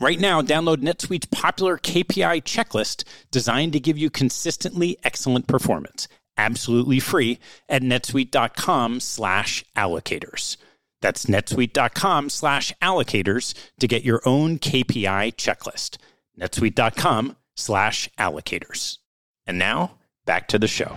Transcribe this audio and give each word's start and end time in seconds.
Right 0.00 0.18
now, 0.18 0.42
download 0.42 0.78
NetSuite's 0.78 1.26
popular 1.26 1.78
KPI 1.78 2.42
checklist 2.42 3.04
designed 3.30 3.72
to 3.74 3.80
give 3.80 3.98
you 3.98 4.10
consistently 4.10 4.98
excellent 5.04 5.46
performance, 5.46 6.08
absolutely 6.36 6.98
free 6.98 7.38
at 7.68 7.82
netsuite.com 7.82 9.00
slash 9.00 9.64
allocators. 9.76 10.56
That's 11.02 11.26
netsuite.com 11.26 12.30
slash 12.30 12.72
allocators 12.80 13.54
to 13.80 13.88
get 13.88 14.04
your 14.04 14.22
own 14.24 14.58
KPI 14.58 15.34
checklist. 15.34 15.98
netsuite.com 16.40 17.36
slash 17.54 18.08
allocators. 18.18 18.98
And 19.46 19.58
now, 19.58 19.98
back 20.24 20.48
to 20.48 20.58
the 20.58 20.68
show. 20.68 20.96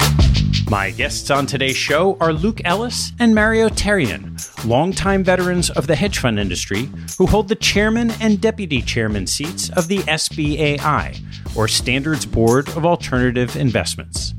My 0.71 0.91
guests 0.91 1.29
on 1.29 1.47
today's 1.47 1.75
show 1.75 2.15
are 2.21 2.31
Luke 2.31 2.61
Ellis 2.63 3.11
and 3.19 3.35
Mario 3.35 3.67
Therrien, 3.67 4.65
longtime 4.65 5.21
veterans 5.21 5.69
of 5.69 5.85
the 5.85 5.97
hedge 5.97 6.19
fund 6.19 6.39
industry 6.39 6.89
who 7.17 7.27
hold 7.27 7.49
the 7.49 7.55
chairman 7.55 8.11
and 8.21 8.39
deputy 8.39 8.81
chairman 8.81 9.27
seats 9.27 9.69
of 9.71 9.89
the 9.89 9.97
SBAI, 9.97 11.19
or 11.57 11.67
Standards 11.67 12.25
Board 12.25 12.69
of 12.69 12.85
Alternative 12.85 13.53
Investments. 13.57 14.33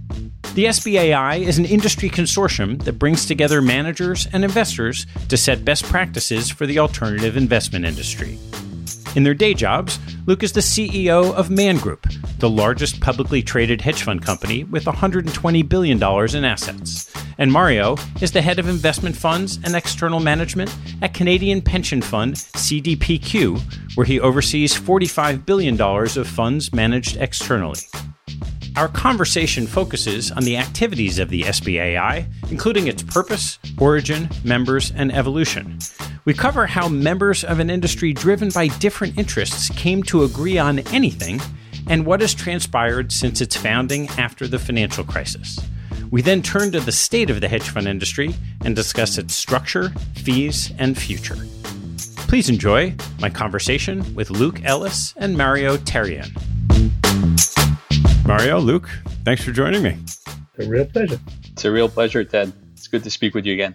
The 0.54 0.65
SBAI 0.65 1.42
is 1.42 1.59
an 1.59 1.66
industry 1.66 2.09
consortium 2.09 2.82
that 2.84 2.94
brings 2.94 3.26
together 3.26 3.60
managers 3.60 4.26
and 4.32 4.42
investors 4.42 5.06
to 5.28 5.37
set 5.37 5.66
best 5.66 5.84
practices 5.84 6.48
for 6.48 6.65
the 6.65 6.78
alternative 6.78 7.37
investment 7.37 7.84
industry. 7.84 8.38
In 9.15 9.25
their 9.25 9.34
day 9.34 9.53
jobs, 9.53 9.99
Luke 10.25 10.43
is 10.43 10.53
the 10.53 10.61
CEO 10.61 11.34
of 11.34 11.50
Man 11.50 11.77
Group, 11.77 12.06
the 12.39 12.49
largest 12.49 13.00
publicly 13.03 13.43
traded 13.43 13.83
hedge 13.83 14.05
fund 14.05 14.25
company 14.25 14.65
with 14.65 14.87
$120 14.87 15.69
billion 15.69 15.99
in 15.99 16.45
assets. 16.47 17.12
And 17.37 17.53
Mario 17.53 17.97
is 18.22 18.33
the 18.33 18.41
head 18.41 18.59
of 18.59 18.69
investment 18.69 19.15
funds 19.15 19.59
and 19.65 19.75
external 19.75 20.19
management 20.19 20.75
at 21.03 21.12
Canadian 21.12 21.61
pension 21.61 22.01
fund 22.01 22.37
CDPQ, 22.37 23.97
where 23.97 24.06
he 24.06 24.19
oversees 24.19 24.75
$45 24.75 25.45
billion 25.45 25.78
of 25.78 26.27
funds 26.27 26.72
managed 26.72 27.19
externally. 27.19 27.81
Our 28.75 28.88
conversation 28.88 29.66
focuses 29.66 30.33
on 30.33 30.44
the 30.44 30.56
activities 30.56 31.19
of 31.19 31.28
the 31.28 31.43
SBAI, 31.43 32.27
including 32.50 32.87
its 32.87 33.03
purpose, 33.03 33.59
origin, 33.78 34.31
members, 34.44 34.91
and 34.97 35.12
evolution. 35.12 35.78
We 36.25 36.33
cover 36.33 36.66
how 36.66 36.88
members 36.88 37.44
of 37.44 37.59
an 37.59 37.69
industry 37.69 38.15
driven 38.15 38.49
by 38.49 38.69
different 38.69 39.19
interests 39.19 39.69
came 39.71 40.03
to 40.05 40.25
agree 40.25 40.56
on 40.56 40.78
anything 40.88 41.41
and 41.87 42.06
what 42.06 42.22
has 42.22 42.33
transpired 42.33 43.12
since 43.12 43.43
its 43.43 43.56
founding 43.56 44.09
after 44.10 44.49
the 44.49 44.59
financial 44.59 45.04
crisis. 45.04 45.59
We 46.10 46.22
then 46.22 46.41
turn 46.41 46.72
to 46.72 46.81
the 46.81 46.93
state 46.93 47.28
of 47.28 47.42
the 47.42 47.48
hedge 47.48 47.69
fund 47.69 47.86
industry 47.86 48.34
and 48.65 48.74
discuss 48.74 49.19
its 49.19 49.34
structure, 49.34 49.91
fees, 50.15 50.72
and 50.78 50.97
future. 50.97 51.36
Please 52.16 52.48
enjoy 52.48 52.95
my 53.21 53.28
conversation 53.28 54.15
with 54.15 54.30
Luke 54.30 54.65
Ellis 54.65 55.13
and 55.19 55.36
Mario 55.36 55.77
Therrien. 55.77 56.52
Mario, 58.24 58.60
Luke, 58.60 58.89
thanks 59.24 59.42
for 59.45 59.51
joining 59.51 59.83
me. 59.83 59.97
It's 60.07 60.66
a 60.66 60.69
real 60.69 60.84
pleasure. 60.84 61.19
It's 61.53 61.65
a 61.65 61.71
real 61.71 61.89
pleasure, 61.89 62.22
Ted. 62.24 62.53
It's 62.72 62.86
good 62.86 63.03
to 63.04 63.10
speak 63.10 63.34
with 63.34 63.45
you 63.45 63.53
again. 63.53 63.74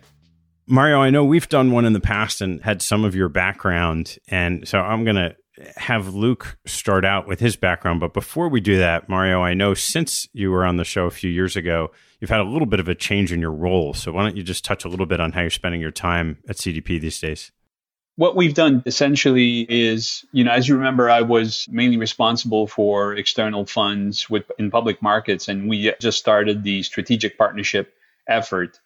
Mario, 0.68 1.00
I 1.02 1.10
know 1.10 1.24
we've 1.24 1.48
done 1.50 1.72
one 1.72 1.86
in 1.86 1.94
the 1.94 2.00
past 2.00 2.42
and 2.42 2.62
had 2.62 2.82
some 2.82 3.04
of 3.04 3.16
your 3.16 3.30
background. 3.30 4.18
And 4.28 4.68
so 4.68 4.80
I'm 4.80 5.04
going 5.04 5.16
to 5.16 5.36
have 5.76 6.14
Luke 6.14 6.58
start 6.66 7.06
out 7.06 7.28
with 7.28 7.40
his 7.40 7.56
background. 7.56 8.00
But 8.00 8.14
before 8.14 8.50
we 8.50 8.62
do 8.62 8.78
that, 8.78 9.10
Mario, 9.10 9.42
I 9.42 9.54
know 9.54 9.74
since 9.74 10.28
you 10.34 10.52
were 10.52 10.66
on 10.66 10.78
the 10.78 10.84
show 10.84 11.06
a 11.06 11.12
few 11.12 11.30
years 11.30 11.56
ago, 11.56 11.92
you've 12.20 12.30
had 12.30 12.40
a 12.40 12.44
little 12.44 12.66
bit 12.66 12.80
of 12.80 12.88
a 12.88 12.96
change 12.96 13.32
in 13.32 13.42
your 13.42 13.52
role. 13.52 13.94
So 13.94 14.12
why 14.12 14.24
don't 14.24 14.38
you 14.38 14.44
just 14.44 14.66
touch 14.66 14.86
a 14.86 14.90
little 14.90 15.06
bit 15.06 15.20
on 15.20 15.32
how 15.32 15.42
you're 15.42 15.50
spending 15.50 15.82
your 15.82 15.92
time 15.92 16.38
at 16.48 16.58
CDP 16.58 17.00
these 17.02 17.20
days? 17.20 17.52
What 18.18 18.36
we've 18.36 18.56
done 18.56 18.84
essentially 18.86 19.62
is, 19.70 20.26
you 20.34 20.46
know, 20.46 20.52
as 20.52 20.68
you 20.70 20.78
remember, 20.78 21.10
I 21.10 21.22
was 21.24 21.68
mainly 21.72 21.98
responsible 21.98 22.68
for 22.68 23.16
external 23.16 23.66
funds 23.66 24.30
with 24.30 24.52
in 24.60 24.72
public 24.72 25.02
markets, 25.02 25.50
and 25.50 25.70
we 25.70 25.94
just 26.02 26.20
started 26.20 26.64
the 26.64 26.84
strategic 26.84 27.38
partnership 27.40 27.94
effort 28.28 28.80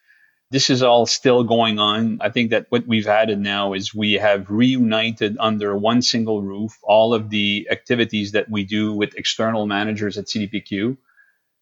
This 0.51 0.69
is 0.69 0.83
all 0.83 1.05
still 1.07 1.43
going 1.43 1.79
on. 1.79 2.19
I 2.21 2.29
think 2.29 2.51
that 2.51 2.67
what 2.69 2.87
we've 2.87 3.07
added 3.07 3.39
now 3.39 3.73
is 3.73 3.93
we 3.95 4.13
have 4.13 4.49
reunited 4.49 5.37
under 5.39 5.77
one 5.77 6.01
single 6.01 6.41
roof 6.41 6.77
all 6.83 7.13
of 7.13 7.29
the 7.29 7.67
activities 7.71 8.33
that 8.33 8.49
we 8.49 8.63
do 8.65 8.93
with 8.93 9.15
external 9.15 9.67
managers 9.67 10.17
at 10.17 10.27
CDPQ. 10.27 10.97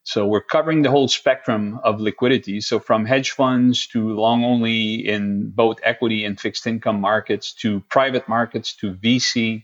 So 0.09 0.25
we're 0.25 0.49
covering 0.55 0.81
the 0.81 0.89
whole 0.89 1.07
spectrum 1.07 1.79
of 1.83 2.01
liquidity. 2.01 2.61
So 2.61 2.79
from 2.79 3.05
hedge 3.05 3.31
funds 3.31 3.87
to 3.87 3.99
long 4.15 4.43
only 4.43 5.07
in 5.15 5.51
both 5.51 5.77
equity 5.83 6.25
and 6.25 6.39
fixed 6.39 6.65
income 6.65 6.99
markets 6.99 7.53
to 7.61 7.81
private 7.97 8.27
markets 8.27 8.73
to 8.77 8.93
VC 8.93 9.63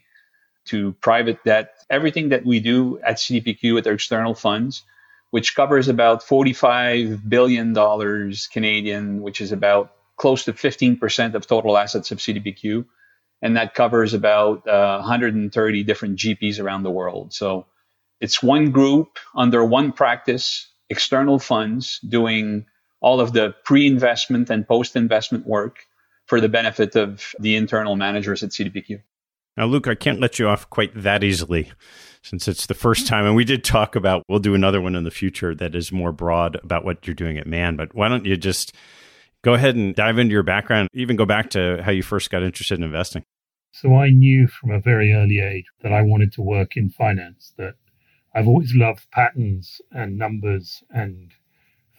to 0.66 0.94
private 1.02 1.44
debt, 1.44 1.74
everything 1.90 2.30
that 2.30 2.46
we 2.46 2.60
do 2.60 3.00
at 3.00 3.18
CDPQ 3.18 3.74
with 3.76 3.88
our 3.88 3.94
external 3.94 4.36
funds 4.36 4.84
which 5.36 5.54
covers 5.54 5.90
about 5.90 6.24
$45 6.24 7.28
billion 7.28 7.74
Canadian, 8.54 9.22
which 9.22 9.42
is 9.42 9.52
about 9.52 9.92
close 10.16 10.46
to 10.46 10.54
15% 10.54 11.34
of 11.34 11.46
total 11.46 11.78
assets 11.78 12.12
of 12.12 12.20
CDPQ. 12.20 12.86
And 13.42 13.58
that 13.58 13.74
covers 13.74 14.14
about 14.14 14.66
uh, 14.66 15.00
130 15.00 15.84
different 15.84 16.20
GPs 16.20 16.62
around 16.62 16.84
the 16.84 16.90
world. 16.90 17.34
So 17.34 17.66
it's 18.20 18.42
one 18.42 18.72
group 18.72 19.18
under 19.36 19.64
one 19.64 19.92
practice, 19.92 20.68
external 20.90 21.40
funds 21.40 22.00
doing 22.08 22.66
all 23.02 23.20
of 23.20 23.34
the 23.34 23.54
pre 23.64 23.88
investment 23.88 24.50
and 24.50 24.68
post 24.68 24.96
investment 24.96 25.46
work 25.46 25.86
for 26.26 26.42
the 26.42 26.50
benefit 26.50 26.96
of 26.96 27.34
the 27.40 27.56
internal 27.56 27.96
managers 27.96 28.42
at 28.42 28.50
CDPQ. 28.50 29.02
Now, 29.58 29.66
Luke, 29.68 29.88
I 29.88 29.96
can't 29.96 30.20
let 30.20 30.38
you 30.38 30.48
off 30.48 30.70
quite 30.70 30.92
that 30.96 31.24
easily 31.24 31.72
since 32.24 32.48
it's 32.48 32.66
the 32.66 32.74
first 32.74 33.08
time. 33.08 33.26
And 33.26 33.36
we 33.36 33.46
did 33.46 33.64
talk 33.64 33.96
about, 33.96 34.24
we'll 34.28 34.40
do 34.40 34.56
another 34.56 34.82
one 34.82 34.96
in 34.96 35.04
the 35.04 35.12
future 35.12 35.56
that 35.56 35.76
is 35.76 35.92
more 35.92 36.12
broad 36.12 36.60
about 36.64 36.84
what 36.84 37.06
you're 37.06 37.14
doing 37.14 37.38
at 37.38 37.48
Man. 37.48 37.76
But 37.76 37.94
why 37.94 38.10
don't 38.10 38.26
you 38.26 38.36
just 38.36 38.76
go 39.44 39.54
ahead 39.54 39.76
and 39.76 39.96
dive 39.96 40.18
into 40.18 40.34
your 40.34 40.44
background, 40.44 40.90
even 40.94 41.16
go 41.16 41.26
back 41.26 41.52
to 41.52 41.82
how 41.84 41.92
you 41.92 42.04
first 42.04 42.32
got 42.32 42.44
interested 42.44 42.78
in 42.78 42.84
investing? 42.84 43.24
So 43.72 43.96
I 43.96 44.10
knew 44.10 44.48
from 44.48 44.72
a 44.72 44.80
very 44.80 45.14
early 45.14 45.40
age 45.40 45.66
that 45.84 45.94
I 45.94 46.02
wanted 46.02 46.34
to 46.34 46.42
work 46.42 46.76
in 46.76 46.90
finance, 46.90 47.54
that 47.58 47.76
I've 48.36 48.50
always 48.50 48.76
loved 48.76 49.10
patterns 49.12 49.80
and 49.92 50.18
numbers, 50.18 50.84
and 50.90 51.32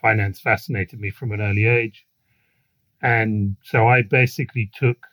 finance 0.03 0.39
fascinated 0.39 1.01
me 1.01 1.09
from 1.11 1.33
an 1.33 1.41
early 1.41 1.65
age. 1.65 2.07
And 3.01 3.57
so 3.63 3.89
I 3.89 4.03
basically 4.03 4.71
took 4.75 5.07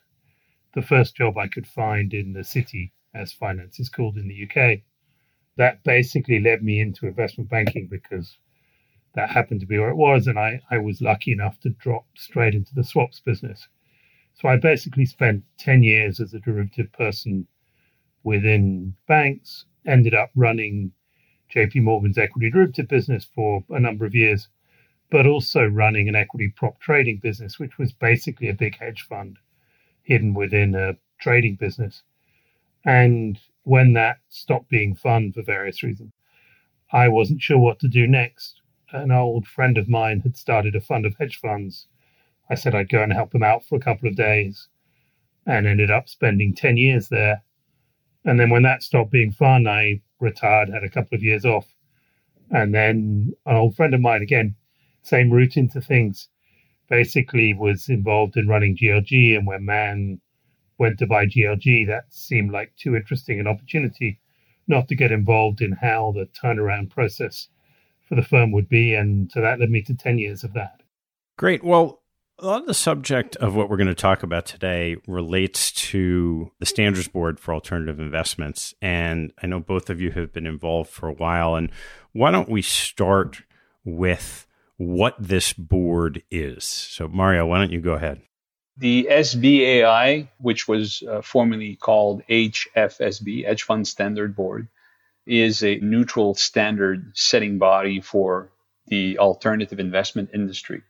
the 0.73 0.81
first 0.81 1.15
job 1.15 1.37
I 1.37 1.47
could 1.47 1.65
find 1.65 2.13
in 2.13 2.33
the 2.33 2.43
city, 2.43 2.91
as 3.13 3.31
finance 3.31 3.79
is 3.79 3.87
called 3.87 4.17
in 4.17 4.27
the 4.27 4.43
UK. 4.43 4.81
That 5.55 5.81
basically 5.85 6.41
led 6.41 6.61
me 6.61 6.81
into 6.81 7.07
investment 7.07 7.49
banking 7.49 7.87
because 7.89 8.37
that 9.15 9.29
happened 9.29 9.61
to 9.61 9.65
be 9.67 9.79
where 9.79 9.91
it 9.91 9.95
was, 9.95 10.27
and 10.27 10.37
I, 10.37 10.59
I 10.69 10.77
was 10.77 11.01
lucky 11.01 11.31
enough 11.31 11.57
to 11.61 11.69
drop 11.69 12.05
straight 12.17 12.53
into 12.53 12.75
the 12.75 12.83
swaps 12.83 13.21
business. 13.21 13.69
So 14.33 14.49
I 14.49 14.57
basically 14.57 15.05
spent 15.05 15.43
10 15.59 15.83
years 15.83 16.19
as 16.19 16.33
a 16.33 16.39
derivative 16.39 16.91
person 16.91 17.47
within 18.23 18.95
banks, 19.07 19.65
ended 19.85 20.13
up 20.13 20.31
running 20.35 20.91
JP 21.51 21.83
Morgan's 21.83 22.17
equity 22.17 22.49
derivative 22.49 22.87
business 22.87 23.25
for 23.25 23.63
a 23.69 23.79
number 23.79 24.05
of 24.05 24.15
years, 24.15 24.47
but 25.09 25.27
also 25.27 25.65
running 25.65 26.07
an 26.09 26.15
equity 26.15 26.49
prop 26.55 26.79
trading 26.79 27.17
business, 27.17 27.59
which 27.59 27.77
was 27.77 27.91
basically 27.91 28.49
a 28.49 28.53
big 28.53 28.77
hedge 28.77 29.01
fund 29.03 29.37
hidden 30.03 30.33
within 30.33 30.75
a 30.75 30.97
trading 31.19 31.55
business. 31.55 32.03
And 32.85 33.39
when 33.63 33.93
that 33.93 34.17
stopped 34.29 34.69
being 34.69 34.95
fun 34.95 35.31
for 35.31 35.41
various 35.41 35.83
reasons, 35.83 36.11
I 36.91 37.07
wasn't 37.07 37.41
sure 37.41 37.57
what 37.57 37.79
to 37.79 37.87
do 37.87 38.05
next. 38.07 38.61
An 38.91 39.11
old 39.11 39.47
friend 39.47 39.77
of 39.77 39.89
mine 39.89 40.19
had 40.19 40.37
started 40.37 40.75
a 40.75 40.81
fund 40.81 41.05
of 41.05 41.15
hedge 41.17 41.37
funds. 41.37 41.87
I 42.49 42.55
said 42.55 42.75
I'd 42.75 42.89
go 42.89 43.01
and 43.01 43.13
help 43.13 43.33
him 43.33 43.43
out 43.43 43.65
for 43.65 43.75
a 43.75 43.81
couple 43.81 44.07
of 44.07 44.15
days 44.15 44.67
and 45.45 45.65
ended 45.65 45.89
up 45.89 46.07
spending 46.07 46.53
10 46.53 46.77
years 46.77 47.09
there. 47.09 47.43
And 48.25 48.39
then 48.39 48.49
when 48.49 48.63
that 48.63 48.83
stopped 48.83 49.11
being 49.11 49.31
fun, 49.31 49.67
I 49.67 50.01
retired, 50.19 50.69
had 50.69 50.83
a 50.83 50.89
couple 50.89 51.15
of 51.15 51.23
years 51.23 51.45
off. 51.45 51.67
And 52.51 52.73
then 52.73 53.33
an 53.45 53.55
old 53.55 53.75
friend 53.75 53.93
of 53.93 54.01
mine, 54.01 54.21
again, 54.21 54.55
same 55.01 55.31
route 55.31 55.57
into 55.57 55.81
things, 55.81 56.29
basically 56.89 57.53
was 57.53 57.89
involved 57.89 58.37
in 58.37 58.47
running 58.47 58.77
GLG. 58.77 59.35
And 59.35 59.47
when 59.47 59.65
Man 59.65 60.21
went 60.77 60.99
to 60.99 61.07
buy 61.07 61.25
GLG, 61.25 61.87
that 61.87 62.05
seemed 62.09 62.51
like 62.51 62.75
too 62.75 62.95
interesting 62.95 63.39
an 63.39 63.47
opportunity 63.47 64.19
not 64.67 64.87
to 64.87 64.95
get 64.95 65.11
involved 65.11 65.61
in 65.61 65.73
how 65.73 66.13
the 66.15 66.27
turnaround 66.41 66.89
process 66.89 67.49
for 68.07 68.15
the 68.15 68.21
firm 68.21 68.51
would 68.51 68.69
be. 68.69 68.93
And 68.93 69.31
so 69.31 69.41
that 69.41 69.59
led 69.59 69.69
me 69.69 69.81
to 69.83 69.95
10 69.95 70.17
years 70.19 70.43
of 70.43 70.53
that. 70.53 70.81
Great. 71.37 71.63
Well, 71.63 72.02
a 72.39 72.47
lot 72.47 72.61
of 72.61 72.67
the 72.67 72.73
subject 72.73 73.35
of 73.37 73.55
what 73.55 73.69
we're 73.69 73.77
going 73.77 73.87
to 73.87 73.95
talk 73.95 74.23
about 74.23 74.45
today 74.45 74.97
relates 75.07 75.71
to 75.71 76.51
the 76.59 76.65
Standards 76.65 77.07
Board 77.07 77.39
for 77.39 77.53
Alternative 77.53 77.99
Investments. 77.99 78.73
And 78.81 79.31
I 79.41 79.47
know 79.47 79.59
both 79.59 79.89
of 79.89 80.01
you 80.01 80.11
have 80.11 80.33
been 80.33 80.47
involved 80.47 80.89
for 80.89 81.07
a 81.07 81.13
while. 81.13 81.55
And 81.55 81.69
why 82.11 82.31
don't 82.31 82.49
we 82.49 82.61
start 82.61 83.43
with 83.85 84.47
what 84.77 85.15
this 85.19 85.53
board 85.53 86.23
is. 86.31 86.63
So, 86.63 87.07
Mario, 87.07 87.45
why 87.45 87.59
don't 87.59 87.71
you 87.71 87.81
go 87.81 87.93
ahead? 87.93 88.21
The 88.77 89.07
SBAI, 89.11 90.29
which 90.39 90.67
was 90.67 91.03
uh, 91.07 91.21
formerly 91.21 91.75
called 91.75 92.23
HFSB, 92.27 93.45
Hedge 93.45 93.63
Fund 93.63 93.87
Standard 93.87 94.35
Board, 94.35 94.67
is 95.27 95.63
a 95.63 95.77
neutral 95.77 96.33
standard 96.33 97.11
setting 97.13 97.59
body 97.59 98.01
for 98.01 98.49
the 98.87 99.19
alternative 99.19 99.79
investment 99.79 100.31
industry 100.33 100.81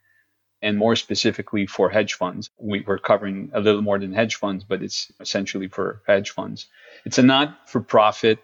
and 0.63 0.77
more 0.77 0.95
specifically 0.95 1.67
for 1.67 1.89
hedge 1.89 2.15
funds. 2.15 2.49
We, 2.57 2.83
are 2.87 2.97
covering 2.97 3.51
a 3.53 3.59
little 3.59 3.81
more 3.81 3.99
than 3.99 4.13
hedge 4.13 4.35
funds, 4.35 4.63
but 4.63 4.81
it's 4.81 5.11
essentially 5.19 5.67
for 5.67 6.01
hedge 6.07 6.31
funds. 6.31 6.67
It's 7.05 7.19
a 7.19 7.23
not 7.23 7.69
for 7.69 7.81
profit. 7.81 8.39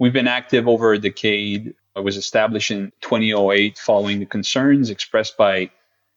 We've 0.00 0.12
been 0.12 0.28
active 0.28 0.66
over 0.66 0.92
a 0.92 0.98
decade 0.98 1.74
it 1.96 2.04
was 2.04 2.18
established 2.18 2.70
in 2.70 2.92
2008 3.00 3.78
following 3.78 4.20
the 4.20 4.26
concerns 4.26 4.90
expressed 4.90 5.38
by 5.38 5.70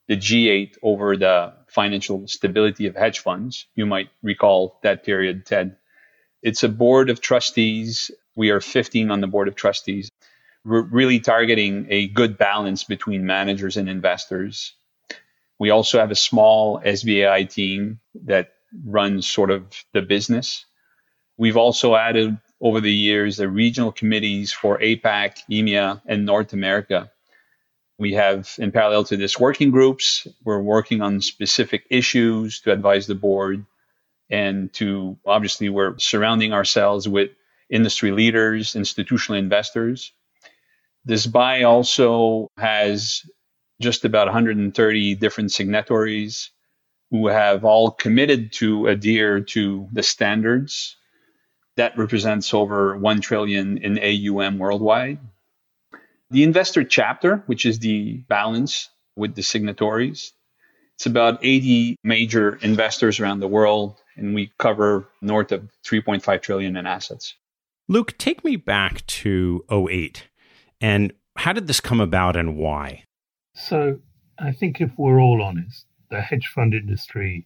the 0.08 0.18
G8 0.18 0.78
over 0.84 1.16
the 1.16 1.54
financial 1.68 2.28
stability 2.28 2.88
of 2.88 2.98
hedge 2.98 3.20
funds. 3.20 3.66
You 3.76 3.86
might 3.86 4.10
recall 4.22 4.78
that 4.84 5.06
period, 5.06 5.46
Ted. 5.46 5.78
It's 6.42 6.64
a 6.64 6.70
board 6.70 7.10
of 7.10 7.22
trustees. 7.22 8.12
We 8.36 8.50
are 8.50 8.60
15 8.60 9.10
on 9.10 9.22
the 9.22 9.28
board 9.28 9.48
of 9.48 9.56
trustees. 9.56 10.10
We're 10.66 10.82
really 10.82 11.22
targeting 11.22 11.88
a 11.90 12.10
good 12.10 12.38
balance 12.38 12.84
between 12.84 13.26
managers 13.26 13.78
and 13.78 13.88
investors. 13.88 14.74
We 15.60 15.70
also 15.70 16.00
have 16.00 16.12
a 16.12 16.16
small 16.16 16.80
SBAI 16.80 17.50
team 17.50 18.00
that 18.26 18.54
runs 18.86 19.28
sort 19.28 19.52
of 19.52 19.66
the 19.94 20.02
business. 20.02 20.66
We've 21.38 21.58
also 21.58 21.96
added 21.96 22.38
over 22.62 22.82
the 22.82 22.94
years 22.94 23.38
the 23.38 23.50
regional 23.50 23.92
committees 23.92 24.52
for 24.52 24.80
APAC, 24.80 25.40
EMEA, 25.52 26.02
and 26.06 26.26
North 26.26 26.54
America. 26.54 27.12
We 27.98 28.14
have, 28.14 28.54
in 28.58 28.72
parallel 28.72 29.04
to 29.06 29.18
this, 29.18 29.40
working 29.40 29.72
groups. 29.72 30.28
We're 30.44 30.62
working 30.62 31.02
on 31.02 31.22
specific 31.22 31.86
issues 31.90 32.62
to 32.62 32.72
advise 32.72 33.08
the 33.08 33.16
board 33.16 33.66
and 34.30 34.72
to 34.74 35.18
obviously, 35.26 35.70
we're 35.70 35.98
surrounding 35.98 36.54
ourselves 36.54 37.08
with 37.08 37.32
industry 37.70 38.12
leaders, 38.12 38.76
institutional 38.76 39.40
investors. 39.40 40.14
This 41.06 41.26
buy 41.26 41.64
also 41.64 42.48
has 42.58 43.24
just 43.82 44.06
about 44.06 44.28
130 44.28 45.16
different 45.16 45.52
signatories 45.52 46.52
who 47.12 47.28
have 47.28 47.66
all 47.66 47.92
committed 47.92 48.52
to 48.54 48.88
adhere 48.88 49.42
to 49.42 49.88
the 49.92 50.04
standards 50.04 50.96
that 51.76 51.98
represents 51.98 52.54
over 52.54 52.98
1 52.98 53.22
trillion 53.22 53.78
in 53.78 53.98
AUM 53.98 54.60
worldwide. 54.60 55.20
The 56.30 56.44
investor 56.44 56.84
chapter, 56.84 57.44
which 57.48 57.66
is 57.66 57.80
the 57.80 58.18
balance 58.28 58.90
with 59.16 59.34
the 59.36 59.42
signatories, 59.42 60.34
it's 60.96 61.06
about 61.06 61.40
80 61.42 61.96
major 62.04 62.60
investors 62.62 63.20
around 63.20 63.40
the 63.40 63.48
world, 63.48 63.96
and 64.18 64.36
we 64.36 64.52
cover 64.60 65.08
north 65.22 65.54
of 65.54 65.70
3.5 65.86 66.42
trillion 66.42 66.76
in 66.76 66.86
assets. 66.86 67.36
Luke, 67.88 68.18
take 68.18 68.44
me 68.44 68.58
back 68.58 69.06
to 69.08 69.64
08. 69.72 70.28
And 70.82 71.14
how 71.38 71.54
did 71.54 71.68
this 71.68 71.80
come 71.80 72.02
about 72.02 72.36
and 72.36 72.58
why? 72.58 73.06
So, 73.62 74.00
I 74.38 74.54
think 74.54 74.80
if 74.80 74.98
we're 74.98 75.20
all 75.20 75.42
honest, 75.42 75.86
the 76.10 76.22
hedge 76.22 76.48
fund 76.48 76.74
industry 76.74 77.46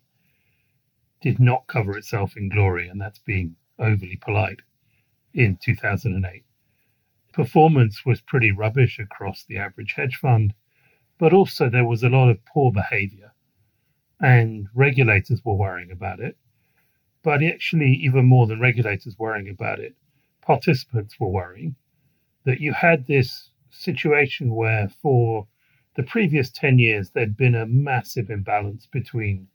did 1.21 1.39
not 1.39 1.65
cover 1.65 1.97
itself 1.97 2.37
in 2.37 2.49
glory, 2.49 2.87
and 2.87 3.01
that's 3.01 3.17
being 3.17 3.55
overly 3.79 4.17
polite, 4.17 4.59
in 5.33 5.57
2008. 5.57 6.45
Performance 7.33 8.05
was 8.05 8.21
pretty 8.21 8.51
rubbish 8.51 8.99
across 8.99 9.43
the 9.43 9.57
average 9.57 9.93
hedge 9.93 10.15
fund, 10.17 10.53
but 11.17 11.33
also 11.33 11.67
there 11.67 11.87
was 11.87 12.03
a 12.03 12.09
lot 12.09 12.29
of 12.29 12.45
poor 12.45 12.71
behavior, 12.71 13.33
and 14.21 14.67
regulators 14.75 15.43
were 15.43 15.55
worrying 15.55 15.91
about 15.91 16.19
it. 16.19 16.37
But 17.23 17.41
actually, 17.41 17.91
even 17.93 18.25
more 18.25 18.45
than 18.45 18.59
regulators 18.59 19.17
worrying 19.17 19.49
about 19.49 19.79
it, 19.79 19.95
participants 20.43 21.19
were 21.19 21.29
worrying 21.29 21.75
that 22.45 22.61
you 22.61 22.71
had 22.71 23.07
this 23.07 23.49
situation 23.71 24.53
where, 24.53 24.89
for 25.01 25.47
the 25.95 26.03
previous 26.03 26.49
10 26.49 26.79
years, 26.79 27.11
there'd 27.11 27.37
been 27.37 27.55
a 27.55 27.65
massive 27.65 28.29
imbalance 28.29 28.87
between 28.87 29.47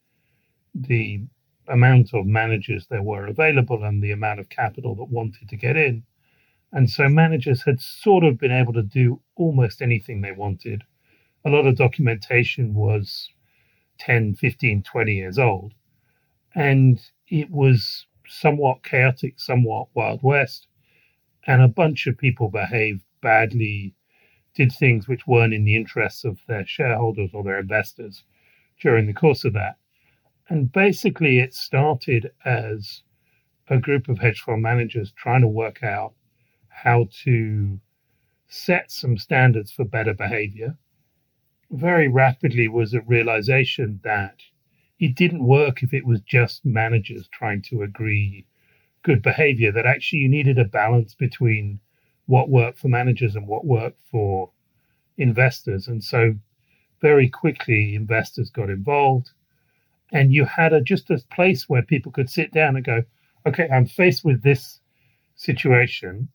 the 0.74 1.22
amount 1.68 2.14
of 2.14 2.26
managers 2.26 2.86
there 2.86 3.02
were 3.02 3.26
available 3.26 3.84
and 3.84 4.02
the 4.02 4.12
amount 4.12 4.40
of 4.40 4.48
capital 4.48 4.94
that 4.94 5.10
wanted 5.10 5.48
to 5.48 5.56
get 5.56 5.76
in. 5.76 6.02
And 6.72 6.88
so 6.88 7.08
managers 7.08 7.62
had 7.62 7.80
sort 7.80 8.24
of 8.24 8.38
been 8.38 8.52
able 8.52 8.72
to 8.74 8.82
do 8.82 9.20
almost 9.36 9.82
anything 9.82 10.20
they 10.20 10.32
wanted. 10.32 10.82
A 11.44 11.50
lot 11.50 11.66
of 11.66 11.76
documentation 11.76 12.74
was 12.74 13.30
10, 13.98 14.34
15, 14.34 14.82
20 14.82 15.14
years 15.14 15.38
old. 15.38 15.72
And 16.54 17.00
it 17.28 17.50
was 17.50 18.06
somewhat 18.26 18.82
chaotic, 18.82 19.40
somewhat 19.40 19.88
Wild 19.94 20.22
West. 20.22 20.66
And 21.46 21.62
a 21.62 21.68
bunch 21.68 22.06
of 22.06 22.18
people 22.18 22.50
behaved 22.50 23.02
badly, 23.22 23.94
did 24.54 24.72
things 24.72 25.06
which 25.06 25.26
weren't 25.26 25.54
in 25.54 25.64
the 25.64 25.76
interests 25.76 26.24
of 26.24 26.38
their 26.46 26.66
shareholders 26.66 27.30
or 27.32 27.42
their 27.42 27.58
investors 27.58 28.24
during 28.80 29.06
the 29.06 29.12
course 29.12 29.44
of 29.44 29.52
that. 29.52 29.76
And 30.48 30.72
basically, 30.72 31.38
it 31.38 31.54
started 31.54 32.30
as 32.44 33.02
a 33.68 33.78
group 33.78 34.08
of 34.08 34.18
hedge 34.18 34.40
fund 34.40 34.62
managers 34.62 35.12
trying 35.12 35.42
to 35.42 35.48
work 35.48 35.82
out 35.82 36.14
how 36.68 37.08
to 37.24 37.78
set 38.48 38.90
some 38.90 39.18
standards 39.18 39.70
for 39.70 39.84
better 39.84 40.14
behavior. 40.14 40.76
Very 41.70 42.08
rapidly 42.08 42.66
was 42.66 42.94
a 42.94 43.02
realization 43.02 44.00
that 44.04 44.40
it 44.98 45.14
didn't 45.14 45.44
work 45.44 45.82
if 45.82 45.92
it 45.92 46.06
was 46.06 46.20
just 46.22 46.64
managers 46.64 47.28
trying 47.28 47.62
to 47.62 47.82
agree 47.82 48.46
good 49.02 49.22
behavior, 49.22 49.70
that 49.72 49.86
actually 49.86 50.20
you 50.20 50.28
needed 50.28 50.58
a 50.58 50.64
balance 50.64 51.14
between 51.14 51.80
what 52.28 52.48
worked 52.48 52.78
for 52.78 52.88
managers 52.88 53.34
and 53.34 53.48
what 53.48 53.64
worked 53.64 54.00
for 54.10 54.50
investors. 55.16 55.88
And 55.88 56.04
so 56.04 56.34
very 57.00 57.28
quickly 57.28 57.94
investors 57.94 58.50
got 58.50 58.70
involved 58.70 59.30
and 60.12 60.32
you 60.32 60.44
had 60.44 60.72
a 60.72 60.80
just 60.80 61.10
a 61.10 61.22
place 61.34 61.68
where 61.68 61.82
people 61.82 62.12
could 62.12 62.30
sit 62.30 62.52
down 62.52 62.76
and 62.76 62.84
go, 62.84 63.02
okay, 63.46 63.68
I'm 63.72 63.86
faced 63.86 64.24
with 64.24 64.42
this 64.42 64.80
situation. 65.36 66.28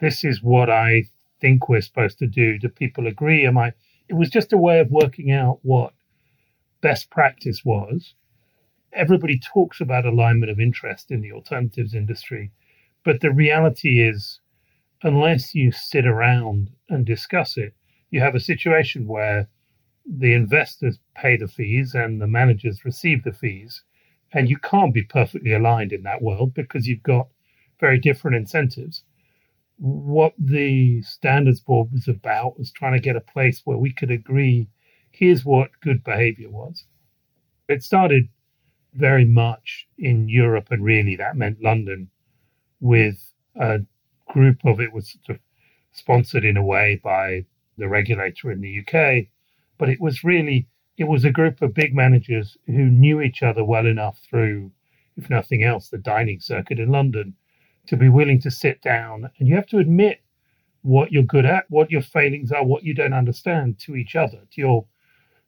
This 0.00 0.24
is 0.24 0.42
what 0.42 0.70
I 0.70 1.04
think 1.40 1.68
we're 1.68 1.80
supposed 1.80 2.18
to 2.18 2.26
do. 2.26 2.58
Do 2.58 2.68
people 2.68 3.06
agree? 3.06 3.46
Am 3.46 3.58
I? 3.58 3.72
It 4.08 4.14
was 4.14 4.30
just 4.30 4.52
a 4.52 4.58
way 4.58 4.78
of 4.78 4.90
working 4.90 5.32
out 5.32 5.58
what 5.62 5.92
best 6.80 7.10
practice 7.10 7.64
was. 7.64 8.14
Everybody 8.92 9.38
talks 9.38 9.80
about 9.80 10.06
alignment 10.06 10.50
of 10.50 10.60
interest 10.60 11.10
in 11.10 11.20
the 11.20 11.32
alternatives 11.32 11.94
industry, 11.94 12.52
but 13.04 13.20
the 13.20 13.32
reality 13.32 14.00
is, 14.02 14.40
unless 15.02 15.54
you 15.54 15.72
sit 15.72 16.06
around 16.06 16.70
and 16.88 17.04
discuss 17.04 17.56
it, 17.56 17.74
you 18.10 18.20
have 18.20 18.34
a 18.34 18.40
situation 18.40 19.06
where 19.06 19.48
the 20.06 20.32
investors 20.32 20.98
pay 21.14 21.36
the 21.36 21.48
fees 21.48 21.94
and 21.94 22.20
the 22.20 22.26
managers 22.26 22.84
receive 22.84 23.24
the 23.24 23.32
fees. 23.32 23.82
And 24.32 24.48
you 24.48 24.58
can't 24.58 24.94
be 24.94 25.02
perfectly 25.02 25.52
aligned 25.52 25.92
in 25.92 26.02
that 26.02 26.22
world 26.22 26.54
because 26.54 26.86
you've 26.86 27.02
got 27.02 27.28
very 27.80 27.98
different 27.98 28.36
incentives. 28.36 29.02
What 29.78 30.32
the 30.38 31.02
standards 31.02 31.60
board 31.60 31.92
was 31.92 32.08
about 32.08 32.58
was 32.58 32.72
trying 32.72 32.94
to 32.94 33.00
get 33.00 33.16
a 33.16 33.20
place 33.20 33.62
where 33.64 33.78
we 33.78 33.92
could 33.92 34.10
agree 34.10 34.68
here's 35.10 35.44
what 35.44 35.70
good 35.80 36.04
behavior 36.04 36.50
was. 36.50 36.84
It 37.68 37.82
started 37.82 38.28
very 38.94 39.24
much 39.24 39.86
in 39.98 40.28
Europe, 40.28 40.68
and 40.70 40.84
really 40.84 41.16
that 41.16 41.36
meant 41.36 41.62
London, 41.62 42.10
with 42.80 43.32
a 43.58 43.80
group 44.28 44.58
of 44.64 44.80
it 44.80 44.92
was 44.92 45.16
sort 45.24 45.38
of 45.38 45.42
sponsored 45.92 46.44
in 46.44 46.56
a 46.56 46.62
way 46.62 47.00
by 47.02 47.44
the 47.78 47.88
regulator 47.88 48.50
in 48.50 48.60
the 48.60 48.80
UK 48.80 49.26
but 49.78 49.88
it 49.88 50.00
was 50.00 50.24
really 50.24 50.66
it 50.96 51.04
was 51.04 51.24
a 51.24 51.30
group 51.30 51.60
of 51.60 51.74
big 51.74 51.94
managers 51.94 52.56
who 52.66 52.86
knew 52.86 53.20
each 53.20 53.42
other 53.42 53.64
well 53.64 53.86
enough 53.86 54.18
through, 54.28 54.70
if 55.16 55.28
nothing 55.28 55.62
else, 55.62 55.88
the 55.88 55.98
dining 55.98 56.40
circuit 56.40 56.78
in 56.78 56.90
London, 56.90 57.34
to 57.86 57.96
be 57.96 58.08
willing 58.08 58.40
to 58.40 58.50
sit 58.50 58.80
down 58.80 59.30
and 59.38 59.46
you 59.46 59.54
have 59.54 59.66
to 59.66 59.78
admit 59.78 60.22
what 60.82 61.12
you're 61.12 61.22
good 61.22 61.44
at, 61.44 61.64
what 61.68 61.90
your 61.90 62.00
failings 62.00 62.50
are, 62.50 62.64
what 62.64 62.82
you 62.82 62.94
don't 62.94 63.12
understand 63.12 63.78
to 63.78 63.96
each 63.96 64.16
other, 64.16 64.38
to 64.50 64.60
your 64.60 64.86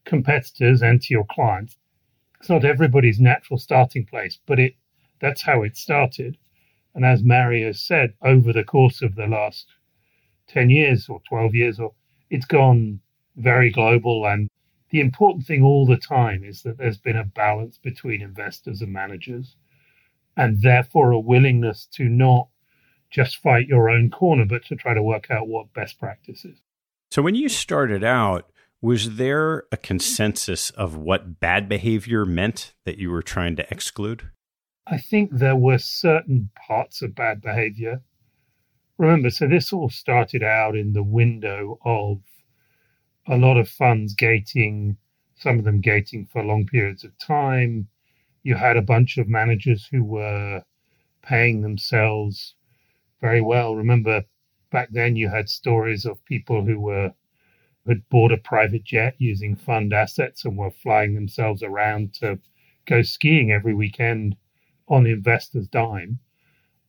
competitors 0.05 0.83
and 0.83 1.01
to 1.01 1.15
your 1.15 1.25
clients. 1.31 1.77
It's 2.41 2.51
not 2.51 2.65
everybody's 2.65 3.21
natural 3.21 3.59
starting 3.59 4.05
place, 4.05 4.39
but 4.47 4.59
it 4.59 4.75
that's 5.21 5.43
how 5.43 5.63
it 5.63 5.77
started. 5.77 6.37
And 6.99 7.07
as 7.07 7.23
Mario 7.23 7.71
said, 7.71 8.14
over 8.23 8.52
the 8.52 8.64
course 8.64 9.02
of 9.02 9.14
the 9.14 9.28
last 9.28 9.67
10 10.49 10.69
years 10.69 11.09
or 11.09 11.21
12 11.28 11.55
years, 11.55 11.78
or 11.78 11.93
it's 12.28 12.45
gone 12.45 12.99
very 13.37 13.71
global. 13.71 14.26
And 14.26 14.50
the 14.90 14.99
important 14.99 15.47
thing 15.47 15.62
all 15.62 15.87
the 15.87 15.97
time 15.97 16.43
is 16.43 16.62
that 16.62 16.76
there's 16.76 16.99
been 16.99 17.17
a 17.17 17.23
balance 17.23 17.78
between 17.78 18.21
investors 18.21 18.83
and 18.83 18.93
managers, 18.93 19.55
and 20.37 20.61
therefore 20.61 21.12
a 21.12 21.21
willingness 21.21 21.87
to 21.93 22.09
not 22.09 22.49
just 23.11 23.37
fight 23.37 23.69
your 23.69 23.88
own 23.88 24.11
corner, 24.11 24.45
but 24.45 24.64
to 24.64 24.75
try 24.75 24.93
to 24.93 25.00
work 25.00 25.31
out 25.31 25.47
what 25.47 25.73
best 25.73 26.00
practice 26.00 26.45
is. 26.45 26.59
So 27.12 27.23
when 27.23 27.37
you 27.37 27.49
started 27.49 28.02
out, 28.02 28.50
was 28.83 29.19
there 29.19 29.67
a 29.71 29.76
consensus 29.76 30.71
of 30.71 30.97
what 30.97 31.38
bad 31.38 31.69
behavior 31.69 32.26
meant 32.26 32.75
that 32.85 32.99
you 32.99 33.12
were 33.12 33.23
trying 33.23 33.55
to 33.55 33.73
exclude? 33.73 34.33
I 34.90 34.97
think 34.97 35.30
there 35.30 35.57
were 35.57 35.76
certain 35.76 36.49
parts 36.66 37.02
of 37.02 37.14
bad 37.14 37.42
behavior. 37.42 38.00
Remember, 38.97 39.28
so 39.28 39.47
this 39.47 39.71
all 39.71 39.90
started 39.90 40.42
out 40.42 40.76
in 40.76 40.95
the 40.95 41.02
window 41.02 41.78
of 41.85 42.23
a 43.26 43.37
lot 43.37 43.59
of 43.59 43.68
funds 43.68 44.14
gating, 44.14 44.97
some 45.35 45.59
of 45.59 45.64
them 45.64 45.83
gating 45.83 46.25
for 46.25 46.42
long 46.42 46.64
periods 46.64 47.04
of 47.04 47.18
time. 47.18 47.88
You 48.42 48.54
had 48.54 48.78
a 48.78 48.83
bunch 48.83 49.18
of 49.18 49.28
managers 49.28 49.87
who 49.87 50.02
were 50.02 50.64
paying 51.21 51.61
themselves 51.61 52.54
very 53.21 53.42
well. 53.42 53.76
Remember, 53.76 54.25
back 54.71 54.88
then 54.90 55.16
you 55.16 55.28
had 55.28 55.50
stories 55.50 56.07
of 56.07 56.25
people 56.25 56.64
who 56.64 56.80
were 56.80 57.12
had 57.87 58.09
bought 58.09 58.33
a 58.33 58.38
private 58.38 58.85
jet 58.85 59.16
using 59.18 59.54
fund 59.54 59.92
assets 59.92 60.47
and 60.47 60.57
were 60.57 60.71
flying 60.71 61.14
themselves 61.14 61.62
around 61.62 62.14
to 62.14 62.38
go 62.87 63.02
skiing 63.02 63.52
every 63.52 63.75
weekend 63.75 64.35
on 64.88 65.07
investors' 65.07 65.68
dime. 65.68 66.18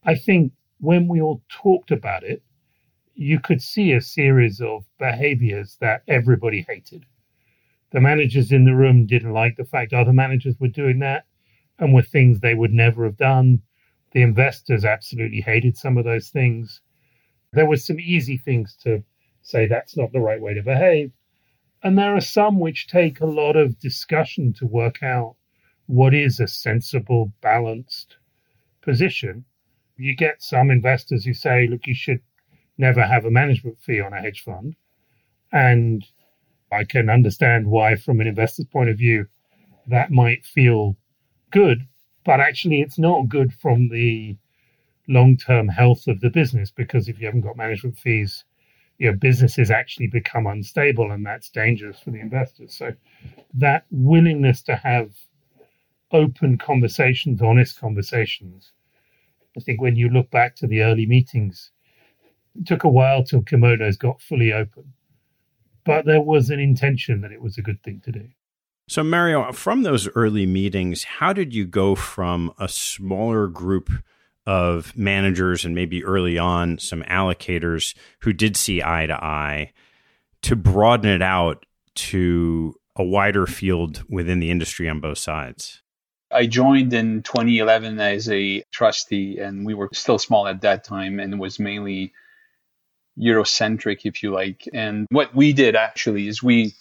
I 0.03 0.15
think 0.15 0.53
when 0.79 1.07
we 1.07 1.21
all 1.21 1.41
talked 1.49 1.91
about 1.91 2.23
it, 2.23 2.41
you 3.15 3.39
could 3.39 3.61
see 3.61 3.91
a 3.91 4.01
series 4.01 4.61
of 4.61 4.85
behaviors 4.97 5.77
that 5.81 6.03
everybody 6.07 6.65
hated. 6.67 7.05
The 7.91 7.99
managers 7.99 8.51
in 8.51 8.65
the 8.65 8.75
room 8.75 9.05
didn't 9.05 9.33
like 9.33 9.57
the 9.57 9.65
fact 9.65 9.93
other 9.93 10.13
managers 10.13 10.55
were 10.59 10.69
doing 10.69 10.99
that 10.99 11.25
and 11.79 11.93
were 11.93 12.01
things 12.01 12.39
they 12.39 12.53
would 12.53 12.71
never 12.71 13.03
have 13.03 13.17
done. 13.17 13.61
The 14.11 14.21
investors 14.21 14.85
absolutely 14.85 15.41
hated 15.41 15.77
some 15.77 15.97
of 15.97 16.05
those 16.05 16.29
things. 16.29 16.81
There 17.51 17.65
were 17.65 17.77
some 17.77 17.99
easy 17.99 18.37
things 18.37 18.77
to 18.83 19.03
say 19.41 19.65
that's 19.65 19.97
not 19.97 20.11
the 20.11 20.19
right 20.19 20.41
way 20.41 20.53
to 20.53 20.61
behave. 20.61 21.11
And 21.83 21.97
there 21.97 22.15
are 22.15 22.21
some 22.21 22.59
which 22.59 22.87
take 22.87 23.19
a 23.19 23.25
lot 23.25 23.55
of 23.55 23.79
discussion 23.79 24.53
to 24.53 24.67
work 24.67 25.01
out 25.01 25.35
what 25.89 26.13
is 26.13 26.39
a 26.39 26.48
sensible, 26.48 27.34
balanced 27.41 28.17
position. 28.84 29.43
You 29.98 30.15
get 30.15 30.39
some 30.39 30.69
investors 30.69 31.25
who 31.25 31.34
say, 31.34 31.65
look, 31.65 31.88
you 31.88 31.96
should 31.96 32.22
never 32.77 33.03
have 33.03 33.25
a 33.25 33.31
management 33.31 33.79
fee 33.81 34.00
on 34.00 34.13
a 34.13 34.22
hedge 34.22 34.43
fund. 34.43 34.75
And 35.51 36.05
I 36.72 36.84
can 36.84 37.10
understand 37.10 37.65
why, 37.65 37.96
from 37.96 38.22
an 38.22 38.27
investor's 38.27 38.67
point 38.67 38.91
of 38.91 39.00
view, 39.00 39.25
that 39.88 40.12
might 40.12 40.46
feel 40.46 40.96
good, 41.50 41.88
but 42.24 42.39
actually, 42.39 42.81
it's 42.81 43.00
not 43.00 43.27
good 43.27 43.51
from 43.51 43.89
the 43.89 44.38
long 45.08 45.38
term 45.38 45.69
health 45.69 46.08
of 46.08 46.22
the 46.22 46.29
business 46.29 46.69
because 46.69 47.10
if 47.10 47.19
you 47.19 47.25
haven't 47.25 47.41
got 47.41 47.58
management 47.58 47.98
fees, 47.98 48.46
your 49.00 49.13
business 49.13 49.55
businesses 49.55 49.72
actually 49.72 50.05
become 50.05 50.46
unstable 50.46 51.10
and 51.10 51.25
that's 51.25 51.50
dangerous 51.50 52.00
for 52.00 52.12
the 52.12 52.19
investors. 52.19 52.75
So, 52.77 52.93
that 53.55 53.86
willingness 53.89 54.62
to 54.63 54.75
have 54.75 55.10
open 56.11 56.57
conversations, 56.57 57.41
honest 57.41 57.79
conversations, 57.79 58.71
I 59.57 59.61
think 59.61 59.81
when 59.81 59.95
you 59.95 60.09
look 60.09 60.29
back 60.29 60.55
to 60.57 60.67
the 60.67 60.81
early 60.81 61.05
meetings, 61.05 61.71
it 62.55 62.67
took 62.67 62.83
a 62.83 62.89
while 62.89 63.23
till 63.23 63.41
kimonos 63.41 63.97
got 63.97 64.21
fully 64.21 64.53
open, 64.53 64.93
but 65.85 66.05
there 66.05 66.21
was 66.21 66.49
an 66.49 66.59
intention 66.59 67.21
that 67.21 67.31
it 67.31 67.41
was 67.41 67.57
a 67.57 67.61
good 67.61 67.81
thing 67.83 68.01
to 68.05 68.11
do. 68.11 68.27
So, 68.87 69.03
Mario, 69.03 69.51
from 69.51 69.83
those 69.83 70.07
early 70.15 70.45
meetings, 70.45 71.03
how 71.03 71.31
did 71.31 71.53
you 71.53 71.65
go 71.65 71.93
from 71.93 72.51
a 72.57 72.67
smaller 72.67 73.47
group 73.47 73.91
of 74.47 74.97
managers 74.97 75.63
and 75.63 75.75
maybe 75.75 76.03
early 76.03 76.39
on 76.39 76.79
some 76.79 77.03
allocators 77.03 77.95
who 78.21 78.33
did 78.33 78.57
see 78.57 78.81
eye 78.81 79.05
to 79.05 79.13
eye 79.13 79.73
to 80.41 80.55
broaden 80.55 81.11
it 81.11 81.21
out 81.21 81.67
to 81.93 82.73
a 82.95 83.03
wider 83.03 83.45
field 83.45 84.03
within 84.09 84.39
the 84.39 84.49
industry 84.49 84.89
on 84.89 84.99
both 84.99 85.19
sides? 85.19 85.83
I 86.31 86.45
joined 86.45 86.93
in 86.93 87.24
2011 87.24 88.00
as 88.00 88.29
a 88.29 88.63
trustee, 88.71 89.39
and 89.39 89.65
we 89.65 89.74
were 89.74 89.89
still 89.93 90.19
small 90.19 90.48
at 90.48 90.62
that 90.62 90.83
time, 90.83 91.19
and 91.19 91.39
was 91.39 91.59
mainly 91.59 92.13
Eurocentric, 93.17 94.01
if 94.05 94.21
you 94.21 94.31
like. 94.31 94.67
And 94.74 95.07
what 95.09 95.36
we 95.36 95.53
did 95.53 95.75
actually 95.75 96.27
is 96.27 96.43
we 96.43 96.74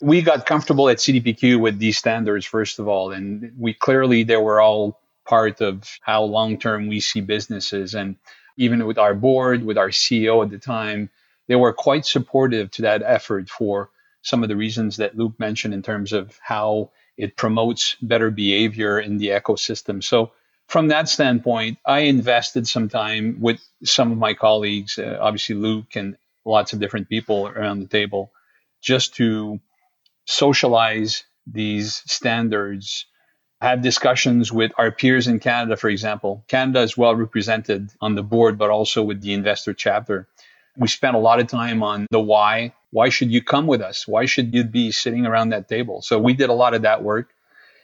we 0.00 0.22
got 0.22 0.46
comfortable 0.46 0.88
at 0.88 0.98
CDPQ 0.98 1.60
with 1.60 1.78
these 1.78 1.98
standards, 1.98 2.44
first 2.44 2.78
of 2.78 2.88
all, 2.88 3.12
and 3.12 3.52
we 3.58 3.72
clearly, 3.74 4.24
they 4.24 4.36
were 4.36 4.60
all 4.60 5.00
part 5.26 5.60
of 5.60 5.98
how 6.02 6.24
long 6.24 6.58
term 6.58 6.88
we 6.88 7.00
see 7.00 7.20
businesses. 7.20 7.94
And 7.94 8.16
even 8.56 8.86
with 8.86 8.98
our 8.98 9.14
board, 9.14 9.64
with 9.64 9.78
our 9.78 9.90
CEO 9.90 10.44
at 10.44 10.50
the 10.50 10.58
time, 10.58 11.10
they 11.46 11.56
were 11.56 11.72
quite 11.72 12.06
supportive 12.06 12.70
to 12.72 12.82
that 12.82 13.02
effort 13.02 13.48
for 13.48 13.90
some 14.22 14.42
of 14.42 14.48
the 14.48 14.56
reasons 14.56 14.96
that 14.96 15.16
Luke 15.16 15.38
mentioned 15.38 15.74
in 15.74 15.82
terms 15.82 16.12
of 16.12 16.38
how 16.42 16.90
it 17.16 17.36
promotes 17.36 17.96
better 18.02 18.30
behavior 18.30 18.98
in 18.98 19.18
the 19.18 19.28
ecosystem. 19.28 20.02
So, 20.02 20.32
from 20.66 20.88
that 20.88 21.08
standpoint, 21.08 21.78
I 21.84 22.00
invested 22.00 22.66
some 22.66 22.88
time 22.88 23.36
with 23.40 23.60
some 23.82 24.10
of 24.10 24.18
my 24.18 24.32
colleagues, 24.32 24.98
uh, 24.98 25.18
obviously 25.20 25.56
Luke 25.56 25.94
and 25.94 26.16
lots 26.44 26.72
of 26.72 26.80
different 26.80 27.08
people 27.08 27.46
around 27.46 27.80
the 27.80 27.86
table, 27.86 28.32
just 28.80 29.14
to 29.16 29.60
socialize 30.26 31.24
these 31.46 32.02
standards, 32.06 33.06
have 33.60 33.82
discussions 33.82 34.52
with 34.52 34.72
our 34.78 34.90
peers 34.90 35.26
in 35.26 35.38
Canada, 35.38 35.76
for 35.76 35.88
example. 35.88 36.44
Canada 36.48 36.80
is 36.80 36.96
well 36.96 37.14
represented 37.14 37.90
on 38.00 38.14
the 38.14 38.22
board, 38.22 38.58
but 38.58 38.70
also 38.70 39.02
with 39.02 39.20
the 39.20 39.32
investor 39.32 39.74
chapter. 39.74 40.28
We 40.76 40.88
spent 40.88 41.14
a 41.16 41.20
lot 41.20 41.40
of 41.40 41.46
time 41.46 41.82
on 41.82 42.06
the 42.10 42.20
why. 42.20 42.72
Why 42.94 43.08
should 43.08 43.32
you 43.32 43.42
come 43.42 43.66
with 43.66 43.82
us? 43.82 44.06
Why 44.06 44.26
should 44.26 44.54
you 44.54 44.62
be 44.62 44.92
sitting 44.92 45.26
around 45.26 45.48
that 45.48 45.68
table? 45.68 46.00
So 46.00 46.20
we 46.20 46.32
did 46.32 46.48
a 46.48 46.52
lot 46.52 46.74
of 46.74 46.82
that 46.82 47.02
work. 47.02 47.34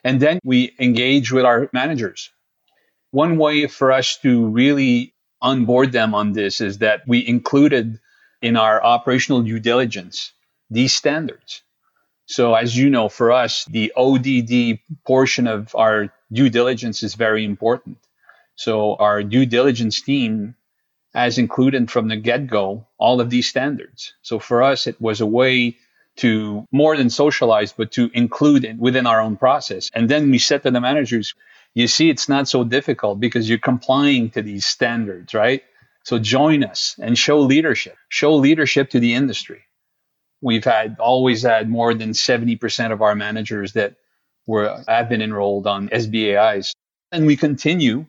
And 0.05 0.21
then 0.21 0.38
we 0.45 0.73
engage 0.79 1.33
with 1.33 1.45
our 1.45 1.69
managers. 1.73 2.31
One 3.11 3.37
way 3.37 3.67
for 3.67 3.90
us 3.90 4.19
to 4.19 4.47
really 4.50 5.12
onboard 5.43 5.90
them 5.90 6.14
on 6.14 6.31
this 6.33 6.61
is 6.61 6.79
that 6.79 7.09
we 7.09 7.26
included 7.26 7.99
in 8.40 8.57
our 8.57 8.81
operational 8.81 9.43
due 9.43 9.59
diligence 9.59 10.33
these 10.71 10.95
standards. 10.95 11.62
So 12.26 12.55
as 12.55 12.76
you 12.76 12.88
know, 12.88 13.09
for 13.09 13.33
us, 13.33 13.64
the 13.64 13.93
ODD 13.97 14.79
portion 15.05 15.49
of 15.49 15.75
our 15.75 16.14
due 16.31 16.50
diligence 16.50 17.02
is 17.02 17.17
very 17.17 17.45
important. 17.45 17.99
So 18.55 18.95
our 18.95 19.25
due 19.25 19.45
diligence 19.45 20.02
team 20.02 20.55
has 21.14 21.38
included 21.38 21.90
from 21.90 22.09
the 22.09 22.17
get-go 22.17 22.87
all 22.99 23.21
of 23.21 23.31
these 23.31 23.49
standards. 23.49 24.14
So 24.23 24.38
for 24.38 24.62
us, 24.62 24.87
it 24.87 25.00
was 25.00 25.21
a 25.21 25.26
way 25.26 25.76
to 26.17 26.67
more 26.73 26.97
than 26.97 27.11
socialize, 27.11 27.73
but 27.73 27.93
to 27.93 28.11
include 28.14 28.64
it 28.64 28.76
within 28.76 29.07
our 29.07 29.21
own 29.21 29.37
process. 29.37 29.90
And 29.95 30.09
then 30.09 30.31
we 30.31 30.38
said 30.38 30.62
to 30.62 30.71
the 30.71 30.81
managers, 30.81 31.35
you 31.75 31.87
see, 31.87 32.11
it's 32.11 32.29
not 32.29 32.49
so 32.49 32.64
difficult 32.64 33.21
because 33.21 33.49
you're 33.49 33.59
complying 33.59 34.31
to 34.31 34.43
these 34.43 34.67
standards, 34.67 35.35
right? 35.35 35.62
So 36.05 36.19
join 36.19 36.64
us 36.64 36.97
and 37.00 37.17
show 37.17 37.40
leadership, 37.40 37.97
show 38.09 38.35
leadership 38.35 38.90
to 38.90 39.00
the 39.00 39.14
industry 39.14 39.64
we've 40.40 40.64
had 40.64 40.97
always 40.99 41.43
had 41.43 41.69
more 41.69 41.95
than 41.95 42.11
70% 42.11 42.93
of 42.93 43.02
our 43.02 43.14
managers 43.14 43.75
that 43.75 43.97
were 44.47 44.83
have 44.88 45.09
been 45.09 45.23
enrolled 45.23 45.67
on 45.67 45.88
SBAIs. 45.88 46.73
And 47.12 47.26
we 47.26 47.37
continue 47.37 48.07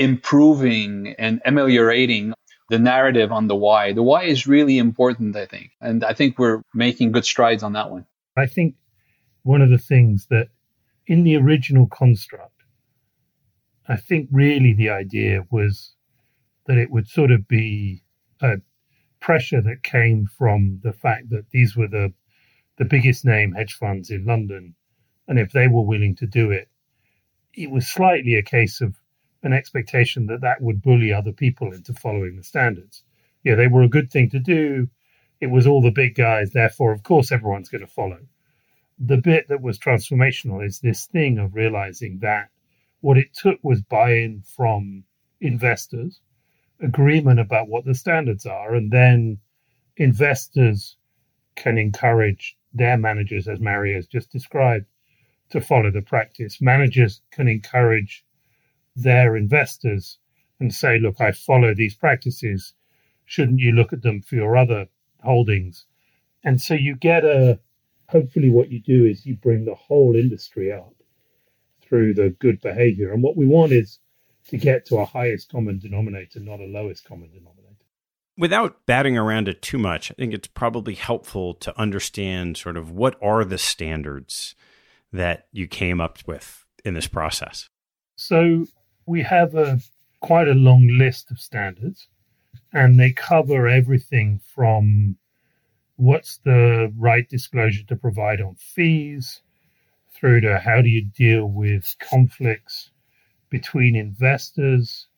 improving 0.00 1.14
and 1.18 1.42
ameliorating 1.44 2.32
the 2.70 2.78
narrative 2.78 3.30
on 3.30 3.48
the 3.48 3.54
why. 3.54 3.92
The 3.92 4.02
why 4.02 4.24
is 4.24 4.46
really 4.46 4.78
important, 4.78 5.36
I 5.36 5.44
think. 5.44 5.72
And 5.80 6.02
I 6.02 6.14
think 6.14 6.38
we're 6.38 6.62
making 6.72 7.12
good 7.12 7.26
strides 7.26 7.62
on 7.62 7.74
that 7.74 7.90
one. 7.90 8.06
I 8.34 8.46
think 8.46 8.76
one 9.42 9.60
of 9.60 9.68
the 9.68 9.78
things 9.78 10.26
that 10.30 10.48
in 11.06 11.22
the 11.22 11.36
original 11.36 11.86
construct, 11.86 12.62
I 13.88 13.96
think 13.96 14.30
really 14.32 14.72
the 14.72 14.88
idea 14.88 15.44
was 15.50 15.94
that 16.66 16.78
it 16.78 16.90
would 16.90 17.06
sort 17.06 17.30
of 17.30 17.46
be 17.46 18.02
a 18.40 18.54
pressure 19.20 19.60
that 19.60 19.82
came 19.82 20.26
from 20.38 20.80
the 20.82 20.94
fact 20.94 21.28
that 21.28 21.50
these 21.50 21.76
were 21.76 21.88
the 21.88 22.12
the 22.78 22.84
biggest 22.86 23.26
name 23.26 23.52
hedge 23.52 23.74
funds 23.74 24.08
in 24.08 24.24
London, 24.24 24.74
and 25.28 25.38
if 25.38 25.52
they 25.52 25.68
were 25.68 25.84
willing 25.84 26.16
to 26.16 26.26
do 26.26 26.50
it, 26.50 26.70
it 27.52 27.70
was 27.70 27.86
slightly 27.86 28.36
a 28.36 28.42
case 28.42 28.80
of 28.80 28.96
an 29.42 29.52
expectation 29.52 30.26
that 30.26 30.42
that 30.42 30.60
would 30.60 30.82
bully 30.82 31.12
other 31.12 31.32
people 31.32 31.72
into 31.72 31.94
following 31.94 32.36
the 32.36 32.42
standards. 32.42 33.02
Yeah, 33.42 33.54
they 33.54 33.68
were 33.68 33.82
a 33.82 33.88
good 33.88 34.10
thing 34.10 34.30
to 34.30 34.38
do. 34.38 34.88
It 35.40 35.48
was 35.48 35.66
all 35.66 35.80
the 35.80 35.90
big 35.90 36.14
guys, 36.14 36.50
therefore, 36.52 36.92
of 36.92 37.02
course, 37.02 37.32
everyone's 37.32 37.70
going 37.70 37.80
to 37.80 37.86
follow. 37.86 38.18
The 38.98 39.16
bit 39.16 39.48
that 39.48 39.62
was 39.62 39.78
transformational 39.78 40.64
is 40.64 40.80
this 40.80 41.06
thing 41.06 41.38
of 41.38 41.54
realizing 41.54 42.18
that 42.18 42.50
what 43.00 43.16
it 43.16 43.32
took 43.32 43.58
was 43.62 43.80
buy 43.80 44.12
in 44.12 44.42
from 44.42 45.04
investors 45.40 46.20
agreement 46.82 47.40
about 47.40 47.68
what 47.68 47.84
the 47.84 47.94
standards 47.94 48.46
are, 48.46 48.74
and 48.74 48.90
then 48.90 49.38
investors 49.96 50.96
can 51.56 51.78
encourage 51.78 52.56
their 52.72 52.96
managers, 52.96 53.48
as 53.48 53.60
Mario 53.60 53.96
has 53.96 54.06
just 54.06 54.30
described, 54.30 54.86
to 55.50 55.60
follow 55.60 55.90
the 55.90 56.02
practice. 56.02 56.60
Managers 56.60 57.20
can 57.32 57.48
encourage 57.48 58.24
their 59.02 59.36
investors 59.36 60.18
and 60.58 60.72
say, 60.74 60.98
look, 60.98 61.20
I 61.20 61.32
follow 61.32 61.74
these 61.74 61.94
practices. 61.94 62.74
Shouldn't 63.24 63.60
you 63.60 63.72
look 63.72 63.92
at 63.92 64.02
them 64.02 64.22
for 64.22 64.34
your 64.34 64.56
other 64.56 64.88
holdings? 65.22 65.86
And 66.44 66.60
so 66.60 66.74
you 66.74 66.96
get 66.96 67.24
a, 67.24 67.60
hopefully, 68.08 68.50
what 68.50 68.70
you 68.70 68.80
do 68.80 69.04
is 69.04 69.26
you 69.26 69.36
bring 69.36 69.64
the 69.64 69.74
whole 69.74 70.14
industry 70.16 70.72
up 70.72 70.94
through 71.82 72.14
the 72.14 72.30
good 72.30 72.60
behavior. 72.60 73.12
And 73.12 73.22
what 73.22 73.36
we 73.36 73.46
want 73.46 73.72
is 73.72 73.98
to 74.48 74.56
get 74.56 74.86
to 74.86 74.98
a 74.98 75.04
highest 75.04 75.50
common 75.50 75.78
denominator, 75.78 76.40
not 76.40 76.60
a 76.60 76.64
lowest 76.64 77.04
common 77.04 77.30
denominator. 77.30 77.56
Without 78.36 78.86
batting 78.86 79.18
around 79.18 79.48
it 79.48 79.60
too 79.60 79.76
much, 79.78 80.10
I 80.10 80.14
think 80.14 80.32
it's 80.32 80.48
probably 80.48 80.94
helpful 80.94 81.54
to 81.54 81.78
understand 81.78 82.56
sort 82.56 82.76
of 82.76 82.90
what 82.90 83.16
are 83.22 83.44
the 83.44 83.58
standards 83.58 84.54
that 85.12 85.46
you 85.52 85.66
came 85.66 86.00
up 86.00 86.18
with 86.26 86.64
in 86.84 86.94
this 86.94 87.06
process. 87.06 87.68
So 88.16 88.66
we 89.10 89.22
have 89.22 89.56
a 89.56 89.80
quite 90.20 90.46
a 90.46 90.54
long 90.54 90.86
list 90.86 91.32
of 91.32 91.40
standards, 91.40 92.06
and 92.72 92.98
they 92.98 93.10
cover 93.10 93.66
everything 93.66 94.40
from 94.54 95.16
what's 95.96 96.38
the 96.44 96.92
right 96.96 97.28
disclosure 97.28 97.82
to 97.88 97.96
provide 97.96 98.40
on 98.40 98.54
fees 98.54 99.42
through 100.14 100.40
to 100.40 100.60
how 100.60 100.80
do 100.80 100.88
you 100.88 101.04
deal 101.04 101.46
with 101.46 101.96
conflicts 101.98 102.90
between 103.48 103.96
investors 103.96 105.08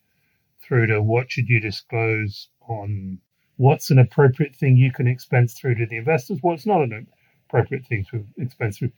through 0.59 0.87
to 0.87 0.99
what 0.99 1.31
should 1.31 1.47
you 1.47 1.59
disclose 1.59 2.47
on 2.67 3.19
what's 3.57 3.91
an 3.91 3.99
appropriate 3.99 4.55
thing 4.55 4.75
you 4.75 4.91
can 4.91 5.07
expense 5.07 5.53
through 5.53 5.75
to 5.75 5.85
the 5.85 5.97
investors, 5.97 6.39
what's 6.41 6.65
not 6.65 6.81
an 6.81 7.05
appropriate 7.47 7.85
thing 7.85 8.03
to 8.09 8.25
expense 8.37 8.79
through. 8.79 8.91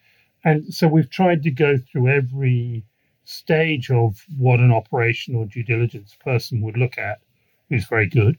And 0.45 0.73
so 0.73 0.87
we've 0.87 1.09
tried 1.09 1.43
to 1.43 1.51
go 1.51 1.75
through 1.77 2.07
every 2.07 2.85
stage 3.25 3.91
of 3.91 4.23
what 4.37 4.59
an 4.59 4.71
operational 4.71 5.45
due 5.45 5.63
diligence 5.63 6.15
person 6.19 6.61
would 6.61 6.77
look 6.77 6.97
at 6.97 7.19
who's 7.69 7.85
very 7.85 8.07
good. 8.07 8.37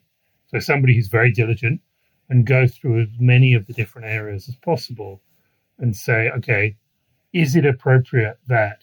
So 0.49 0.59
somebody 0.59 0.95
who's 0.95 1.09
very 1.09 1.33
diligent 1.33 1.81
and 2.29 2.47
go 2.47 2.67
through 2.67 3.03
as 3.03 3.09
many 3.19 3.55
of 3.55 3.67
the 3.67 3.73
different 3.73 4.09
areas 4.09 4.49
as 4.49 4.57
possible 4.57 5.23
and 5.79 5.95
say, 5.95 6.31
okay, 6.31 6.77
is 7.33 7.57
it 7.57 7.67
appropriate 7.67 8.39
that 8.47 8.83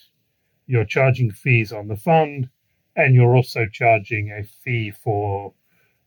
you're 0.65 0.85
charging 0.85 1.31
fees 1.31 1.71
on 1.71 1.87
the 1.87 1.95
fund 1.95 2.49
and 2.95 3.15
you're 3.15 3.35
also 3.35 3.65
charging 3.65 4.31
a 4.31 4.43
fee 4.43 4.91
for 4.91 5.53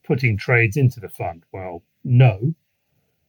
putting 0.05 0.37
trades 0.37 0.77
into 0.77 1.01
the 1.01 1.09
fund. 1.09 1.45
Well, 1.53 1.83
no. 2.05 2.55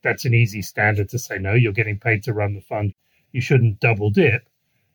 That's 0.04 0.26
an 0.26 0.34
easy 0.34 0.62
standard 0.62 1.10
to 1.10 1.20
say 1.20 1.38
no, 1.40 1.54
you're 1.54 1.74
getting 1.74 2.00
paid 2.00 2.24
to 2.24 2.34
run 2.34 2.54
the 2.54 2.62
fund. 2.62 2.94
You 3.32 3.42
shouldn't 3.42 3.80
double 3.80 4.10
dip. 4.10 4.48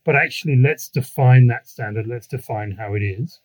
But 0.05 0.17
actually, 0.17 0.57
let's 0.57 0.89
define 0.89 1.47
that 1.47 1.69
standard. 1.69 2.07
Let's 2.07 2.27
define 2.27 2.73
how 2.73 2.95
it 2.95 3.03
is. 3.03 3.41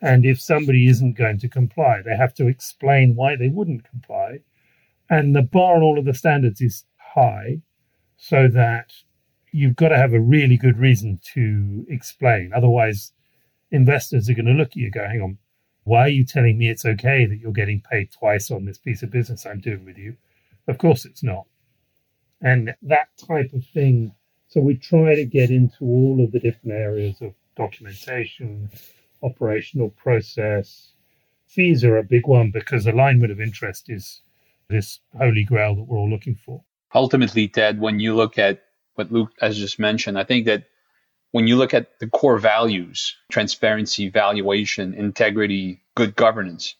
And 0.00 0.24
if 0.24 0.40
somebody 0.40 0.88
isn't 0.88 1.16
going 1.16 1.38
to 1.38 1.48
comply, 1.48 2.02
they 2.02 2.16
have 2.16 2.34
to 2.34 2.48
explain 2.48 3.14
why 3.14 3.36
they 3.36 3.48
wouldn't 3.48 3.88
comply. 3.88 4.40
And 5.08 5.36
the 5.36 5.42
bar 5.42 5.76
on 5.76 5.82
all 5.82 5.98
of 5.98 6.04
the 6.04 6.14
standards 6.14 6.60
is 6.60 6.84
high 6.96 7.60
so 8.16 8.48
that 8.48 8.92
you've 9.52 9.76
got 9.76 9.88
to 9.88 9.98
have 9.98 10.14
a 10.14 10.20
really 10.20 10.56
good 10.56 10.78
reason 10.78 11.20
to 11.34 11.86
explain. 11.88 12.52
Otherwise, 12.54 13.12
investors 13.70 14.28
are 14.28 14.34
going 14.34 14.46
to 14.46 14.52
look 14.52 14.70
at 14.70 14.76
you 14.76 14.90
go, 14.90 15.06
hang 15.06 15.20
on, 15.20 15.38
oh, 15.38 15.42
why 15.84 16.00
are 16.02 16.08
you 16.08 16.24
telling 16.24 16.58
me 16.58 16.68
it's 16.68 16.84
okay 16.84 17.26
that 17.26 17.38
you're 17.38 17.52
getting 17.52 17.82
paid 17.90 18.10
twice 18.12 18.50
on 18.50 18.64
this 18.64 18.78
piece 18.78 19.02
of 19.02 19.10
business 19.10 19.44
I'm 19.44 19.60
doing 19.60 19.84
with 19.84 19.98
you? 19.98 20.16
Of 20.68 20.78
course 20.78 21.04
it's 21.04 21.22
not. 21.22 21.46
And 22.40 22.74
that 22.82 23.08
type 23.18 23.52
of 23.52 23.64
thing. 23.66 24.14
So 24.52 24.60
we 24.60 24.76
try 24.76 25.14
to 25.14 25.24
get 25.24 25.50
into 25.50 25.82
all 25.82 26.22
of 26.22 26.30
the 26.32 26.38
different 26.38 26.76
areas 26.76 27.22
of 27.22 27.32
documentation, 27.56 28.70
operational 29.22 29.88
process. 29.88 30.92
Fees 31.46 31.84
are 31.84 31.96
a 31.96 32.02
big 32.02 32.26
one 32.26 32.50
because 32.50 32.86
alignment 32.86 33.32
of 33.32 33.40
interest 33.40 33.88
is 33.88 34.20
this 34.68 35.00
holy 35.16 35.44
grail 35.44 35.74
that 35.76 35.84
we're 35.84 35.96
all 35.96 36.10
looking 36.10 36.36
for. 36.36 36.62
Ultimately, 36.94 37.48
Ted, 37.48 37.80
when 37.80 37.98
you 37.98 38.14
look 38.14 38.36
at 38.36 38.62
what 38.94 39.10
Luke 39.10 39.32
has 39.40 39.56
just 39.56 39.78
mentioned. 39.78 40.18
I 40.18 40.24
think 40.24 40.44
that 40.46 40.64
when 41.30 41.46
you 41.46 41.56
look 41.56 41.72
at 41.72 41.98
the 41.98 42.08
core 42.08 42.38
values, 42.38 43.16
transparency, 43.30 44.10
valuation, 44.10 44.92
integrity, 44.92 45.82
good 45.94 46.14
governance, 46.14 46.74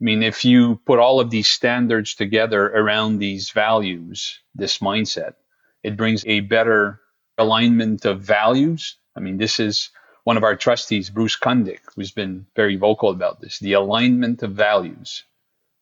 I 0.00 0.04
mean, 0.04 0.22
if 0.22 0.44
you 0.44 0.80
put 0.86 0.98
all 0.98 1.20
of 1.20 1.28
these 1.28 1.48
standards 1.48 2.14
together 2.14 2.66
around 2.66 3.18
these 3.18 3.50
values, 3.50 4.40
this 4.54 4.78
mindset, 4.78 5.34
It 5.82 5.96
brings 5.96 6.24
a 6.26 6.40
better 6.40 7.00
alignment 7.40 8.04
of 8.04 8.20
values. 8.20 8.96
I 9.16 9.20
mean, 9.20 9.38
this 9.38 9.58
is 9.58 9.90
one 10.24 10.36
of 10.36 10.44
our 10.44 10.54
trustees, 10.54 11.10
Bruce 11.10 11.36
Cundick, 11.36 11.80
who's 11.96 12.12
been 12.12 12.46
very 12.54 12.76
vocal 12.76 13.10
about 13.10 13.40
this 13.40 13.58
the 13.58 13.72
alignment 13.72 14.42
of 14.42 14.52
values. 14.52 15.24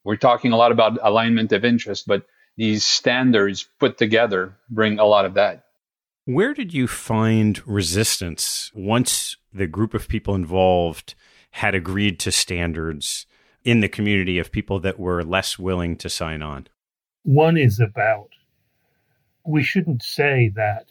We're 0.05 0.17
talking 0.17 0.53
a 0.53 0.57
lot 0.57 0.73
about 0.73 0.99
alignment 1.03 1.53
of 1.53 1.65
interest, 1.65 2.07
but 2.07 2.25
these 2.57 2.87
standards 2.87 3.69
put 3.79 3.99
together 3.99 4.57
bring 4.71 4.99
a 4.99 5.05
lot 5.05 5.25
of 5.25 5.35
that. 5.35 5.65
Where 6.25 6.55
did 6.55 6.73
you 6.73 6.87
find 6.87 7.61
resistance 7.67 8.71
once 8.75 9.37
the 9.53 9.67
group 9.67 9.95
of 9.95 10.09
people 10.09 10.35
involved 10.35 11.15
had 11.53 11.75
agreed 11.75 12.21
to 12.21 12.33
standards 12.33 13.27
in 13.65 13.81
the 13.81 13.89
community 13.89 14.39
of 14.39 14.53
people 14.53 14.79
that 14.81 14.99
were 14.99 15.25
less 15.25 15.59
willing 15.59 15.97
to 15.97 16.09
sign 16.09 16.43
on? 16.43 16.69
One 17.25 17.57
is 17.57 17.81
about 17.81 18.31
we 19.49 19.63
shouldn't 19.63 20.03
say 20.03 20.53
that 20.55 20.87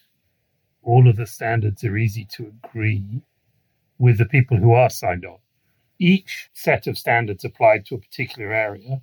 all 0.88 1.10
of 1.10 1.17
the 1.17 1.28
standards 1.28 1.84
are 1.84 1.97
easy 1.97 2.26
to 2.32 2.54
agree 2.63 3.21
with 4.00 4.17
the 4.17 4.26
people 4.26 4.58
who 4.58 4.71
are 4.71 4.89
signed 4.89 5.26
on. 5.26 5.38
Each 6.00 6.50
set 6.54 6.88
of 6.88 6.97
standards 6.97 7.43
applied 7.43 7.86
to 7.86 7.95
a 7.95 8.00
particular 8.00 8.54
area 8.54 9.02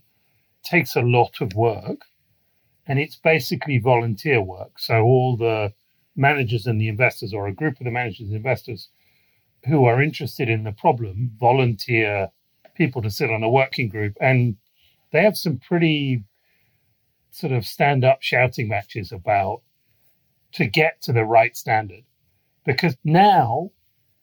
takes 0.65 0.97
a 0.97 1.03
lot 1.03 1.43
of 1.43 1.53
work 1.53 2.07
and 2.87 2.99
it's 2.99 3.17
basically 3.17 3.79
volunteer 3.79 4.41
work. 4.41 4.79
So 4.79 5.03
all 5.03 5.37
the 5.37 5.75
managers 6.17 6.67
and 6.67 6.81
the 6.81 6.89
investors, 6.89 7.35
or 7.35 7.47
a 7.47 7.55
group 7.55 7.79
of 7.81 7.85
the 7.85 7.91
managers 7.91 8.29
and 8.29 8.37
investors 8.37 8.89
who 9.67 9.85
are 9.85 10.03
interested 10.03 10.49
in 10.49 10.65
the 10.65 10.73
problem, 10.73 11.33
volunteer 11.39 12.31
people 12.77 13.03
to 13.03 13.11
sit 13.11 13.31
on 13.31 13.43
a 13.43 13.51
working 13.51 13.89
group, 13.89 14.17
and 14.21 14.57
they 15.13 15.23
have 15.23 15.37
some 15.37 15.59
pretty 15.59 16.25
sort 17.31 17.53
of 17.53 17.67
stand 17.67 18.05
up 18.05 18.23
shouting 18.23 18.69
matches 18.69 19.13
about 19.13 19.63
to 20.55 20.67
get 20.67 21.03
to 21.03 21.13
the 21.13 21.25
right 21.25 21.57
standard. 21.57 22.05
Because 22.65 22.97
now 23.05 23.71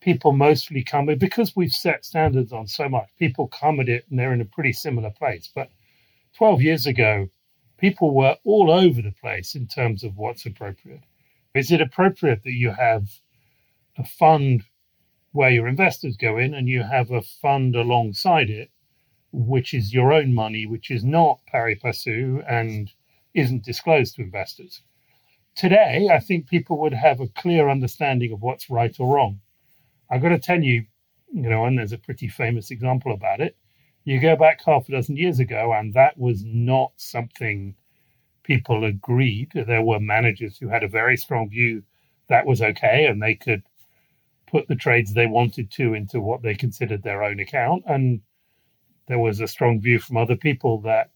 people 0.02 0.32
mostly 0.32 0.84
come 0.84 1.06
because 1.18 1.56
we've 1.56 1.72
set 1.72 2.04
standards 2.04 2.52
on 2.52 2.68
so 2.68 2.90
much, 2.90 3.10
people 3.20 3.48
come 3.48 3.80
at 3.80 3.90
it 3.90 4.06
and 4.10 4.18
they're 4.18 4.34
in 4.34 4.42
a 4.42 4.46
pretty 4.46 4.74
similar 4.74 5.12
place. 5.12 5.50
But 5.54 5.70
12 6.36 6.62
years 6.62 6.88
ago, 6.88 7.30
people 7.78 8.16
were 8.16 8.38
all 8.44 8.72
over 8.72 9.02
the 9.02 9.12
place 9.12 9.56
in 9.56 9.68
terms 9.68 10.04
of 10.04 10.18
what's 10.18 10.46
appropriate. 10.46 11.04
Is 11.54 11.72
it 11.72 11.82
appropriate 11.82 12.44
that 12.44 12.54
you 12.54 12.72
have 12.72 13.10
a 13.98 14.06
fund 14.06 14.64
where 15.34 15.50
your 15.50 15.68
investors 15.68 16.18
go 16.18 16.38
in 16.38 16.54
and 16.54 16.68
you 16.68 16.84
have 16.84 17.12
a 17.12 17.22
fund 17.22 17.76
alongside 17.76 18.50
it, 18.50 18.72
which 19.32 19.74
is 19.74 19.94
your 19.94 20.14
own 20.14 20.34
money, 20.34 20.66
which 20.66 20.90
is 20.90 21.04
not 21.04 21.40
pari 21.48 21.76
passu 21.76 22.42
and 22.48 22.92
isn't 23.34 23.64
disclosed 23.64 24.16
to 24.16 24.22
investors? 24.22 24.82
Today, 25.56 26.10
I 26.12 26.20
think 26.20 26.48
people 26.48 26.80
would 26.80 26.94
have 26.94 27.20
a 27.20 27.28
clear 27.28 27.70
understanding 27.70 28.32
of 28.32 28.42
what's 28.42 28.70
right 28.70 28.96
or 29.00 29.16
wrong. 29.16 29.42
I've 30.10 30.22
got 30.22 30.30
to 30.30 30.40
tell 30.40 30.62
you, 30.62 30.86
you 31.32 31.50
know, 31.50 31.66
and 31.66 31.78
there's 31.78 31.92
a 31.94 31.98
pretty 31.98 32.28
famous 32.28 32.72
example 32.72 33.14
about 33.14 33.42
it. 33.42 33.58
You 34.04 34.20
go 34.20 34.36
back 34.36 34.62
half 34.66 34.88
a 34.88 34.94
dozen 34.94 35.18
years 35.18 35.40
ago, 35.40 35.74
and 35.74 35.94
that 35.94 36.18
was 36.18 36.44
not 36.44 36.94
something 36.96 37.76
people 38.44 38.84
agreed. 38.84 39.52
There 39.54 39.84
were 39.84 40.00
managers 40.00 40.58
who 40.58 40.70
had 40.70 40.84
a 40.84 40.88
very 40.88 41.18
strong 41.18 41.50
view 41.50 41.84
that 42.28 42.46
was 42.46 42.62
okay, 42.62 43.06
and 43.06 43.22
they 43.22 43.36
could 43.36 43.64
put 44.48 44.68
the 44.68 44.76
trades 44.76 45.14
they 45.14 45.28
wanted 45.28 45.72
to 45.72 45.94
into 45.94 46.20
what 46.20 46.42
they 46.42 46.56
considered 46.56 47.04
their 47.04 47.24
own 47.24 47.40
account. 47.40 47.84
And 47.86 48.22
there 49.08 49.20
was 49.20 49.40
a 49.40 49.48
strong 49.48 49.82
view 49.82 50.00
from 50.00 50.18
other 50.18 50.36
people 50.36 50.82
that 50.82 51.12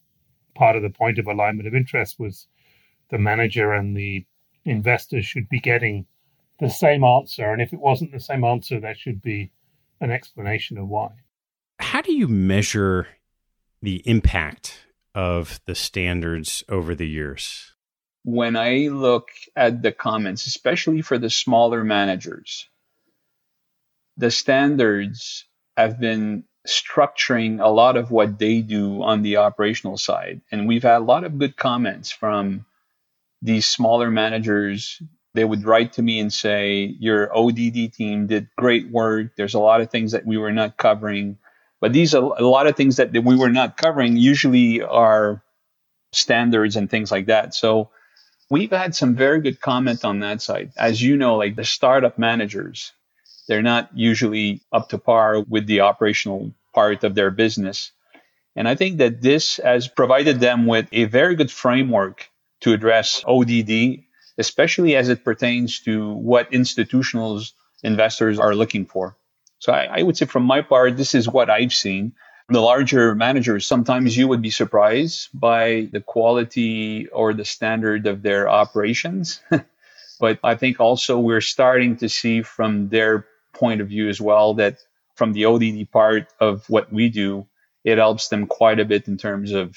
part 0.55 0.75
of 0.75 0.81
the 0.81 0.89
point 0.89 1.19
of 1.19 1.27
alignment 1.27 1.67
of 1.67 1.75
interest 1.75 2.19
was 2.19 2.47
the 3.09 3.17
manager 3.17 3.73
and 3.73 3.95
the 3.95 4.25
investors 4.63 5.25
should 5.25 5.47
be 5.49 5.59
getting 5.59 6.05
the 6.59 6.69
same 6.69 7.03
answer. 7.03 7.51
And 7.51 7.61
if 7.61 7.73
it 7.73 7.79
wasn't 7.79 8.11
the 8.11 8.19
same 8.19 8.43
answer, 8.43 8.79
there 8.79 8.95
should 8.95 9.21
be 9.21 9.51
an 10.01 10.11
explanation 10.11 10.77
of 10.77 10.87
why. 10.87 11.11
How 11.79 12.01
do 12.01 12.13
you 12.13 12.27
measure 12.27 13.07
the 13.81 14.01
impact 14.07 14.87
of 15.13 15.59
the 15.65 15.75
standards 15.75 16.63
over 16.69 16.95
the 16.95 17.07
years? 17.07 17.73
When 18.23 18.55
I 18.55 18.87
look 18.87 19.29
at 19.55 19.81
the 19.81 19.91
comments, 19.91 20.47
especially 20.47 21.01
for 21.01 21.17
the 21.17 21.29
smaller 21.29 21.83
managers, 21.83 22.67
the 24.17 24.31
standards 24.31 25.45
have 25.77 25.99
been 25.99 26.45
structuring 26.67 27.61
a 27.61 27.67
lot 27.67 27.97
of 27.97 28.09
what 28.09 28.39
they 28.39 28.61
do 28.61 29.03
on 29.03 29.21
the 29.21 29.37
operational 29.37 29.97
side. 29.97 30.41
And 30.51 30.67
we've 30.67 30.83
had 30.83 30.97
a 30.97 30.99
lot 30.99 31.23
of 31.23 31.37
good 31.37 31.55
comments 31.55 32.11
from 32.11 32.65
these 33.45 33.65
smaller 33.65 34.11
managers. 34.11 35.01
They 35.33 35.45
would 35.45 35.65
write 35.65 35.93
to 35.93 36.01
me 36.01 36.19
and 36.19 36.31
say, 36.31 36.95
Your 36.99 37.35
ODD 37.35 37.93
team 37.93 38.27
did 38.27 38.47
great 38.57 38.89
work. 38.89 39.35
There's 39.35 39.53
a 39.53 39.59
lot 39.59 39.81
of 39.81 39.91
things 39.91 40.11
that 40.13 40.25
we 40.25 40.37
were 40.37 40.51
not 40.51 40.77
covering. 40.77 41.37
But 41.81 41.93
these 41.93 42.15
are 42.15 42.23
a 42.23 42.47
lot 42.47 42.67
of 42.67 42.75
things 42.75 42.97
that 42.97 43.11
we 43.11 43.35
were 43.35 43.49
not 43.49 43.77
covering 43.77 44.17
usually 44.17 44.81
are 44.81 45.43
standards 46.13 46.75
and 46.75 46.89
things 46.89 47.11
like 47.11 47.27
that. 47.27 47.53
So 47.53 47.89
we've 48.49 48.71
had 48.71 48.95
some 48.95 49.15
very 49.15 49.41
good 49.41 49.59
comment 49.59 50.05
on 50.05 50.19
that 50.21 50.41
side. 50.41 50.71
As 50.77 51.01
you 51.01 51.17
know, 51.17 51.35
like 51.35 51.55
the 51.55 51.65
startup 51.65 52.17
managers, 52.17 52.93
they're 53.47 53.61
not 53.61 53.89
usually 53.93 54.61
up 54.71 54.89
to 54.89 54.97
par 54.97 55.41
with 55.41 55.67
the 55.67 55.81
operational 55.81 56.53
part 56.73 57.03
of 57.03 57.13
their 57.13 57.29
business. 57.31 57.91
And 58.55 58.67
I 58.67 58.75
think 58.75 58.97
that 58.99 59.21
this 59.21 59.57
has 59.57 59.87
provided 59.87 60.39
them 60.39 60.65
with 60.65 60.87
a 60.91 61.05
very 61.05 61.35
good 61.35 61.51
framework 61.51 62.29
to 62.61 62.73
address 62.73 63.23
ODD, 63.27 64.03
especially 64.37 64.95
as 64.95 65.09
it 65.09 65.23
pertains 65.23 65.79
to 65.81 66.13
what 66.13 66.53
institutional 66.53 67.41
investors 67.83 68.39
are 68.39 68.55
looking 68.55 68.85
for. 68.85 69.17
So 69.59 69.73
I, 69.73 69.99
I 69.99 70.03
would 70.03 70.17
say 70.17 70.25
from 70.25 70.43
my 70.43 70.61
part, 70.61 70.97
this 70.97 71.15
is 71.15 71.27
what 71.29 71.49
I've 71.49 71.73
seen. 71.73 72.13
The 72.49 72.61
larger 72.61 73.15
managers, 73.15 73.65
sometimes 73.65 74.15
you 74.15 74.27
would 74.27 74.41
be 74.41 74.51
surprised 74.51 75.29
by 75.33 75.89
the 75.91 76.01
quality 76.01 77.07
or 77.07 77.33
the 77.33 77.45
standard 77.45 78.05
of 78.05 78.21
their 78.21 78.47
operations. 78.47 79.41
but 80.19 80.39
I 80.43 80.55
think 80.55 80.79
also 80.79 81.19
we're 81.19 81.41
starting 81.41 81.97
to 81.97 82.09
see 82.09 82.43
from 82.43 82.89
their 82.89 83.25
point 83.53 83.81
of 83.81 83.87
view 83.87 84.09
as 84.09 84.21
well 84.21 84.53
that 84.55 84.77
from 85.15 85.33
the 85.33 85.45
ODD 85.45 85.89
part 85.91 86.27
of 86.39 86.69
what 86.69 86.91
we 86.91 87.09
do, 87.09 87.47
it 87.83 87.97
helps 87.97 88.27
them 88.27 88.45
quite 88.45 88.79
a 88.79 88.85
bit 88.85 89.07
in 89.07 89.17
terms 89.17 89.51
of 89.51 89.75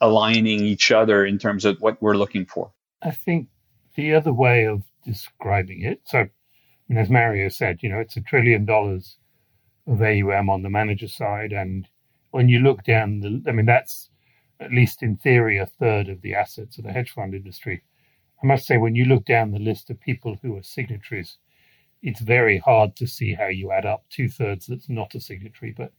aligning 0.00 0.60
each 0.60 0.90
other 0.90 1.24
in 1.24 1.38
terms 1.38 1.64
of 1.64 1.80
what 1.80 2.00
we're 2.00 2.16
looking 2.16 2.46
for. 2.46 2.72
I 3.02 3.10
think 3.10 3.48
the 3.94 4.14
other 4.14 4.32
way 4.32 4.66
of 4.66 4.82
describing 5.04 5.82
it, 5.82 6.00
so 6.04 6.28
and 6.88 6.98
as 6.98 7.10
Mario 7.10 7.48
said, 7.48 7.82
you 7.82 7.90
know, 7.90 7.98
it's 7.98 8.16
a 8.16 8.22
trillion 8.22 8.64
dollars 8.64 9.18
of 9.86 10.00
AUM 10.00 10.48
on 10.48 10.62
the 10.62 10.70
manager 10.70 11.08
side. 11.08 11.52
And 11.52 11.86
when 12.30 12.48
you 12.48 12.60
look 12.60 12.82
down 12.82 13.20
the, 13.20 13.42
I 13.46 13.52
mean, 13.52 13.66
that's 13.66 14.10
at 14.60 14.72
least 14.72 15.02
in 15.02 15.16
theory 15.16 15.58
a 15.58 15.66
third 15.66 16.08
of 16.08 16.22
the 16.22 16.34
assets 16.34 16.78
of 16.78 16.84
the 16.84 16.92
hedge 16.92 17.10
fund 17.10 17.34
industry. 17.34 17.82
I 18.42 18.46
must 18.46 18.66
say, 18.66 18.76
when 18.76 18.94
you 18.94 19.04
look 19.04 19.24
down 19.24 19.50
the 19.50 19.58
list 19.58 19.90
of 19.90 20.00
people 20.00 20.38
who 20.40 20.56
are 20.56 20.62
signatories, 20.62 21.38
it's 22.02 22.20
very 22.20 22.58
hard 22.58 22.96
to 22.96 23.06
see 23.06 23.34
how 23.34 23.48
you 23.48 23.72
add 23.72 23.84
up 23.84 24.04
two 24.08 24.28
thirds 24.28 24.66
that's 24.66 24.88
not 24.88 25.14
a 25.14 25.20
signatory. 25.20 25.74
But, 25.76 25.92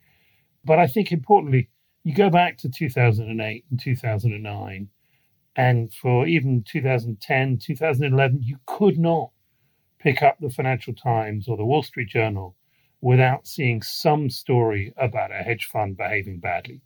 but 0.65 0.79
I 0.79 0.87
think 0.87 1.11
importantly, 1.11 1.69
you 2.09 2.15
go 2.15 2.31
back 2.31 2.57
to 2.57 2.69
2008 2.69 3.65
and 3.69 3.79
2009, 3.79 4.89
and 5.55 5.93
for 5.93 6.25
even 6.25 6.63
2010, 6.63 7.59
2011, 7.59 8.41
you 8.41 8.57
could 8.65 8.97
not 8.97 9.29
pick 9.99 10.23
up 10.23 10.37
the 10.39 10.49
Financial 10.49 10.95
Times 10.95 11.47
or 11.47 11.55
the 11.55 11.65
Wall 11.65 11.83
Street 11.83 12.09
Journal 12.09 12.55
without 12.99 13.45
seeing 13.45 13.83
some 13.83 14.27
story 14.31 14.91
about 14.97 15.29
a 15.29 15.43
hedge 15.43 15.65
fund 15.71 15.97
behaving 15.97 16.39
badly. 16.39 16.81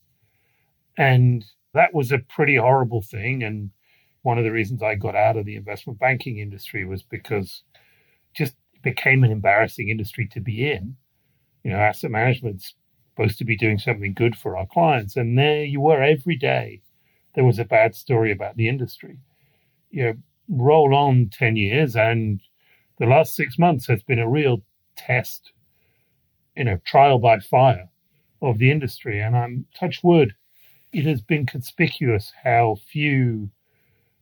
And 0.98 1.46
that 1.74 1.94
was 1.94 2.12
a 2.12 2.20
pretty 2.20 2.58
horrible 2.58 3.02
thing. 3.02 3.44
And 3.44 3.70
one 4.24 4.38
of 4.38 4.44
the 4.44 4.52
reasons 4.52 4.84
I 4.84 4.96
got 4.96 5.16
out 5.16 5.38
of 5.38 5.46
the 5.46 5.56
investment 5.56 6.00
banking 6.00 6.40
industry 6.40 6.84
was 6.84 7.02
because 7.02 7.64
just 8.36 8.58
became 8.82 9.24
an 9.24 9.32
embarrassing 9.32 9.88
industry 9.88 10.28
to 10.34 10.42
be 10.42 10.70
in. 10.70 10.98
You 11.64 11.72
know, 11.72 11.78
asset 11.78 12.12
management's 12.12 12.76
supposed 13.15 13.38
to 13.38 13.45
be 13.45 13.58
doing 13.58 13.78
something 13.78 14.13
good 14.13 14.36
for 14.36 14.58
our 14.58 14.65
clients. 14.65 15.15
And 15.15 15.38
there 15.38 15.63
you 15.63 15.82
were 15.82 16.02
every 16.02 16.36
day. 16.36 16.82
There 17.36 17.43
was 17.43 17.60
a 17.60 17.65
bad 17.65 17.95
story 17.95 18.32
about 18.32 18.58
the 18.58 18.67
industry. 18.67 19.17
You 19.91 20.04
know, 20.04 20.13
roll 20.49 20.95
on 20.95 21.30
10 21.32 21.56
years 21.56 21.95
and 21.95 22.41
the 22.99 23.06
last 23.06 23.36
six 23.36 23.58
months 23.58 23.88
has 23.88 24.04
been 24.04 24.19
a 24.19 24.30
real 24.30 24.62
test, 24.95 25.52
you 26.56 26.63
know, 26.63 26.78
trial 26.86 27.19
by 27.19 27.39
fire 27.39 27.89
of 28.41 28.58
the 28.58 28.71
industry. 28.71 29.19
And 29.19 29.36
I'm 29.36 29.65
touch 29.76 30.04
wood, 30.04 30.34
it 30.91 31.06
has 31.06 31.21
been 31.21 31.45
conspicuous 31.45 32.32
how 32.43 32.78
few 32.91 33.49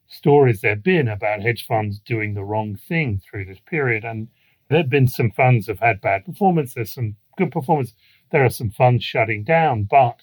stories 0.07 0.61
there 0.61 0.71
have 0.71 0.83
been 0.83 1.07
about 1.07 1.41
hedge 1.41 1.65
funds 1.65 1.99
doing 1.99 2.33
the 2.33 2.43
wrong 2.43 2.75
thing 2.75 3.19
through 3.19 3.45
this 3.45 3.59
period. 3.65 4.03
And 4.03 4.27
there 4.69 4.79
have 4.79 4.89
been 4.89 5.07
some 5.07 5.31
funds 5.31 5.67
have 5.67 5.79
had 5.79 6.01
bad 6.01 6.25
performance. 6.25 6.73
There's 6.73 6.93
some 6.93 7.15
good 7.37 7.51
performance. 7.51 7.93
There 8.31 8.45
are 8.45 8.49
some 8.49 8.69
funds 8.71 9.03
shutting 9.03 9.43
down, 9.43 9.83
but 9.83 10.21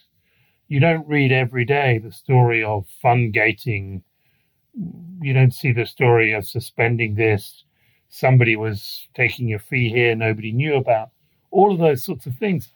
you 0.66 0.81
don't 0.81 1.07
read 1.07 1.33
every 1.33 1.64
day 1.64 1.99
the 1.99 2.12
story 2.12 2.62
of 2.62 2.87
fund 3.03 3.33
gating 3.33 4.03
you 5.21 5.33
don't 5.33 5.55
see 5.55 5.73
the 5.73 5.87
story 5.87 6.33
of 6.33 6.47
suspending 6.47 7.14
this. 7.14 7.64
Somebody 8.09 8.57
was 8.57 9.09
taking 9.14 9.53
a 9.53 9.59
fee 9.59 9.88
here 9.90 10.14
nobody 10.14 10.53
knew 10.53 10.77
about. 10.77 11.11
All 11.51 11.73
of 11.73 11.79
those 11.79 12.05
sorts 12.05 12.27
of 12.27 12.37
things. 12.37 12.71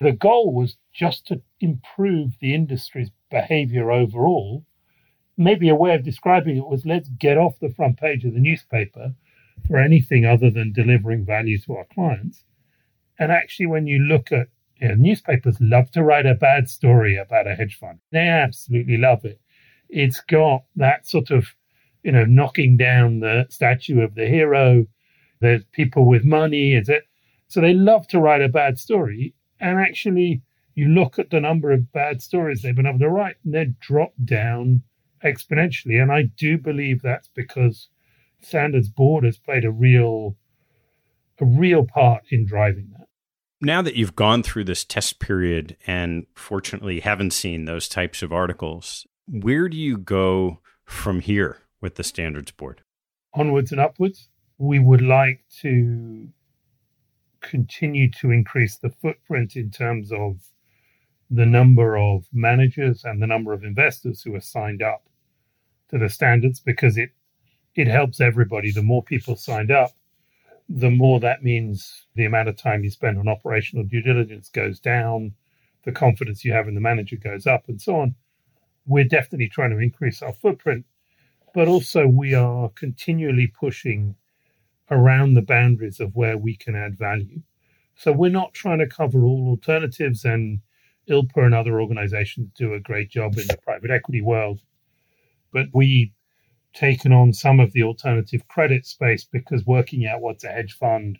The 0.00 0.12
goal 0.12 0.52
was 0.52 0.76
just 0.92 1.26
to 1.28 1.40
improve 1.60 2.32
the 2.40 2.54
industry's 2.54 3.10
behavior 3.30 3.90
overall. 3.90 4.64
Maybe 5.38 5.68
a 5.68 5.74
way 5.74 5.94
of 5.94 6.04
describing 6.04 6.56
it 6.56 6.66
was 6.66 6.84
let's 6.84 7.08
get 7.08 7.38
off 7.38 7.58
the 7.60 7.72
front 7.72 7.98
page 7.98 8.24
of 8.24 8.34
the 8.34 8.40
newspaper 8.40 9.14
for 9.66 9.78
anything 9.78 10.26
other 10.26 10.50
than 10.50 10.72
delivering 10.72 11.24
value 11.24 11.58
to 11.60 11.76
our 11.76 11.86
clients. 11.86 12.44
And 13.18 13.32
actually, 13.32 13.66
when 13.66 13.86
you 13.86 13.98
look 14.00 14.30
at 14.30 14.48
know, 14.80 14.94
newspapers, 14.94 15.56
love 15.60 15.90
to 15.92 16.02
write 16.02 16.26
a 16.26 16.34
bad 16.34 16.68
story 16.68 17.16
about 17.16 17.46
a 17.46 17.54
hedge 17.54 17.76
fund. 17.78 17.98
They 18.12 18.28
absolutely 18.28 18.96
love 18.96 19.24
it. 19.24 19.40
It's 19.88 20.20
got 20.20 20.64
that 20.76 21.06
sort 21.06 21.30
of, 21.30 21.46
you 22.02 22.12
know, 22.12 22.24
knocking 22.24 22.76
down 22.76 23.20
the 23.20 23.46
statue 23.48 24.00
of 24.00 24.14
the 24.14 24.26
hero. 24.26 24.86
There's 25.40 25.64
people 25.72 26.06
with 26.06 26.24
money. 26.24 26.74
Is 26.74 26.88
it? 26.88 27.04
So 27.48 27.60
they 27.60 27.74
love 27.74 28.06
to 28.08 28.20
write 28.20 28.42
a 28.42 28.48
bad 28.48 28.78
story. 28.78 29.34
And 29.60 29.78
actually, 29.78 30.42
you 30.74 30.88
look 30.88 31.18
at 31.18 31.30
the 31.30 31.40
number 31.40 31.72
of 31.72 31.92
bad 31.92 32.20
stories 32.20 32.60
they've 32.60 32.76
been 32.76 32.86
able 32.86 32.98
to 32.98 33.08
write, 33.08 33.36
and 33.44 33.54
they're 33.54 33.74
dropped 33.80 34.26
down 34.26 34.82
exponentially. 35.24 36.00
And 36.00 36.12
I 36.12 36.24
do 36.36 36.58
believe 36.58 37.00
that's 37.00 37.28
because 37.28 37.88
Standards 38.42 38.90
Board 38.90 39.24
has 39.24 39.38
played 39.38 39.64
a 39.64 39.70
real, 39.70 40.36
a 41.40 41.46
real 41.46 41.86
part 41.86 42.24
in 42.30 42.44
driving 42.44 42.90
that. 42.98 43.05
Now 43.60 43.80
that 43.82 43.96
you've 43.96 44.16
gone 44.16 44.42
through 44.42 44.64
this 44.64 44.84
test 44.84 45.18
period 45.18 45.76
and 45.86 46.26
fortunately 46.34 47.00
haven't 47.00 47.32
seen 47.32 47.64
those 47.64 47.88
types 47.88 48.22
of 48.22 48.32
articles, 48.32 49.06
where 49.26 49.68
do 49.68 49.76
you 49.76 49.96
go 49.96 50.60
from 50.84 51.20
here 51.20 51.62
with 51.80 51.94
the 51.94 52.04
Standards 52.04 52.50
Board? 52.50 52.82
Onwards 53.34 53.72
and 53.72 53.80
upwards. 53.80 54.28
We 54.58 54.78
would 54.78 55.02
like 55.02 55.44
to 55.60 56.28
continue 57.40 58.10
to 58.10 58.30
increase 58.30 58.76
the 58.76 58.90
footprint 58.90 59.56
in 59.56 59.70
terms 59.70 60.12
of 60.12 60.40
the 61.30 61.46
number 61.46 61.96
of 61.96 62.26
managers 62.32 63.04
and 63.04 63.20
the 63.22 63.26
number 63.26 63.52
of 63.52 63.64
investors 63.64 64.22
who 64.22 64.34
are 64.34 64.40
signed 64.40 64.82
up 64.82 65.08
to 65.90 65.98
the 65.98 66.08
standards 66.08 66.60
because 66.60 66.96
it 66.96 67.10
it 67.74 67.88
helps 67.88 68.20
everybody. 68.20 68.70
The 68.70 68.82
more 68.82 69.02
people 69.02 69.36
signed 69.36 69.70
up, 69.70 69.92
the 70.68 70.90
more 70.90 71.20
that 71.20 71.44
means 71.44 72.06
the 72.14 72.24
amount 72.24 72.48
of 72.48 72.56
time 72.56 72.82
you 72.82 72.90
spend 72.90 73.18
on 73.18 73.28
operational 73.28 73.84
due 73.84 74.02
diligence 74.02 74.48
goes 74.48 74.80
down, 74.80 75.32
the 75.84 75.92
confidence 75.92 76.44
you 76.44 76.52
have 76.52 76.68
in 76.68 76.74
the 76.74 76.80
manager 76.80 77.16
goes 77.16 77.46
up, 77.46 77.68
and 77.68 77.80
so 77.80 78.00
on. 78.00 78.14
We're 78.86 79.04
definitely 79.04 79.48
trying 79.48 79.70
to 79.70 79.78
increase 79.78 80.22
our 80.22 80.32
footprint, 80.32 80.84
but 81.54 81.68
also 81.68 82.06
we 82.06 82.34
are 82.34 82.68
continually 82.70 83.46
pushing 83.46 84.16
around 84.90 85.34
the 85.34 85.42
boundaries 85.42 86.00
of 86.00 86.14
where 86.14 86.36
we 86.36 86.56
can 86.56 86.76
add 86.76 86.98
value. 86.98 87.42
So 87.96 88.12
we're 88.12 88.30
not 88.30 88.54
trying 88.54 88.78
to 88.78 88.86
cover 88.86 89.24
all 89.24 89.48
alternatives, 89.48 90.24
and 90.24 90.60
ILPA 91.08 91.46
and 91.46 91.54
other 91.54 91.80
organizations 91.80 92.50
do 92.56 92.74
a 92.74 92.80
great 92.80 93.10
job 93.10 93.38
in 93.38 93.46
the 93.46 93.58
private 93.62 93.90
equity 93.90 94.20
world. 94.20 94.60
But 95.52 95.68
we 95.72 96.12
taken 96.76 97.10
on 97.10 97.32
some 97.32 97.58
of 97.58 97.72
the 97.72 97.82
alternative 97.82 98.46
credit 98.48 98.86
space 98.86 99.24
because 99.24 99.66
working 99.66 100.06
out 100.06 100.20
what's 100.20 100.44
a 100.44 100.48
hedge 100.48 100.74
fund, 100.74 101.18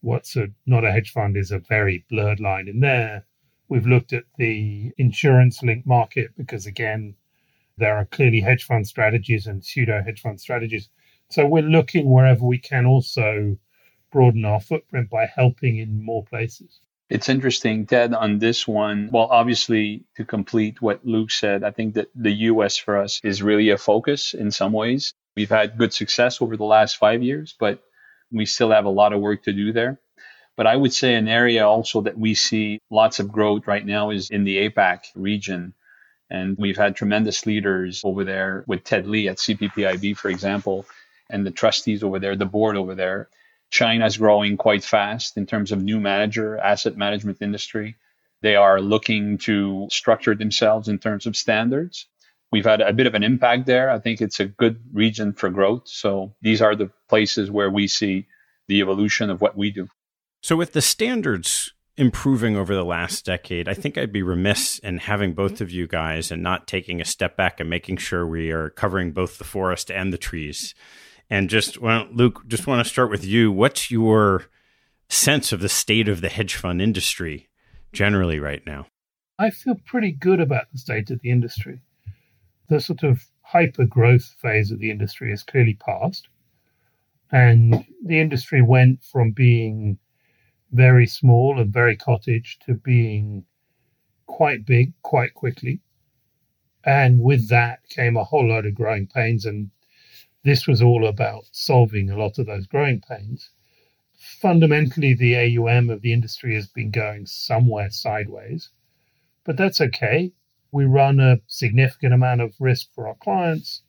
what's 0.00 0.36
a 0.36 0.48
not 0.66 0.84
a 0.84 0.90
hedge 0.90 1.12
fund 1.12 1.36
is 1.36 1.52
a 1.52 1.60
very 1.60 2.04
blurred 2.10 2.40
line 2.40 2.68
in 2.68 2.80
there. 2.80 3.24
We've 3.68 3.86
looked 3.86 4.12
at 4.12 4.24
the 4.36 4.92
insurance 4.98 5.62
link 5.62 5.86
market 5.86 6.32
because 6.36 6.66
again, 6.66 7.14
there 7.78 7.96
are 7.96 8.04
clearly 8.04 8.40
hedge 8.40 8.64
fund 8.64 8.86
strategies 8.86 9.46
and 9.46 9.64
pseudo 9.64 10.02
hedge 10.02 10.20
fund 10.20 10.40
strategies. 10.40 10.88
So 11.30 11.46
we're 11.46 11.62
looking 11.62 12.10
wherever 12.10 12.44
we 12.44 12.58
can 12.58 12.84
also 12.84 13.56
broaden 14.10 14.44
our 14.44 14.60
footprint 14.60 15.08
by 15.08 15.26
helping 15.26 15.78
in 15.78 16.04
more 16.04 16.24
places. 16.24 16.80
It's 17.10 17.28
interesting, 17.28 17.86
Ted, 17.86 18.14
on 18.14 18.38
this 18.38 18.68
one. 18.68 19.10
Well, 19.12 19.26
obviously, 19.32 20.04
to 20.16 20.24
complete 20.24 20.80
what 20.80 21.04
Luke 21.04 21.32
said, 21.32 21.64
I 21.64 21.72
think 21.72 21.94
that 21.94 22.08
the 22.14 22.30
US 22.50 22.76
for 22.76 22.98
us 22.98 23.20
is 23.24 23.42
really 23.42 23.70
a 23.70 23.78
focus 23.78 24.32
in 24.32 24.52
some 24.52 24.72
ways. 24.72 25.12
We've 25.36 25.50
had 25.50 25.76
good 25.76 25.92
success 25.92 26.40
over 26.40 26.56
the 26.56 26.64
last 26.64 26.98
five 26.98 27.24
years, 27.24 27.56
but 27.58 27.82
we 28.30 28.46
still 28.46 28.70
have 28.70 28.84
a 28.84 28.90
lot 28.90 29.12
of 29.12 29.20
work 29.20 29.42
to 29.44 29.52
do 29.52 29.72
there. 29.72 29.98
But 30.56 30.68
I 30.68 30.76
would 30.76 30.92
say 30.92 31.14
an 31.14 31.26
area 31.26 31.66
also 31.66 32.02
that 32.02 32.16
we 32.16 32.34
see 32.34 32.78
lots 32.90 33.18
of 33.18 33.32
growth 33.32 33.66
right 33.66 33.84
now 33.84 34.10
is 34.10 34.30
in 34.30 34.44
the 34.44 34.68
APAC 34.68 35.00
region. 35.16 35.74
And 36.30 36.56
we've 36.58 36.76
had 36.76 36.94
tremendous 36.94 37.44
leaders 37.44 38.02
over 38.04 38.22
there 38.22 38.62
with 38.68 38.84
Ted 38.84 39.08
Lee 39.08 39.26
at 39.26 39.38
CPPIB, 39.38 40.16
for 40.16 40.28
example, 40.28 40.86
and 41.28 41.44
the 41.44 41.50
trustees 41.50 42.04
over 42.04 42.20
there, 42.20 42.36
the 42.36 42.46
board 42.46 42.76
over 42.76 42.94
there 42.94 43.28
China 43.70 44.06
is 44.06 44.16
growing 44.16 44.56
quite 44.56 44.84
fast 44.84 45.36
in 45.36 45.46
terms 45.46 45.72
of 45.72 45.82
new 45.82 46.00
manager, 46.00 46.58
asset 46.58 46.96
management 46.96 47.38
industry. 47.40 47.96
They 48.42 48.56
are 48.56 48.80
looking 48.80 49.38
to 49.38 49.86
structure 49.90 50.34
themselves 50.34 50.88
in 50.88 50.98
terms 50.98 51.26
of 51.26 51.36
standards. 51.36 52.06
We've 52.52 52.64
had 52.64 52.80
a 52.80 52.92
bit 52.92 53.06
of 53.06 53.14
an 53.14 53.22
impact 53.22 53.66
there. 53.66 53.90
I 53.90 54.00
think 54.00 54.20
it's 54.20 54.40
a 54.40 54.46
good 54.46 54.80
region 54.92 55.32
for 55.32 55.50
growth. 55.50 55.86
So 55.86 56.34
these 56.42 56.60
are 56.60 56.74
the 56.74 56.90
places 57.08 57.50
where 57.50 57.70
we 57.70 57.86
see 57.86 58.26
the 58.66 58.80
evolution 58.80 59.30
of 59.30 59.40
what 59.40 59.56
we 59.56 59.70
do. 59.70 59.88
So, 60.42 60.56
with 60.56 60.72
the 60.72 60.80
standards 60.80 61.74
improving 61.96 62.56
over 62.56 62.74
the 62.74 62.84
last 62.84 63.26
decade, 63.26 63.68
I 63.68 63.74
think 63.74 63.98
I'd 63.98 64.12
be 64.12 64.22
remiss 64.22 64.78
in 64.78 64.98
having 64.98 65.34
both 65.34 65.60
of 65.60 65.70
you 65.70 65.86
guys 65.86 66.30
and 66.30 66.42
not 66.42 66.66
taking 66.66 67.00
a 67.00 67.04
step 67.04 67.36
back 67.36 67.60
and 67.60 67.68
making 67.68 67.98
sure 67.98 68.26
we 68.26 68.50
are 68.50 68.70
covering 68.70 69.12
both 69.12 69.36
the 69.36 69.44
forest 69.44 69.90
and 69.90 70.12
the 70.12 70.18
trees. 70.18 70.74
And 71.30 71.48
just, 71.48 71.80
well, 71.80 72.08
Luke, 72.12 72.42
just 72.48 72.66
want 72.66 72.84
to 72.84 72.90
start 72.90 73.08
with 73.08 73.24
you. 73.24 73.52
What's 73.52 73.90
your 73.90 74.46
sense 75.08 75.52
of 75.52 75.60
the 75.60 75.68
state 75.68 76.08
of 76.08 76.20
the 76.20 76.28
hedge 76.28 76.56
fund 76.56 76.82
industry 76.82 77.48
generally 77.92 78.40
right 78.40 78.62
now? 78.66 78.86
I 79.38 79.50
feel 79.50 79.76
pretty 79.86 80.10
good 80.10 80.40
about 80.40 80.70
the 80.72 80.78
state 80.78 81.10
of 81.10 81.20
the 81.20 81.30
industry. 81.30 81.80
The 82.68 82.80
sort 82.80 83.04
of 83.04 83.24
hyper 83.42 83.86
growth 83.86 84.34
phase 84.40 84.70
of 84.70 84.80
the 84.80 84.90
industry 84.90 85.32
is 85.32 85.42
clearly 85.42 85.74
past. 85.74 86.28
And 87.30 87.86
the 88.04 88.20
industry 88.20 88.60
went 88.60 89.02
from 89.04 89.30
being 89.30 89.98
very 90.72 91.06
small 91.06 91.60
and 91.60 91.72
very 91.72 91.96
cottage 91.96 92.58
to 92.66 92.74
being 92.74 93.44
quite 94.26 94.66
big 94.66 94.92
quite 95.02 95.34
quickly. 95.34 95.80
And 96.84 97.20
with 97.20 97.48
that 97.50 97.80
came 97.88 98.16
a 98.16 98.24
whole 98.24 98.48
load 98.48 98.66
of 98.66 98.74
growing 98.74 99.06
pains 99.06 99.44
and 99.44 99.70
this 100.42 100.66
was 100.66 100.80
all 100.80 101.06
about 101.06 101.44
solving 101.52 102.10
a 102.10 102.16
lot 102.16 102.38
of 102.38 102.46
those 102.46 102.66
growing 102.66 103.00
pains. 103.00 103.50
Fundamentally, 104.40 105.14
the 105.14 105.36
AUM 105.36 105.90
of 105.90 106.02
the 106.02 106.12
industry 106.12 106.54
has 106.54 106.66
been 106.66 106.90
going 106.90 107.26
somewhere 107.26 107.90
sideways, 107.90 108.70
but 109.44 109.56
that's 109.56 109.80
okay. 109.80 110.32
We 110.72 110.84
run 110.84 111.20
a 111.20 111.40
significant 111.46 112.14
amount 112.14 112.40
of 112.40 112.54
risk 112.60 112.92
for 112.94 113.08
our 113.08 113.16
clients, 113.16 113.82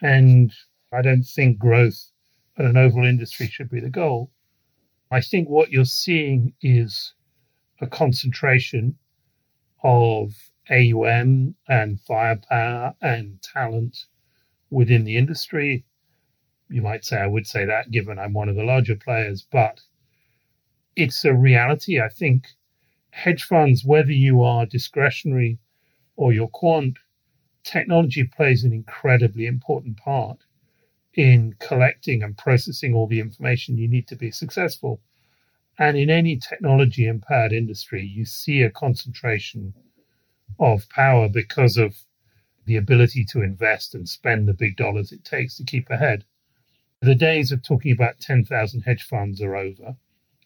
and 0.00 0.52
I 0.92 1.02
don't 1.02 1.24
think 1.24 1.58
growth 1.58 2.10
at 2.58 2.64
an 2.64 2.76
overall 2.76 3.06
industry 3.06 3.46
should 3.46 3.70
be 3.70 3.80
the 3.80 3.90
goal. 3.90 4.30
I 5.10 5.20
think 5.20 5.48
what 5.48 5.70
you're 5.70 5.84
seeing 5.84 6.54
is 6.60 7.14
a 7.80 7.86
concentration 7.86 8.98
of 9.82 10.32
AUM 10.70 11.56
and 11.68 12.00
firepower 12.00 12.94
and 13.00 13.42
talent 13.42 14.06
within 14.72 15.04
the 15.04 15.16
industry. 15.16 15.84
You 16.70 16.80
might 16.80 17.04
say 17.04 17.18
I 17.18 17.26
would 17.26 17.46
say 17.46 17.66
that 17.66 17.90
given 17.90 18.18
I'm 18.18 18.32
one 18.32 18.48
of 18.48 18.56
the 18.56 18.64
larger 18.64 18.96
players, 18.96 19.46
but 19.52 19.82
it's 20.96 21.24
a 21.24 21.34
reality. 21.34 22.00
I 22.00 22.08
think 22.08 22.46
hedge 23.10 23.44
funds, 23.44 23.84
whether 23.84 24.12
you 24.12 24.42
are 24.42 24.64
discretionary 24.64 25.58
or 26.16 26.32
you're 26.32 26.48
quant, 26.48 26.96
technology 27.62 28.24
plays 28.24 28.64
an 28.64 28.72
incredibly 28.72 29.46
important 29.46 29.98
part 29.98 30.38
in 31.14 31.54
collecting 31.60 32.22
and 32.22 32.38
processing 32.38 32.94
all 32.94 33.06
the 33.06 33.20
information 33.20 33.76
you 33.76 33.88
need 33.88 34.08
to 34.08 34.16
be 34.16 34.30
successful. 34.30 35.02
And 35.78 35.98
in 35.98 36.08
any 36.08 36.38
technology 36.38 37.06
empowered 37.06 37.52
industry, 37.52 38.04
you 38.04 38.24
see 38.24 38.62
a 38.62 38.70
concentration 38.70 39.74
of 40.58 40.88
power 40.88 41.28
because 41.28 41.76
of 41.76 41.94
the 42.64 42.76
ability 42.76 43.24
to 43.24 43.42
invest 43.42 43.94
and 43.94 44.08
spend 44.08 44.46
the 44.46 44.54
big 44.54 44.76
dollars 44.76 45.12
it 45.12 45.24
takes 45.24 45.56
to 45.56 45.64
keep 45.64 45.90
ahead. 45.90 46.24
The 47.00 47.14
days 47.14 47.50
of 47.50 47.62
talking 47.62 47.92
about 47.92 48.20
10,000 48.20 48.82
hedge 48.82 49.02
funds 49.02 49.42
are 49.42 49.56
over. 49.56 49.96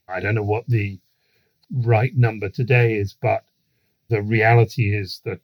I 0.09 0.21
don't 0.21 0.35
know 0.35 0.43
what 0.43 0.67
the 0.67 1.01
right 1.71 2.17
number 2.17 2.49
today 2.49 2.95
is, 2.95 3.13
but 3.13 3.45
the 4.09 4.23
reality 4.23 4.95
is 4.95 5.21
that 5.25 5.41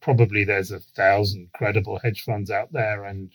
probably 0.00 0.44
there's 0.44 0.70
a 0.70 0.80
thousand 0.80 1.50
credible 1.52 1.98
hedge 1.98 2.22
funds 2.22 2.50
out 2.50 2.72
there, 2.72 3.04
and 3.04 3.32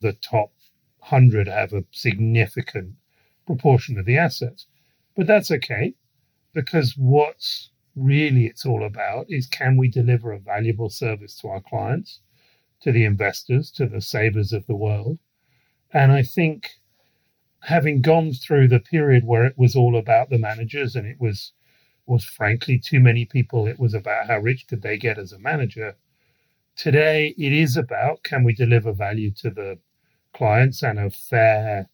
the 0.00 0.12
top 0.12 0.52
hundred 1.00 1.48
have 1.48 1.72
a 1.72 1.84
significant 1.92 2.94
proportion 3.46 3.98
of 3.98 4.04
the 4.04 4.16
assets. 4.16 4.66
But 5.16 5.26
that's 5.26 5.50
okay 5.50 5.94
because 6.52 6.94
what's 6.96 7.70
really 7.98 8.46
it's 8.46 8.66
all 8.66 8.84
about 8.84 9.26
is 9.28 9.46
can 9.46 9.76
we 9.76 9.88
deliver 9.88 10.32
a 10.32 10.38
valuable 10.38 10.90
service 10.90 11.36
to 11.40 11.48
our 11.48 11.60
clients 11.60 12.20
to 12.80 12.92
the 12.92 13.04
investors, 13.04 13.70
to 13.72 13.86
the 13.86 14.00
savers 14.00 14.52
of 14.52 14.66
the 14.66 14.76
world. 14.76 15.18
And 15.92 16.12
I 16.12 16.22
think 16.22 16.70
having 17.60 18.00
gone 18.00 18.32
through 18.32 18.68
the 18.68 18.80
period 18.80 19.24
where 19.24 19.44
it 19.44 19.58
was 19.58 19.74
all 19.74 19.96
about 19.96 20.30
the 20.30 20.38
managers 20.38 20.94
and 20.94 21.06
it 21.06 21.20
was 21.20 21.52
was 22.06 22.24
frankly 22.24 22.78
too 22.78 23.00
many 23.00 23.26
people 23.26 23.66
it 23.66 23.78
was 23.78 23.92
about 23.92 24.28
how 24.28 24.38
rich 24.38 24.66
could 24.66 24.80
they 24.80 24.96
get 24.96 25.18
as 25.18 25.32
a 25.32 25.38
manager 25.38 25.94
today 26.76 27.34
it 27.36 27.52
is 27.52 27.76
about 27.76 28.22
can 28.22 28.44
we 28.44 28.54
deliver 28.54 28.92
value 28.92 29.30
to 29.30 29.50
the 29.50 29.78
clients 30.32 30.82
and 30.82 30.98
a 30.98 31.10
fair 31.10 31.88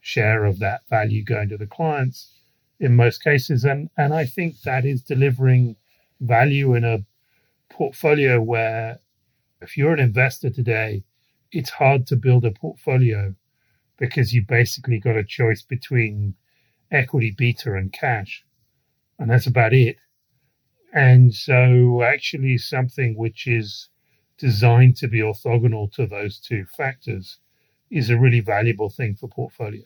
share 0.00 0.44
of 0.44 0.58
that 0.58 0.80
value 0.88 1.22
going 1.22 1.48
to 1.48 1.56
the 1.58 1.66
clients 1.66 2.39
in 2.80 2.96
most 2.96 3.22
cases. 3.22 3.64
And 3.64 3.88
and 3.96 4.12
I 4.12 4.24
think 4.24 4.62
that 4.62 4.84
is 4.84 5.02
delivering 5.02 5.76
value 6.20 6.74
in 6.74 6.84
a 6.84 7.04
portfolio 7.70 8.40
where 8.40 8.98
if 9.62 9.76
you're 9.76 9.92
an 9.92 10.00
investor 10.00 10.50
today 10.50 11.04
it's 11.52 11.70
hard 11.70 12.06
to 12.06 12.16
build 12.16 12.44
a 12.44 12.50
portfolio 12.50 13.34
because 13.98 14.32
you 14.32 14.42
basically 14.46 14.98
got 14.98 15.16
a 15.16 15.24
choice 15.24 15.62
between 15.62 16.34
equity 16.90 17.34
beta 17.36 17.74
and 17.74 17.92
cash. 17.92 18.44
And 19.18 19.30
that's 19.30 19.46
about 19.46 19.72
it. 19.72 19.96
And 20.92 21.34
so 21.34 22.02
actually 22.02 22.58
something 22.58 23.16
which 23.16 23.46
is 23.46 23.88
designed 24.38 24.96
to 24.96 25.08
be 25.08 25.20
orthogonal 25.20 25.92
to 25.92 26.06
those 26.06 26.38
two 26.38 26.64
factors 26.64 27.38
is 27.90 28.08
a 28.08 28.18
really 28.18 28.40
valuable 28.40 28.88
thing 28.88 29.14
for 29.14 29.28
portfolios. 29.28 29.84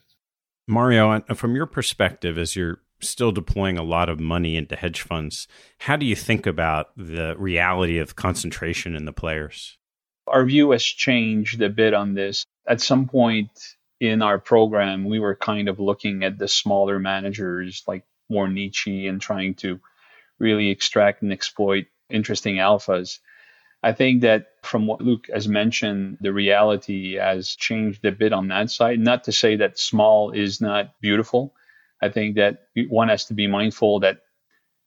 Mario, 0.67 1.21
from 1.35 1.57
your 1.57 1.67
perspective, 1.67 2.39
as 2.39 2.57
you're 2.57 2.81
still 3.09 3.33
deploying 3.33 3.79
a 3.79 3.83
lot 3.83 4.09
of 4.09 4.21
money 4.21 4.57
into 4.57 4.77
hedge 4.77 5.03
funds, 5.03 5.47
how 5.79 5.97
do 5.97 6.07
you 6.07 6.17
think 6.17 6.47
about 6.47 6.89
the 6.97 7.35
reality 7.39 7.99
of 7.99 8.17
concentration 8.17 8.95
in 8.97 9.05
the 9.05 9.13
players? 9.13 9.79
Our 10.27 10.45
view 10.45 10.71
has 10.71 10.83
changed 10.83 11.61
a 11.63 11.69
bit 11.69 11.95
on 11.95 12.15
this. 12.15 12.45
At 12.67 12.81
some 12.81 13.07
point 13.07 13.51
in 14.01 14.23
our 14.23 14.39
program, 14.39 15.05
we 15.05 15.19
were 15.19 15.37
kind 15.37 15.69
of 15.69 15.81
looking 15.81 16.25
at 16.25 16.39
the 16.39 16.49
smaller 16.49 16.99
managers 16.99 17.83
like 17.87 18.05
more 18.29 18.49
niche 18.49 18.87
and 18.87 19.21
trying 19.21 19.55
to 19.55 19.81
really 20.39 20.71
extract 20.71 21.23
and 21.23 21.33
exploit 21.33 21.87
interesting 22.11 22.57
alphas. 22.57 23.19
I 23.83 23.93
think 23.93 24.23
that 24.23 24.47
from 24.63 24.87
what 24.87 25.03
Luke 25.03 25.27
has 25.33 25.47
mentioned, 25.47 26.17
the 26.21 26.33
reality 26.33 27.17
has 27.17 27.55
changed 27.55 28.05
a 28.07 28.13
bit 28.13 28.33
on 28.33 28.49
that 28.49 28.71
side. 28.71 28.99
Not 28.99 29.25
to 29.25 29.33
say 29.33 29.57
that 29.57 29.79
small 29.79 30.31
is 30.31 30.61
not 30.61 30.99
beautiful. 31.03 31.55
I 32.03 32.09
think 32.09 32.37
that 32.37 32.67
one 32.89 33.09
has 33.09 33.27
to 33.27 33.35
be 33.35 33.47
mindful 33.47 34.01
that 34.01 34.19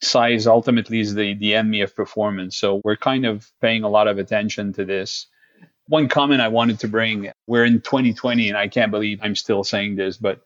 size 0.01 0.47
ultimately 0.47 0.99
is 0.99 1.15
the, 1.15 1.33
the 1.33 1.55
enemy 1.55 1.81
of 1.81 1.95
performance. 1.95 2.57
So 2.57 2.81
we're 2.83 2.97
kind 2.97 3.25
of 3.25 3.49
paying 3.61 3.83
a 3.83 3.89
lot 3.89 4.07
of 4.07 4.19
attention 4.19 4.73
to 4.73 4.85
this. 4.85 5.27
One 5.87 6.09
comment 6.09 6.41
I 6.41 6.49
wanted 6.49 6.79
to 6.79 6.87
bring 6.87 7.31
we're 7.47 7.65
in 7.65 7.81
2020, 7.81 8.49
and 8.49 8.57
I 8.57 8.67
can't 8.67 8.91
believe 8.91 9.19
I'm 9.21 9.35
still 9.35 9.63
saying 9.63 9.95
this, 9.95 10.17
but 10.17 10.41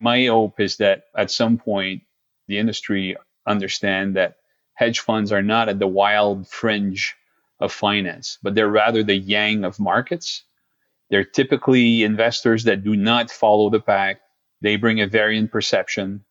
my 0.00 0.26
hope 0.26 0.60
is 0.60 0.76
that 0.76 1.04
at 1.16 1.30
some 1.30 1.58
point 1.58 2.02
the 2.46 2.58
industry 2.58 3.16
understand 3.46 4.16
that 4.16 4.36
hedge 4.74 5.00
funds 5.00 5.32
are 5.32 5.42
not 5.42 5.68
at 5.68 5.78
the 5.78 5.86
wild 5.86 6.48
fringe 6.48 7.16
of 7.60 7.72
finance, 7.72 8.38
but 8.42 8.54
they're 8.54 8.68
rather 8.68 9.02
the 9.02 9.16
yang 9.16 9.64
of 9.64 9.80
markets. 9.80 10.44
They're 11.10 11.24
typically 11.24 12.02
investors 12.02 12.64
that 12.64 12.84
do 12.84 12.96
not 12.96 13.30
follow 13.30 13.70
the 13.70 13.80
pack. 13.80 14.20
They 14.62 14.76
bring 14.76 15.00
a 15.00 15.06
variant 15.06 15.50
perception. 15.50 16.24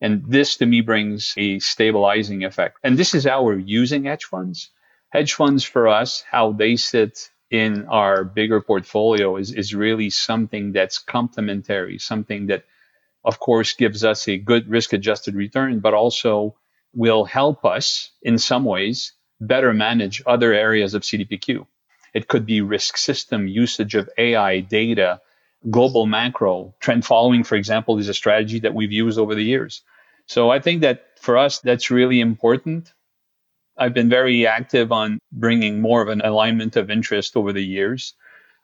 And 0.00 0.24
this 0.26 0.56
to 0.56 0.66
me 0.66 0.80
brings 0.80 1.34
a 1.36 1.58
stabilizing 1.58 2.44
effect. 2.44 2.78
And 2.82 2.98
this 2.98 3.14
is 3.14 3.24
how 3.24 3.42
we're 3.44 3.58
using 3.58 4.04
hedge 4.04 4.24
funds. 4.24 4.70
Hedge 5.10 5.34
funds 5.34 5.62
for 5.62 5.86
us, 5.88 6.22
how 6.22 6.52
they 6.52 6.76
sit 6.76 7.30
in 7.50 7.86
our 7.86 8.24
bigger 8.24 8.60
portfolio 8.60 9.36
is, 9.36 9.52
is 9.52 9.74
really 9.74 10.10
something 10.10 10.72
that's 10.72 10.98
complementary, 10.98 11.98
something 11.98 12.46
that, 12.46 12.64
of 13.24 13.38
course, 13.38 13.74
gives 13.74 14.04
us 14.04 14.26
a 14.26 14.36
good 14.38 14.68
risk 14.68 14.92
adjusted 14.92 15.34
return, 15.34 15.78
but 15.80 15.94
also 15.94 16.56
will 16.94 17.24
help 17.24 17.64
us 17.64 18.10
in 18.22 18.38
some 18.38 18.64
ways 18.64 19.12
better 19.40 19.72
manage 19.72 20.22
other 20.26 20.52
areas 20.52 20.94
of 20.94 21.02
CDPQ. 21.02 21.66
It 22.14 22.26
could 22.26 22.46
be 22.46 22.62
risk 22.62 22.96
system 22.96 23.46
usage 23.46 23.94
of 23.94 24.08
AI 24.16 24.60
data, 24.60 25.20
global 25.70 26.06
macro. 26.06 26.74
Trend 26.80 27.04
following, 27.04 27.44
for 27.44 27.54
example, 27.56 27.98
is 27.98 28.08
a 28.08 28.14
strategy 28.14 28.60
that 28.60 28.74
we've 28.74 28.92
used 28.92 29.18
over 29.18 29.34
the 29.34 29.44
years. 29.44 29.82
So 30.26 30.50
I 30.50 30.58
think 30.60 30.82
that 30.82 31.06
for 31.20 31.36
us, 31.36 31.60
that's 31.60 31.90
really 31.90 32.20
important. 32.20 32.92
I've 33.76 33.94
been 33.94 34.08
very 34.08 34.46
active 34.46 34.90
on 34.90 35.18
bringing 35.32 35.80
more 35.80 36.02
of 36.02 36.08
an 36.08 36.22
alignment 36.22 36.76
of 36.76 36.90
interest 36.90 37.36
over 37.36 37.52
the 37.52 37.64
years. 37.64 38.14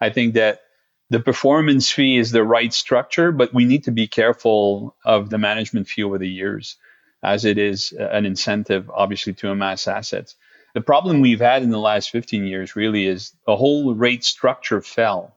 I 0.00 0.10
think 0.10 0.34
that 0.34 0.62
the 1.10 1.20
performance 1.20 1.90
fee 1.90 2.16
is 2.16 2.30
the 2.30 2.42
right 2.42 2.72
structure, 2.72 3.32
but 3.32 3.52
we 3.52 3.66
need 3.66 3.84
to 3.84 3.90
be 3.90 4.08
careful 4.08 4.96
of 5.04 5.28
the 5.28 5.38
management 5.38 5.86
fee 5.86 6.02
over 6.02 6.18
the 6.18 6.28
years, 6.28 6.76
as 7.22 7.44
it 7.44 7.58
is 7.58 7.92
an 7.92 8.24
incentive, 8.24 8.90
obviously, 8.90 9.34
to 9.34 9.50
amass 9.50 9.86
assets. 9.86 10.34
The 10.74 10.80
problem 10.80 11.20
we've 11.20 11.40
had 11.40 11.62
in 11.62 11.70
the 11.70 11.78
last 11.78 12.10
15 12.10 12.46
years 12.46 12.74
really 12.74 13.06
is 13.06 13.36
the 13.46 13.56
whole 13.56 13.94
rate 13.94 14.24
structure 14.24 14.80
fell, 14.80 15.36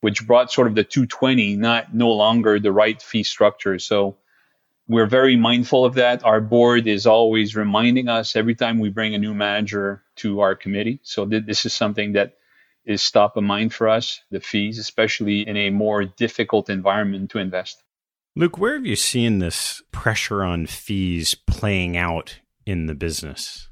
which 0.00 0.26
brought 0.26 0.52
sort 0.52 0.66
of 0.66 0.74
the 0.74 0.84
220 0.84 1.56
not 1.56 1.94
no 1.94 2.10
longer 2.10 2.58
the 2.58 2.72
right 2.72 3.00
fee 3.00 3.24
structure. 3.24 3.78
So 3.78 4.16
we're 4.86 5.06
very 5.06 5.36
mindful 5.36 5.84
of 5.84 5.94
that. 5.94 6.24
Our 6.24 6.40
board 6.40 6.86
is 6.86 7.06
always 7.06 7.54
reminding 7.54 8.08
us 8.08 8.36
every 8.36 8.54
time 8.54 8.78
we 8.78 8.88
bring 8.88 9.14
a 9.14 9.18
new 9.18 9.34
manager 9.34 10.02
to 10.16 10.40
our 10.40 10.54
committee. 10.54 11.00
So 11.02 11.26
th- 11.26 11.44
this 11.44 11.66
is 11.66 11.74
something 11.74 12.12
that 12.12 12.36
is 12.86 13.10
top 13.10 13.36
of 13.36 13.44
mind 13.44 13.74
for 13.74 13.88
us, 13.88 14.22
the 14.30 14.40
fees, 14.40 14.78
especially 14.78 15.46
in 15.46 15.56
a 15.56 15.70
more 15.70 16.04
difficult 16.04 16.70
environment 16.70 17.30
to 17.30 17.38
invest. 17.38 17.82
Luke, 18.34 18.56
where 18.56 18.74
have 18.74 18.86
you 18.86 18.96
seen 18.96 19.40
this 19.40 19.82
pressure 19.92 20.42
on 20.42 20.66
fees 20.66 21.34
playing 21.34 21.96
out 21.96 22.38
in 22.64 22.86
the 22.86 22.94
business? 22.94 23.68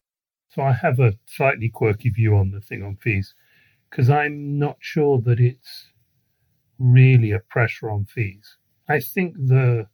So 0.51 0.63
I 0.63 0.73
have 0.73 0.99
a 0.99 1.15
slightly 1.27 1.69
quirky 1.69 2.11
view 2.11 2.37
on 2.37 2.51
the 2.51 2.61
thing 2.61 2.83
on 2.83 2.97
fees 2.97 3.35
because 3.91 4.11
I'm 4.11 4.59
not 4.59 4.77
sure 4.81 5.21
that 5.23 5.41
it's 5.41 5.87
really 6.79 7.33
a 7.33 7.41
pressure 7.41 7.91
on 7.91 8.05
fees. 8.05 8.57
I 8.89 9.01
think 9.01 9.35
the 9.37 9.87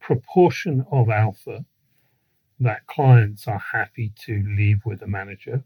proportion 0.00 0.84
of 0.90 1.08
alpha 1.08 1.64
that 2.60 2.86
clients 2.86 3.48
are 3.48 3.58
happy 3.58 4.12
to 4.24 4.44
leave 4.56 4.78
with 4.84 5.02
a 5.02 5.06
manager 5.06 5.64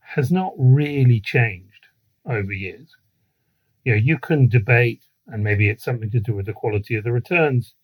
has 0.00 0.30
not 0.30 0.52
really 0.58 1.20
changed 1.20 1.86
over 2.26 2.52
years. 2.52 2.94
You 3.84 3.92
know, 3.92 3.98
you 3.98 4.18
can 4.18 4.48
debate, 4.48 5.04
and 5.26 5.42
maybe 5.42 5.68
it's 5.68 5.84
something 5.84 6.10
to 6.10 6.20
do 6.20 6.34
with 6.34 6.46
the 6.46 6.52
quality 6.52 6.94
of 6.94 7.04
the 7.04 7.12
returns, 7.12 7.74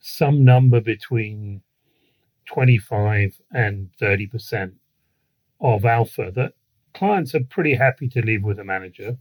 some 0.00 0.44
number 0.44 0.80
between 0.80 1.62
25 2.46 3.40
and 3.52 3.90
30 3.98 4.26
percent 4.26 4.74
of 5.60 5.84
alpha 5.84 6.32
that 6.34 6.52
clients 6.94 7.34
are 7.34 7.44
pretty 7.44 7.74
happy 7.74 8.08
to 8.08 8.22
leave 8.22 8.42
with 8.42 8.58
a 8.58 8.64
manager 8.64 9.16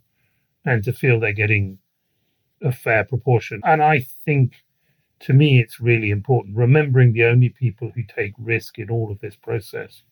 and 0.66 0.84
to 0.84 0.94
feel 0.94 1.20
they're 1.20 1.34
getting 1.34 1.78
a 2.62 2.72
fair 2.72 3.04
proportion. 3.04 3.62
And 3.64 3.82
I 3.82 4.06
think 4.26 4.54
to 5.22 5.34
me, 5.34 5.60
it's 5.60 5.80
really 5.80 6.12
important. 6.12 6.56
Remembering 6.56 7.14
the 7.14 7.26
only 7.26 7.50
people 7.50 7.92
who 7.94 8.04
take 8.04 8.34
risk 8.38 8.80
in 8.80 8.90
all 8.90 9.12
of 9.12 9.20
this 9.20 9.36
process 9.36 10.04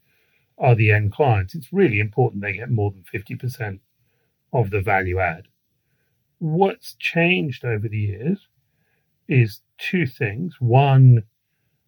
are 0.57 0.75
the 0.75 0.91
end 0.91 1.13
clients. 1.13 1.55
It's 1.55 1.71
really 1.71 1.99
important 1.99 2.41
they 2.41 2.53
get 2.53 2.69
more 2.69 2.91
than 2.91 3.03
50% 3.13 3.79
of 4.53 4.69
the 4.69 4.81
value 4.81 5.19
add. 5.19 5.47
What's 6.39 6.95
changed 6.95 7.63
over 7.63 7.87
the 7.87 7.97
years 7.97 8.47
is 9.27 9.61
two 9.77 10.05
things. 10.05 10.55
One, 10.59 11.23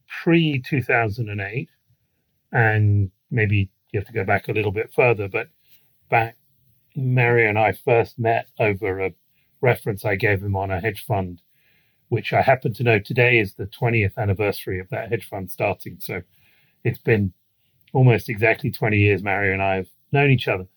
pre 0.08 0.62
2008, 0.62 1.70
and 2.52 3.12
maybe 3.30 3.70
you 3.92 4.00
have 4.00 4.08
to 4.08 4.14
go 4.14 4.24
back 4.24 4.48
a 4.48 4.54
little 4.54 4.72
bit 4.72 4.94
further, 4.94 5.28
but 5.28 5.50
back 6.10 6.38
Mario 6.96 7.50
and 7.50 7.60
I 7.60 7.74
first 7.74 8.18
met 8.18 8.48
over 8.60 9.00
a 9.00 9.12
reference 9.62 10.06
I 10.06 10.16
gave 10.16 10.42
him 10.42 10.56
on 10.56 10.72
a 10.72 10.80
hedge 10.80 11.06
fund, 11.06 11.42
which 12.10 12.34
I 12.34 12.42
happen 12.42 12.74
to 12.74 12.84
know 12.84 13.00
today 13.00 13.40
is 13.40 13.54
the 13.54 13.68
20th 13.68 14.18
anniversary 14.18 14.80
of 14.80 14.90
that 14.90 15.10
hedge 15.10 15.28
fund 15.28 15.52
starting. 15.52 15.98
So 16.00 16.22
it's 16.84 17.00
been 17.00 17.34
almost 17.94 18.30
exactly 18.30 18.72
20 18.72 18.98
years 18.98 19.24
Mario 19.24 19.54
and 19.54 19.62
I 19.62 19.76
have 19.76 19.90
known 20.12 20.32
each 20.32 20.48
other. 20.48 20.68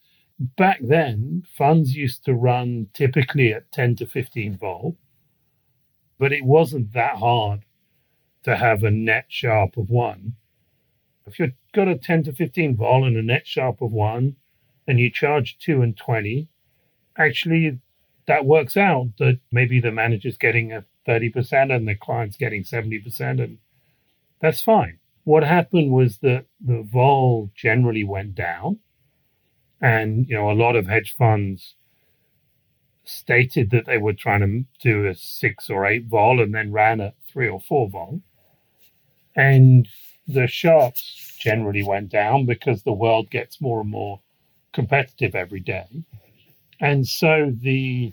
Back 0.57 0.78
then, 0.83 1.43
funds 1.57 1.95
used 1.95 2.24
to 2.24 2.35
run 2.35 2.89
typically 2.95 3.53
at 3.53 3.70
10 3.72 3.97
to 3.97 4.07
15 4.07 4.59
vol, 4.59 4.97
but 6.18 6.33
it 6.33 6.45
wasn't 6.45 6.93
that 6.95 7.16
hard 7.16 7.64
to 8.45 8.57
have 8.57 8.83
a 8.83 8.91
net 8.91 9.26
Sharpe 9.28 9.76
of 9.76 9.89
one 9.89 10.35
if 11.26 11.39
you've 11.39 11.53
got 11.72 11.89
a 11.89 11.97
10 11.97 12.24
to 12.24 12.33
15 12.33 12.76
vol 12.76 13.05
and 13.05 13.16
a 13.16 13.22
net 13.22 13.47
Sharpe 13.47 13.80
of 13.80 13.93
one, 13.93 14.37
and 14.87 14.99
you 14.99 15.11
charge 15.11 15.59
two 15.59 15.83
and 15.83 15.97
20, 15.97 16.49
actually 17.16 17.78
that 18.27 18.45
works 18.45 18.77
out 18.77 19.09
that 19.18 19.39
maybe 19.51 19.81
the 19.81 19.91
manager's 19.91 20.39
getting 20.39 20.73
a 20.73 20.85
30% 21.07 21.75
and 21.75 21.89
the 21.89 21.95
client's 21.95 22.37
getting 22.37 22.62
70%, 22.62 23.43
and 23.43 23.59
that's 24.41 24.62
fine. 24.62 24.99
What 25.25 25.45
happened 25.45 25.93
was 25.93 26.18
that 26.18 26.47
the 26.61 26.83
vol 26.83 27.51
generally 27.55 28.05
went 28.05 28.35
down, 28.35 28.81
and 29.81 30.29
you 30.29 30.35
know 30.35 30.51
a 30.51 30.53
lot 30.53 30.77
of 30.77 30.87
hedge 30.87 31.14
funds 31.16 31.75
stated 33.05 33.70
that 33.70 33.87
they 33.87 33.99
were 33.99 34.12
trying 34.12 34.41
to 34.41 34.64
do 34.81 35.07
a 35.07 35.14
six 35.14 35.68
or 35.68 35.87
eight 35.87 36.05
vol 36.07 36.41
and 36.41 36.55
then 36.55 36.73
ran 36.73 37.01
a 37.01 37.12
three 37.29 37.49
or 37.49 37.61
four 37.61 37.89
vol. 37.89 38.20
And 39.35 39.89
the 40.27 40.47
Sharpes 40.47 41.37
generally 41.39 41.83
went 41.83 42.11
down 42.11 42.47
because 42.47 42.83
the 42.83 42.93
world 42.93 43.31
gets 43.31 43.61
more 43.61 43.81
and 43.81 43.91
more 43.91 44.20
competitive 44.73 45.35
every 45.35 45.61
day. 45.61 45.87
And 46.83 47.07
so 47.07 47.53
the 47.57 48.12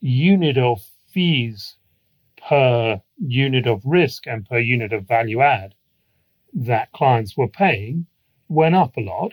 unit 0.00 0.58
of 0.58 0.82
fees 1.10 1.76
per 2.36 3.00
unit 3.18 3.66
of 3.66 3.80
risk 3.86 4.26
and 4.26 4.44
per 4.44 4.58
unit 4.58 4.92
of 4.92 5.08
value 5.08 5.40
add 5.40 5.74
that 6.52 6.92
clients 6.92 7.34
were 7.34 7.48
paying 7.48 8.06
went 8.48 8.74
up 8.74 8.98
a 8.98 9.00
lot. 9.00 9.32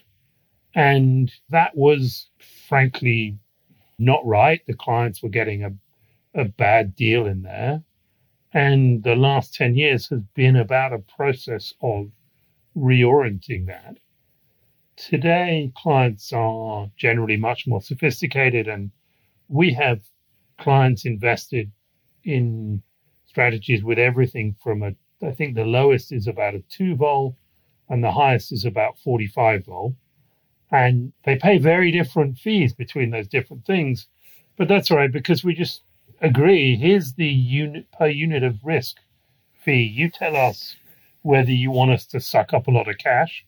And 0.74 1.30
that 1.50 1.76
was 1.76 2.30
frankly 2.70 3.38
not 4.00 4.26
right. 4.26 4.62
The 4.66 4.74
clients 4.74 5.22
were 5.22 5.28
getting 5.28 5.66
a, 5.66 5.74
a 6.34 6.46
bad 6.46 6.96
deal 6.96 7.26
in 7.26 7.42
there. 7.42 7.84
And 8.54 9.04
the 9.04 9.18
last 9.18 9.54
10 9.54 9.76
years 9.76 10.08
has 10.10 10.22
been 10.34 10.56
about 10.56 10.94
a 10.94 11.00
process 11.00 11.74
of 11.82 12.10
reorienting 12.78 13.68
that. 13.68 13.98
Today, 15.10 15.72
clients 15.76 16.32
are 16.32 16.92
generally 16.96 17.36
much 17.36 17.66
more 17.66 17.82
sophisticated, 17.82 18.68
and 18.68 18.92
we 19.48 19.74
have 19.74 20.00
clients 20.60 21.06
invested 21.06 21.72
in 22.24 22.84
strategies 23.26 23.84
with 23.84 23.98
everything 23.98 24.56
from 24.62 24.84
a, 24.84 24.92
I 25.26 25.32
think 25.32 25.56
the 25.56 25.66
lowest 25.66 26.12
is 26.12 26.28
about 26.28 26.54
a 26.54 26.64
2 26.70 26.98
vol 26.98 27.36
and 27.90 28.04
the 28.04 28.12
highest 28.12 28.52
is 28.52 28.64
about 28.64 29.00
45 29.00 29.66
vol. 29.66 29.96
And 30.72 31.14
they 31.26 31.36
pay 31.36 31.58
very 31.58 31.92
different 31.92 32.38
fees 32.38 32.72
between 32.72 33.10
those 33.10 33.28
different 33.28 33.66
things. 33.66 34.06
But 34.56 34.68
that's 34.68 34.92
all 34.92 34.98
right 34.98 35.12
because 35.12 35.44
we 35.44 35.56
just 35.56 35.82
agree 36.22 36.76
here's 36.76 37.14
the 37.14 37.26
unit 37.26 37.92
per 37.92 38.08
unit 38.08 38.44
of 38.44 38.64
risk 38.64 38.98
fee. 39.66 39.82
You 39.82 40.12
tell 40.12 40.36
us 40.36 40.76
whether 41.24 41.52
you 41.52 41.72
want 41.72 41.90
us 41.90 42.06
to 42.06 42.20
suck 42.20 42.54
up 42.54 42.68
a 42.68 42.72
lot 42.72 42.88
of 42.88 43.00
cash 43.00 43.44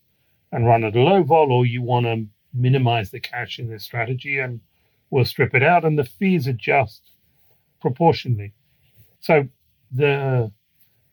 and 0.54 0.68
run 0.68 0.84
at 0.84 0.96
a 0.96 1.02
low 1.02 1.24
vol 1.24 1.52
or 1.52 1.66
you 1.66 1.82
want 1.82 2.06
to 2.06 2.26
minimize 2.54 3.10
the 3.10 3.20
cash 3.20 3.58
in 3.58 3.70
this 3.70 3.84
strategy 3.84 4.38
and 4.38 4.62
we'll 5.10 5.26
strip 5.26 5.56
it 5.56 5.64
out 5.64 5.84
and 5.84 5.98
the 5.98 6.04
fees 6.04 6.46
adjust 6.46 7.02
proportionally. 7.82 8.54
So 9.20 9.48
the 9.92 10.52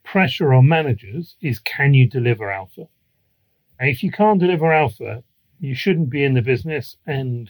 pressure 0.03 0.53
on 0.53 0.67
managers 0.67 1.35
is 1.41 1.57
can 1.57 1.95
you 1.95 2.07
deliver 2.07 2.51
alpha? 2.51 2.87
And 3.79 3.89
if 3.89 4.03
you 4.03 4.11
can't 4.11 4.39
deliver 4.39 4.71
alpha, 4.71 5.23
you 5.59 5.73
shouldn't 5.73 6.11
be 6.11 6.23
in 6.23 6.35
the 6.35 6.41
business 6.43 6.95
and 7.07 7.49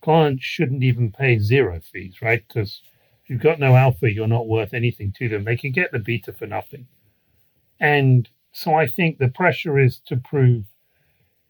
clients 0.00 0.44
shouldn't 0.44 0.82
even 0.82 1.12
pay 1.12 1.38
zero 1.38 1.80
fees, 1.92 2.22
right? 2.22 2.42
Because 2.48 2.80
if 3.22 3.28
you've 3.28 3.42
got 3.42 3.60
no 3.60 3.76
alpha, 3.76 4.10
you're 4.10 4.26
not 4.26 4.48
worth 4.48 4.72
anything 4.72 5.12
to 5.18 5.28
them. 5.28 5.44
They 5.44 5.56
can 5.56 5.72
get 5.72 5.92
the 5.92 5.98
beta 5.98 6.32
for 6.32 6.46
nothing. 6.46 6.86
And 7.80 8.30
so 8.52 8.74
I 8.74 8.86
think 8.86 9.18
the 9.18 9.28
pressure 9.28 9.78
is 9.78 10.00
to 10.06 10.16
prove 10.16 10.64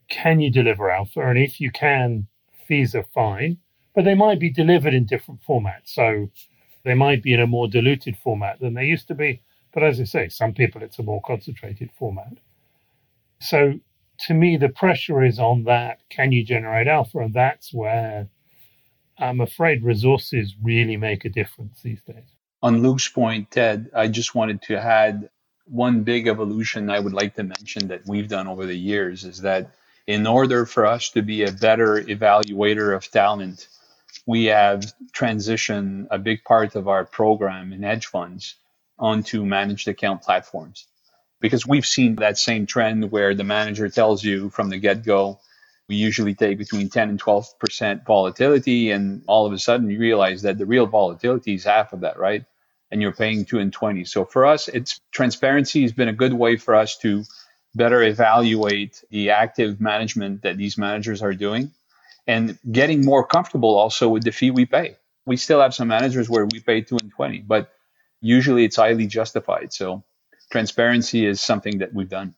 can 0.09 0.40
you 0.40 0.50
deliver 0.50 0.90
alpha? 0.90 1.20
And 1.20 1.38
if 1.38 1.61
you 1.61 1.70
can, 1.70 2.26
fees 2.66 2.94
are 2.94 3.06
fine, 3.14 3.59
but 3.94 4.04
they 4.04 4.14
might 4.14 4.38
be 4.38 4.50
delivered 4.50 4.94
in 4.94 5.06
different 5.06 5.40
formats. 5.46 5.88
So 5.88 6.30
they 6.84 6.94
might 6.94 7.22
be 7.22 7.34
in 7.34 7.40
a 7.40 7.46
more 7.46 7.68
diluted 7.68 8.16
format 8.16 8.61
than 8.61 8.74
they 8.74 8.84
used 8.84 9.09
to 9.09 9.14
be. 9.14 9.42
But 9.72 9.82
as 9.82 10.00
I 10.00 10.04
say, 10.04 10.28
some 10.28 10.54
people 10.54 10.82
it's 10.82 10.98
a 10.98 11.02
more 11.02 11.20
concentrated 11.24 11.90
format. 11.98 12.38
So 13.40 13.80
to 14.26 14.34
me, 14.34 14.56
the 14.56 14.68
pressure 14.68 15.22
is 15.22 15.38
on 15.38 15.64
that. 15.64 16.00
Can 16.09 16.32
you 16.32 16.44
generate 16.44 16.88
alpha? 16.88 17.18
And 17.18 17.34
that's 17.34 17.72
where 17.72 18.28
I'm 19.18 19.40
afraid 19.40 19.82
resources 19.84 20.54
really 20.62 20.96
make 20.96 21.24
a 21.24 21.28
difference 21.28 21.80
these 21.82 22.02
days. 22.02 22.24
On 22.62 22.82
Luke's 22.82 23.09
point, 23.09 23.50
Ted, 23.50 23.90
I 23.94 24.09
just 24.09 24.34
wanted 24.34 24.62
to 24.62 24.78
add 24.78 25.30
one 25.66 26.02
big 26.02 26.26
evolution 26.26 26.90
I 26.90 26.98
would 26.98 27.12
like 27.12 27.34
to 27.34 27.42
mention 27.42 27.88
that 27.88 28.06
we've 28.06 28.28
done 28.28 28.48
over 28.48 28.66
the 28.66 28.76
years 28.76 29.24
is 29.24 29.42
that 29.42 29.70
in 30.09 30.26
order 30.26 30.64
for 30.64 30.86
us 30.86 31.11
to 31.11 31.20
be 31.20 31.44
a 31.44 31.52
better 31.52 32.00
evaluator 32.00 32.96
of 32.96 33.09
talent, 33.11 33.68
we 34.26 34.46
have 34.46 34.90
transitioned 35.12 36.06
a 36.11 36.18
big 36.18 36.42
part 36.44 36.74
of 36.76 36.88
our 36.88 37.04
program 37.04 37.74
in 37.74 37.82
hedge 37.82 38.06
funds 38.06 38.54
onto 38.98 39.44
managed 39.44 39.86
account 39.86 40.22
platforms 40.22 40.86
because 41.40 41.66
we've 41.66 41.84
seen 41.84 42.16
that 42.16 42.38
same 42.38 42.64
trend 42.64 43.12
where 43.12 43.34
the 43.34 43.44
manager 43.44 43.90
tells 43.90 44.24
you 44.24 44.48
from 44.48 44.70
the 44.70 44.78
get 44.78 45.04
go, 45.04 45.40
we 45.90 45.96
usually 45.96 46.34
take 46.34 46.56
between 46.56 46.88
10 46.88 47.11
and 47.11 47.22
12% 47.22 48.06
volatility. 48.06 48.90
And 48.90 49.22
all 49.26 49.44
of 49.44 49.52
a 49.52 49.59
sudden 49.59 49.90
you 49.90 49.98
realize 49.98 50.40
that 50.42 50.56
the 50.56 50.66
real 50.66 50.86
volatility 50.86 51.54
is 51.54 51.64
half 51.64 51.92
of 51.92 52.00
that, 52.00 52.18
right? 52.18 52.46
And 52.90 53.02
you're 53.02 53.12
paying 53.12 53.44
two 53.44 53.59
and 53.59 53.70
20. 53.70 54.06
So 54.06 54.24
for 54.24 54.46
us, 54.46 54.68
it's 54.68 55.02
transparency 55.12 55.82
has 55.82 55.92
been 55.92 56.09
a 56.09 56.14
good 56.14 56.32
way 56.32 56.56
for 56.56 56.74
us 56.74 56.96
to 56.98 57.24
better 57.75 58.03
evaluate 58.03 59.03
the 59.11 59.31
active 59.31 59.81
management 59.81 60.43
that 60.43 60.57
these 60.57 60.79
managers 60.79 61.23
are 61.23 61.35
doing 61.35 61.73
and 62.27 62.59
getting 62.71 63.05
more 63.05 63.27
comfortable 63.27 63.77
also 63.77 64.09
with 64.09 64.25
the 64.25 64.33
fee 64.33 64.51
we 64.51 64.66
pay. 64.66 64.97
We 65.27 65.37
still 65.37 65.61
have 65.61 65.75
some 65.75 65.89
managers 65.89 66.29
where 66.29 66.47
we 66.47 66.61
pay 66.61 66.81
two 66.81 66.97
and 67.01 67.11
20, 67.11 67.41
but 67.41 67.71
usually 68.21 68.64
it's 68.64 68.77
highly 68.77 69.07
justified. 69.07 69.73
So 69.73 70.05
transparency 70.51 71.27
is 71.27 71.41
something 71.41 71.79
that 71.79 71.93
we've 71.93 72.09
done. 72.09 72.35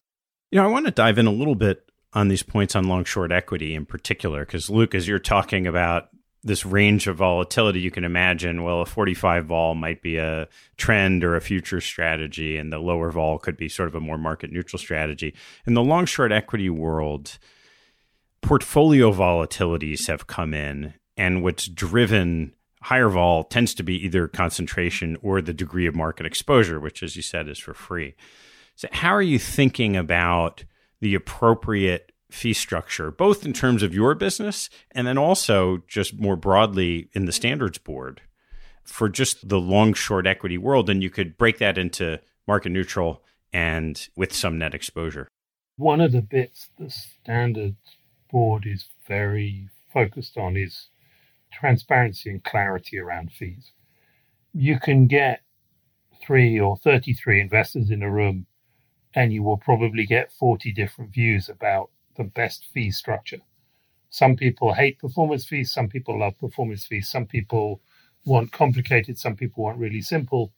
You 0.50 0.60
know, 0.60 0.64
I 0.64 0.70
want 0.70 0.86
to 0.86 0.92
dive 0.92 1.18
in 1.18 1.26
a 1.26 1.32
little 1.32 1.54
bit 1.54 1.90
on 2.12 2.28
these 2.28 2.42
points 2.42 2.74
on 2.74 2.88
long 2.88 3.04
short 3.04 3.30
equity 3.30 3.74
in 3.74 3.86
particular, 3.86 4.44
because 4.44 4.68
Luke, 4.68 4.94
as 4.94 5.06
you're 5.06 5.20
talking 5.20 5.66
about 5.66 6.08
this 6.42 6.64
range 6.64 7.06
of 7.06 7.16
volatility, 7.16 7.80
you 7.80 7.90
can 7.90 8.04
imagine, 8.04 8.62
well, 8.62 8.80
a 8.80 8.86
45 8.86 9.46
vol 9.46 9.74
might 9.74 10.00
be 10.00 10.16
a 10.16 10.48
trend 10.76 11.22
or 11.22 11.36
a 11.36 11.40
future 11.40 11.80
strategy, 11.80 12.56
and 12.56 12.72
the 12.72 12.78
lower 12.78 13.10
vol 13.10 13.38
could 13.38 13.56
be 13.56 13.68
sort 13.68 13.88
of 13.88 13.94
a 13.94 14.00
more 14.00 14.16
market 14.16 14.50
neutral 14.50 14.78
strategy. 14.78 15.34
In 15.66 15.74
the 15.74 15.82
long 15.82 16.06
short 16.06 16.32
equity 16.32 16.70
world, 16.70 17.38
portfolio 18.40 19.12
volatilities 19.12 20.06
have 20.06 20.26
come 20.26 20.54
in, 20.54 20.94
and 21.16 21.42
what's 21.42 21.66
driven 21.66 22.54
higher 22.82 23.10
vol 23.10 23.44
tends 23.44 23.74
to 23.74 23.82
be 23.82 24.02
either 24.04 24.26
concentration 24.26 25.18
or 25.22 25.42
the 25.42 25.52
degree 25.52 25.86
of 25.86 25.94
market 25.94 26.24
exposure, 26.24 26.80
which, 26.80 27.02
as 27.02 27.16
you 27.16 27.22
said, 27.22 27.48
is 27.48 27.58
for 27.58 27.74
free. 27.74 28.14
So, 28.76 28.88
how 28.92 29.10
are 29.10 29.22
you 29.22 29.38
thinking 29.38 29.96
about 29.96 30.64
the 31.00 31.14
appropriate 31.14 32.09
fee 32.32 32.52
structure, 32.52 33.10
both 33.10 33.44
in 33.44 33.52
terms 33.52 33.82
of 33.82 33.94
your 33.94 34.14
business 34.14 34.70
and 34.92 35.06
then 35.06 35.18
also 35.18 35.82
just 35.88 36.18
more 36.18 36.36
broadly 36.36 37.08
in 37.12 37.24
the 37.26 37.32
standards 37.32 37.78
board 37.78 38.22
for 38.84 39.08
just 39.08 39.48
the 39.48 39.60
long 39.60 39.94
short 39.94 40.26
equity 40.26 40.58
world? 40.58 40.90
And 40.90 41.02
you 41.02 41.10
could 41.10 41.36
break 41.36 41.58
that 41.58 41.78
into 41.78 42.20
market 42.46 42.70
neutral 42.70 43.22
and 43.52 44.08
with 44.16 44.32
some 44.32 44.58
net 44.58 44.74
exposure. 44.74 45.28
One 45.76 46.00
of 46.00 46.12
the 46.12 46.22
bits 46.22 46.68
the 46.78 46.90
standards 46.90 47.76
board 48.30 48.66
is 48.66 48.88
very 49.08 49.68
focused 49.92 50.36
on 50.36 50.56
is 50.56 50.88
transparency 51.52 52.30
and 52.30 52.44
clarity 52.44 52.98
around 52.98 53.32
fees. 53.32 53.72
You 54.52 54.78
can 54.78 55.06
get 55.06 55.40
three 56.22 56.60
or 56.60 56.76
33 56.76 57.40
investors 57.40 57.90
in 57.90 58.02
a 58.02 58.10
room, 58.10 58.46
and 59.14 59.32
you 59.32 59.42
will 59.42 59.56
probably 59.56 60.06
get 60.06 60.32
40 60.32 60.72
different 60.72 61.12
views 61.12 61.48
about 61.48 61.90
the 62.16 62.24
best 62.24 62.64
fee 62.72 62.90
structure. 62.90 63.40
Some 64.10 64.36
people 64.36 64.74
hate 64.74 64.98
performance 64.98 65.44
fees, 65.44 65.72
some 65.72 65.88
people 65.88 66.18
love 66.18 66.38
performance 66.38 66.84
fees, 66.84 67.08
some 67.08 67.26
people 67.26 67.80
want 68.24 68.52
complicated, 68.52 69.18
some 69.18 69.36
people 69.36 69.62
want 69.62 69.78
really 69.78 70.02
simple. 70.02 70.52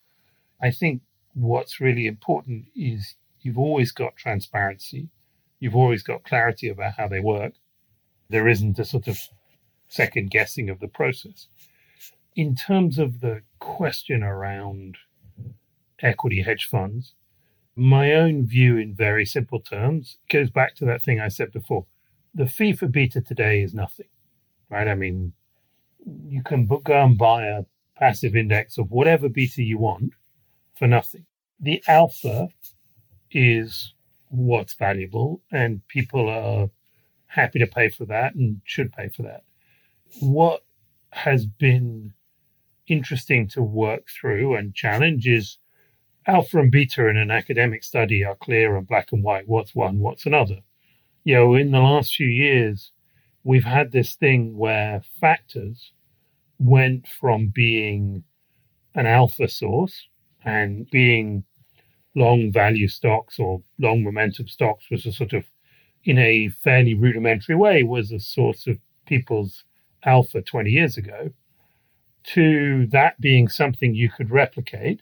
I 0.61 0.71
think 0.71 1.03
what's 1.35 1.81
really 1.81 2.07
important 2.07 2.67
is 2.75 3.15
you've 3.41 3.59
always 3.59 3.93
got 3.93 4.17
transparency, 4.17 5.09
you've 5.61 5.77
always 5.77 6.03
got 6.03 6.25
clarity 6.25 6.69
about 6.69 6.95
how 6.97 7.09
they 7.09 7.21
work. 7.21 7.53
There 8.31 8.49
isn't 8.49 8.79
a 8.79 8.85
sort 8.85 9.07
of 9.07 9.19
second 9.89 10.31
guessing 10.31 10.71
of 10.71 10.81
the 10.81 10.89
process. 10.89 11.49
In 12.35 12.57
terms 12.57 12.99
of 12.99 13.21
the 13.21 13.43
question 13.59 14.23
around 14.23 14.97
equity 16.01 16.43
hedge 16.43 16.67
funds, 16.71 17.13
my 17.77 18.13
own 18.13 18.47
view 18.47 18.77
in 18.77 18.95
very 18.95 19.25
simple 19.25 19.61
terms 19.61 20.19
goes 20.29 20.51
back 20.51 20.75
to 20.77 20.85
that 20.87 21.03
thing 21.03 21.21
I 21.21 21.29
said 21.29 21.53
before. 21.53 21.87
The 22.35 22.47
fee 22.47 22.73
for 22.73 22.87
beta 22.87 23.21
today 23.21 23.63
is 23.63 23.75
nothing, 23.75 24.09
right? 24.71 24.89
I 24.89 24.95
mean, 24.95 25.33
you 26.27 26.43
can 26.43 26.67
go 26.67 26.81
and 27.05 27.17
buy 27.17 27.47
a 27.47 27.65
passive 27.97 28.37
index 28.37 28.79
of 28.79 28.91
whatever 28.91 29.29
beta 29.29 29.63
you 29.63 29.79
want 29.79 30.13
for 30.75 30.87
nothing. 30.87 31.27
The 31.61 31.83
alpha 31.87 32.49
is 33.31 33.95
what's 34.29 34.75
valuable, 34.75 35.43
and 35.51 35.87
people 35.89 36.29
are 36.29 36.71
happy 37.27 37.59
to 37.59 37.67
pay 37.67 37.89
for 37.89 38.05
that 38.07 38.35
and 38.35 38.61
should 38.65 38.93
pay 38.93 39.09
for 39.09 39.23
that 39.23 39.45
what 40.21 40.63
has 41.11 41.47
been 41.47 42.13
interesting 42.87 43.49
to 43.49 43.63
work 43.63 44.09
through 44.09 44.57
and 44.57 44.75
challenge 44.75 45.27
is 45.27 45.59
alpha 46.27 46.59
and 46.59 46.71
beta 46.71 47.09
in 47.09 47.17
an 47.17 47.31
academic 47.31 47.83
study 47.85 48.25
are 48.25 48.37
clear 48.37 48.77
and 48.77 48.87
black 48.87 49.13
and 49.13 49.25
white. 49.25 49.49
What's 49.49 49.75
one, 49.75 49.99
what's 49.99 50.27
another? 50.27 50.59
You 51.25 51.35
know, 51.35 51.55
in 51.55 51.71
the 51.71 51.81
last 51.81 52.15
few 52.15 52.27
years, 52.27 52.93
we've 53.45 53.65
had 53.65 53.93
this 53.93 54.15
thing 54.15 54.57
where 54.57 55.03
factors 55.21 55.93
went 56.59 57.07
from 57.21 57.49
being 57.49 58.25
an 58.95 59.07
alpha 59.07 59.49
source 59.49 60.09
and 60.45 60.89
being 60.91 61.45
long 62.15 62.53
value 62.53 62.89
stocks 62.89 63.39
or 63.39 63.63
long 63.79 64.05
momentum 64.05 64.47
stocks 64.49 64.85
was 64.91 65.07
a 65.07 65.13
sort 65.13 65.33
of, 65.33 65.45
in 66.05 66.19
a 66.19 66.49
fairly 66.63 66.95
rudimentary 66.95 67.57
way, 67.57 67.83
was 67.83 68.13
a 68.13 68.21
source 68.21 68.67
of 68.67 68.79
people's 69.07 69.65
alpha 70.05 70.43
20 70.43 70.71
years 70.71 70.97
ago, 70.97 71.31
to 72.25 72.87
that 72.89 73.21
being 73.21 73.49
something 73.49 73.95
you 73.95 74.11
could 74.11 74.31
replicate. 74.31 75.01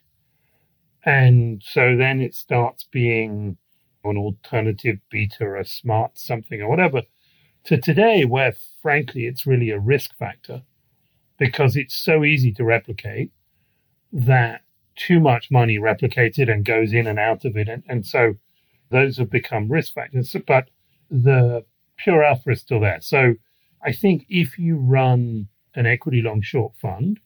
And 1.04 1.62
so 1.64 1.96
then 1.96 2.20
it 2.20 2.34
starts 2.34 2.84
being 2.90 3.56
an 4.04 4.16
alternative 4.16 4.98
beta, 5.10 5.58
a 5.58 5.64
smart 5.64 6.18
something 6.18 6.60
or 6.60 6.68
whatever, 6.68 7.02
to 7.64 7.78
today, 7.78 8.24
where 8.24 8.54
frankly 8.82 9.26
it's 9.26 9.46
really 9.46 9.70
a 9.70 9.78
risk 9.78 10.16
factor 10.18 10.62
because 11.38 11.76
it's 11.76 11.94
so 11.94 12.24
easy 12.24 12.52
to 12.52 12.64
replicate 12.64 13.30
that 14.12 14.62
too 14.96 15.20
much 15.20 15.50
money 15.50 15.78
replicated 15.78 16.50
and 16.50 16.64
goes 16.64 16.92
in 16.92 17.06
and 17.06 17.18
out 17.18 17.44
of 17.44 17.56
it. 17.56 17.68
And, 17.68 17.82
and 17.88 18.06
so 18.06 18.34
those 18.90 19.18
have 19.18 19.30
become 19.30 19.70
risk 19.70 19.94
factors, 19.94 20.34
but 20.46 20.68
the 21.10 21.64
pure 21.96 22.22
alpha 22.22 22.50
is 22.50 22.60
still 22.60 22.80
there. 22.80 23.00
So 23.00 23.34
I 23.82 23.92
think 23.92 24.26
if 24.28 24.58
you 24.58 24.76
run 24.76 25.48
an 25.74 25.86
equity 25.86 26.22
long 26.22 26.42
short 26.42 26.74
fund 26.76 27.20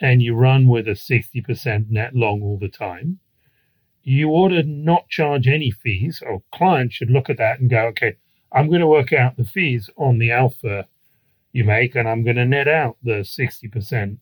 and 0.00 0.22
you 0.22 0.34
run 0.34 0.68
with 0.68 0.88
a 0.88 0.92
60% 0.92 1.90
net 1.90 2.14
long 2.14 2.42
all 2.42 2.58
the 2.58 2.68
time, 2.68 3.18
you 4.02 4.30
ought 4.30 4.50
to 4.50 4.62
not 4.62 5.08
charge 5.08 5.48
any 5.48 5.70
fees, 5.70 6.22
or 6.24 6.42
clients 6.54 6.94
should 6.94 7.10
look 7.10 7.28
at 7.28 7.38
that 7.38 7.58
and 7.58 7.70
go, 7.70 7.86
okay, 7.86 8.16
I'm 8.52 8.68
going 8.68 8.80
to 8.80 8.86
work 8.86 9.12
out 9.12 9.36
the 9.36 9.44
fees 9.44 9.90
on 9.96 10.18
the 10.18 10.30
alpha 10.30 10.86
you 11.52 11.64
make, 11.64 11.94
and 11.94 12.08
I'm 12.08 12.22
going 12.22 12.36
to 12.36 12.44
net 12.44 12.68
out 12.68 12.96
the 13.02 13.24
60% 13.24 14.18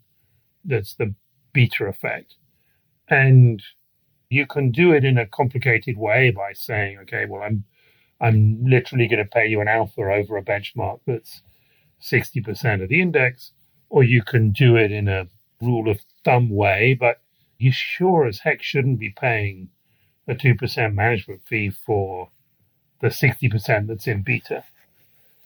that's 0.64 0.94
the 0.94 1.14
beta 1.52 1.84
effect. 1.84 2.36
And 3.08 3.62
you 4.30 4.46
can 4.46 4.70
do 4.70 4.92
it 4.92 5.04
in 5.04 5.18
a 5.18 5.26
complicated 5.26 5.98
way 5.98 6.30
by 6.30 6.52
saying, 6.52 6.98
okay, 7.02 7.26
well, 7.26 7.42
I'm 7.42 7.64
I'm 8.20 8.64
literally 8.64 9.06
going 9.08 9.22
to 9.22 9.30
pay 9.30 9.46
you 9.46 9.60
an 9.60 9.68
alpha 9.68 10.00
over 10.00 10.36
a 10.36 10.42
benchmark 10.42 11.00
that's 11.06 11.42
60% 12.00 12.82
of 12.82 12.88
the 12.88 13.02
index, 13.02 13.52
or 13.90 14.02
you 14.02 14.22
can 14.22 14.50
do 14.50 14.76
it 14.76 14.92
in 14.92 15.08
a 15.08 15.26
rule 15.64 15.90
of 15.90 16.00
thumb 16.24 16.50
way, 16.50 16.96
but 16.98 17.20
you 17.58 17.72
sure 17.72 18.26
as 18.26 18.40
heck 18.40 18.62
shouldn't 18.62 18.98
be 18.98 19.10
paying 19.10 19.70
a 20.26 20.34
2% 20.34 20.94
management 20.94 21.42
fee 21.44 21.70
for 21.70 22.30
the 23.00 23.08
60% 23.08 23.86
that's 23.86 24.06
in 24.06 24.22
beta. 24.22 24.64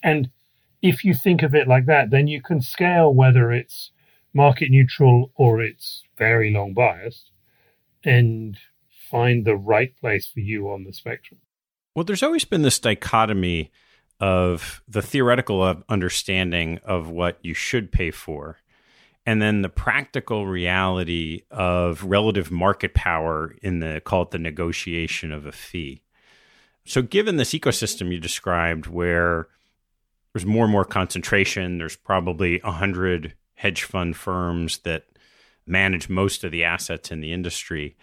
And 0.03 0.31
if 0.83 1.05
you 1.05 1.15
think 1.15 1.43
of 1.43 1.55
it 1.55 1.67
like 1.67 1.87
that, 1.87 2.11
then 2.11 2.29
you 2.29 2.41
can 2.41 2.61
scale 2.61 3.13
whether 3.13 3.53
it's 3.53 3.91
market 4.33 4.71
neutral 4.71 5.33
or 5.35 5.61
it's 5.61 6.05
very 6.17 6.53
long 6.53 6.75
biased 6.75 7.31
and 8.05 8.57
find 9.11 9.45
the 9.45 9.57
right 9.57 9.97
place 10.01 10.27
for 10.27 10.41
you 10.41 10.71
on 10.71 10.85
the 10.85 10.93
spectrum. 10.93 11.41
Well, 11.95 12.05
there's 12.05 12.23
always 12.23 12.45
been 12.45 12.63
this 12.63 12.79
dichotomy 12.79 13.73
of 14.21 14.83
the 14.87 15.03
theoretical 15.03 15.83
understanding 15.89 16.79
of 16.85 17.09
what 17.09 17.39
you 17.43 17.55
should 17.55 17.91
pay 17.91 18.11
for 18.11 18.59
and 19.29 19.43
then 19.43 19.61
the 19.61 19.69
practical 19.69 20.47
reality 20.47 21.43
of 21.51 22.03
relative 22.03 22.51
market 22.51 22.95
power 22.95 23.55
in 23.61 23.81
the 23.81 24.01
call 24.03 24.23
it 24.23 24.31
the 24.31 24.39
negotiation 24.39 25.33
of 25.33 25.45
a 25.45 25.53
fee. 25.53 26.03
So 26.87 27.03
given 27.03 27.37
this 27.37 27.53
ecosystem 27.53 28.11
you 28.11 28.21
described 28.21 28.87
where 28.87 29.49
there's 30.33 30.47
more 30.47 30.65
and 30.65 30.73
more 30.73 30.87
concentration, 30.87 31.77
there's 31.77 31.95
probably 31.95 32.59
a 32.61 32.69
100 32.69 33.35
hedge 33.57 33.83
fund 33.83 34.17
firms 34.17 34.79
that 34.79 35.05
manage 35.67 36.09
most 36.09 36.43
of 36.43 36.51
the 36.51 36.65
assets 36.65 37.11
in 37.11 37.21
the 37.21 37.35
industry. 37.35 37.99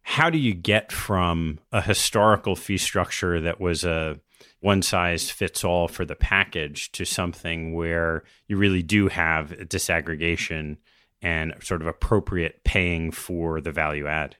How 0.00 0.28
do 0.28 0.38
you 0.38 0.54
get 0.54 0.90
from 0.90 1.60
a 1.70 1.80
historical 1.80 2.56
fee 2.56 2.78
structure 2.78 3.40
that 3.40 3.60
was 3.60 3.84
a 3.84 4.18
one 4.60 4.82
size 4.82 5.30
fits 5.30 5.64
all 5.64 5.88
for 5.88 6.04
the 6.04 6.14
package 6.14 6.92
to 6.92 7.04
something 7.04 7.74
where 7.74 8.24
you 8.46 8.56
really 8.56 8.82
do 8.82 9.08
have 9.08 9.50
disaggregation 9.50 10.76
and 11.20 11.54
sort 11.62 11.80
of 11.80 11.86
appropriate 11.86 12.64
paying 12.64 13.10
for 13.10 13.60
the 13.60 13.72
value 13.72 14.06
add? 14.06 14.36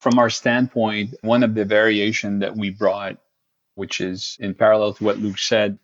From 0.00 0.18
our 0.18 0.30
standpoint, 0.30 1.14
one 1.22 1.42
of 1.42 1.54
the 1.54 1.64
variation 1.64 2.40
that 2.40 2.56
we 2.56 2.70
brought, 2.70 3.18
which 3.74 4.00
is 4.00 4.36
in 4.40 4.54
parallel 4.54 4.94
to 4.94 5.04
what 5.04 5.18
Luke 5.18 5.38
said, 5.38 5.78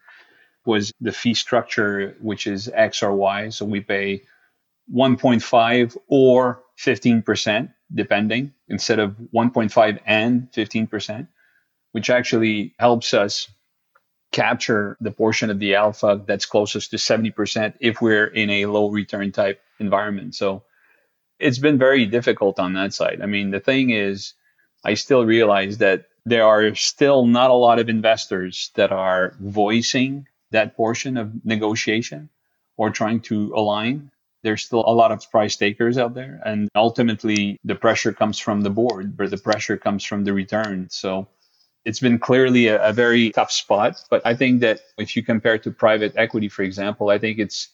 was 0.66 0.92
the 1.00 1.12
fee 1.12 1.34
structure, 1.34 2.16
which 2.20 2.46
is 2.46 2.68
X 2.72 3.02
or 3.02 3.14
Y. 3.14 3.48
So 3.48 3.64
we 3.64 3.80
pay 3.80 4.22
1.5 4.94 5.96
or 6.08 6.62
15%, 6.78 7.72
depending, 7.94 8.52
instead 8.68 8.98
of 8.98 9.16
1.5 9.34 10.00
and 10.04 10.50
15%, 10.52 11.28
which 11.92 12.10
actually 12.10 12.74
helps 12.78 13.14
us 13.14 13.48
capture 14.32 14.96
the 15.00 15.10
portion 15.10 15.50
of 15.50 15.58
the 15.58 15.74
alpha 15.74 16.22
that's 16.26 16.46
closest 16.46 16.90
to 16.90 16.96
70% 16.96 17.74
if 17.80 18.00
we're 18.00 18.26
in 18.26 18.50
a 18.50 18.66
low 18.66 18.90
return 18.90 19.32
type 19.32 19.60
environment. 19.78 20.34
So 20.34 20.62
it's 21.38 21.58
been 21.58 21.78
very 21.78 22.06
difficult 22.06 22.58
on 22.58 22.74
that 22.74 22.94
side. 22.94 23.20
I 23.22 23.26
mean, 23.26 23.50
the 23.50 23.60
thing 23.60 23.90
is, 23.90 24.34
I 24.84 24.94
still 24.94 25.24
realize 25.24 25.78
that 25.78 26.06
there 26.24 26.44
are 26.44 26.74
still 26.74 27.26
not 27.26 27.50
a 27.50 27.54
lot 27.54 27.78
of 27.78 27.88
investors 27.88 28.70
that 28.74 28.92
are 28.92 29.34
voicing 29.40 30.26
that 30.50 30.76
portion 30.76 31.16
of 31.16 31.44
negotiation 31.44 32.28
or 32.76 32.90
trying 32.90 33.20
to 33.20 33.52
align. 33.54 34.10
There's 34.42 34.64
still 34.64 34.84
a 34.86 34.94
lot 34.94 35.12
of 35.12 35.30
price 35.30 35.56
takers 35.56 35.98
out 35.98 36.14
there. 36.14 36.40
And 36.44 36.68
ultimately, 36.74 37.58
the 37.64 37.74
pressure 37.74 38.12
comes 38.12 38.38
from 38.38 38.62
the 38.62 38.70
board, 38.70 39.16
but 39.16 39.30
the 39.30 39.38
pressure 39.38 39.76
comes 39.76 40.04
from 40.04 40.24
the 40.24 40.32
return. 40.32 40.88
So 40.90 41.28
it's 41.84 42.00
been 42.00 42.18
clearly 42.18 42.66
a, 42.66 42.82
a, 42.82 42.92
very 42.92 43.30
tough 43.30 43.50
spot. 43.50 44.02
But 44.10 44.22
I 44.24 44.34
think 44.34 44.60
that 44.60 44.80
if 44.98 45.16
you 45.16 45.22
compare 45.22 45.58
to 45.58 45.70
private 45.70 46.14
equity, 46.16 46.48
for 46.48 46.62
example, 46.62 47.10
I 47.10 47.18
think 47.18 47.38
it's 47.38 47.68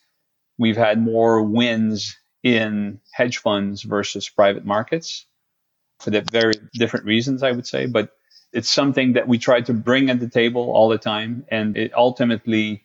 we've 0.58 0.76
had 0.76 1.00
more 1.00 1.42
wins 1.42 2.16
in 2.42 3.00
hedge 3.12 3.38
funds 3.38 3.82
versus 3.82 4.28
private 4.28 4.64
markets 4.64 5.26
for 6.00 6.10
the 6.10 6.24
very 6.30 6.54
different 6.74 7.06
reasons, 7.06 7.42
I 7.42 7.52
would 7.52 7.66
say. 7.66 7.86
But 7.86 8.10
it's 8.52 8.70
something 8.70 9.14
that 9.14 9.28
we 9.28 9.38
try 9.38 9.60
to 9.62 9.74
bring 9.74 10.10
at 10.10 10.20
the 10.20 10.28
table 10.28 10.70
all 10.70 10.88
the 10.88 10.98
time. 10.98 11.44
And 11.48 11.76
it 11.76 11.92
ultimately, 11.94 12.84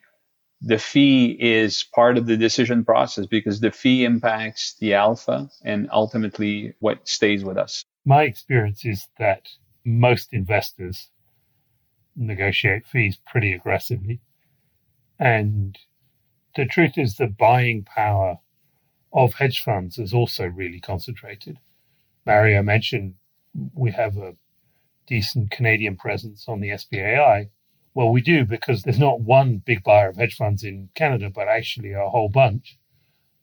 the 0.60 0.78
fee 0.78 1.36
is 1.38 1.84
part 1.94 2.18
of 2.18 2.26
the 2.26 2.36
decision 2.36 2.84
process 2.84 3.26
because 3.26 3.60
the 3.60 3.70
fee 3.70 4.04
impacts 4.04 4.74
the 4.80 4.94
alpha 4.94 5.48
and 5.64 5.88
ultimately 5.92 6.74
what 6.80 7.06
stays 7.08 7.44
with 7.44 7.56
us. 7.56 7.84
My 8.04 8.24
experience 8.24 8.84
is 8.84 9.06
that 9.18 9.46
most 9.84 10.32
investors 10.32 11.08
negotiate 12.16 12.86
fees 12.86 13.18
pretty 13.26 13.52
aggressively. 13.52 14.20
And 15.18 15.78
the 16.56 16.66
truth 16.66 16.98
is, 16.98 17.16
the 17.16 17.26
buying 17.26 17.84
power 17.84 18.38
of 19.12 19.34
hedge 19.34 19.62
funds 19.62 19.98
is 19.98 20.12
also 20.12 20.46
really 20.46 20.80
concentrated. 20.80 21.58
Mario 22.24 22.62
mentioned 22.62 23.14
we 23.74 23.90
have 23.92 24.16
a 24.16 24.34
decent 25.06 25.50
Canadian 25.50 25.96
presence 25.96 26.46
on 26.48 26.60
the 26.60 26.70
SBAI. 26.70 27.50
Well, 27.94 28.10
we 28.10 28.22
do 28.22 28.44
because 28.44 28.82
there's 28.82 28.98
not 28.98 29.20
one 29.20 29.58
big 29.58 29.84
buyer 29.84 30.08
of 30.08 30.16
hedge 30.16 30.36
funds 30.36 30.64
in 30.64 30.88
Canada, 30.94 31.30
but 31.30 31.48
actually 31.48 31.92
a 31.92 32.08
whole 32.08 32.30
bunch. 32.30 32.78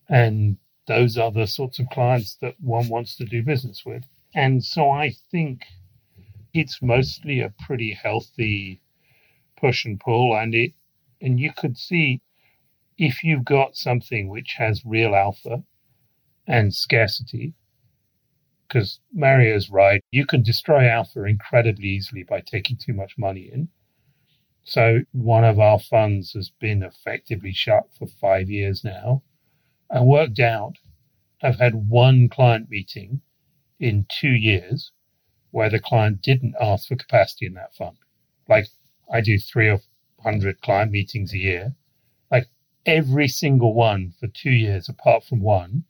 And 0.07 0.57
those 0.87 1.17
are 1.17 1.31
the 1.31 1.45
sorts 1.45 1.77
of 1.77 1.89
clients 1.89 2.35
that 2.41 2.55
one 2.59 2.89
wants 2.89 3.15
to 3.17 3.25
do 3.25 3.43
business 3.43 3.85
with. 3.85 4.03
And 4.33 4.63
so 4.63 4.89
I 4.89 5.13
think 5.31 5.65
it's 6.53 6.81
mostly 6.81 7.41
a 7.41 7.53
pretty 7.65 7.93
healthy 7.93 8.81
push 9.57 9.85
and 9.85 9.99
pull, 9.99 10.35
and 10.35 10.55
it 10.55 10.73
and 11.21 11.39
you 11.39 11.51
could 11.55 11.77
see 11.77 12.21
if 12.97 13.23
you've 13.23 13.45
got 13.45 13.75
something 13.75 14.27
which 14.29 14.55
has 14.57 14.83
real 14.85 15.15
alpha 15.15 15.63
and 16.47 16.73
scarcity, 16.73 17.53
because 18.67 18.99
Mario's 19.13 19.69
right, 19.69 20.03
you 20.11 20.25
can 20.25 20.43
destroy 20.43 20.87
alpha 20.87 21.23
incredibly 21.23 21.87
easily 21.87 22.23
by 22.23 22.41
taking 22.41 22.77
too 22.77 22.93
much 22.93 23.17
money 23.17 23.49
in. 23.51 23.69
So 24.63 24.99
one 25.11 25.43
of 25.43 25.59
our 25.59 25.79
funds 25.79 26.33
has 26.33 26.51
been 26.59 26.83
effectively 26.83 27.53
shut 27.53 27.83
for 27.97 28.07
five 28.07 28.49
years 28.49 28.83
now 28.83 29.23
and 29.89 30.05
worked 30.05 30.39
out. 30.39 30.73
I've 31.41 31.59
had 31.59 31.89
one 31.89 32.29
client 32.29 32.69
meeting 32.69 33.21
in 33.79 34.05
two 34.09 34.29
years 34.29 34.91
where 35.51 35.69
the 35.69 35.79
client 35.79 36.21
didn't 36.21 36.55
ask 36.59 36.87
for 36.87 36.95
capacity 36.95 37.45
in 37.45 37.53
that 37.53 37.73
fund. 37.73 37.97
Like 38.47 38.67
I 39.11 39.21
do 39.21 39.37
three 39.37 39.69
or 39.69 39.81
hundred 40.23 40.61
client 40.61 40.91
meetings 40.91 41.33
a 41.33 41.37
year. 41.37 41.75
Like 42.31 42.47
every 42.85 43.27
single 43.27 43.73
one 43.73 44.13
for 44.19 44.27
two 44.27 44.51
years, 44.51 44.89
apart 44.89 45.23
from 45.23 45.41
one, 45.41 45.85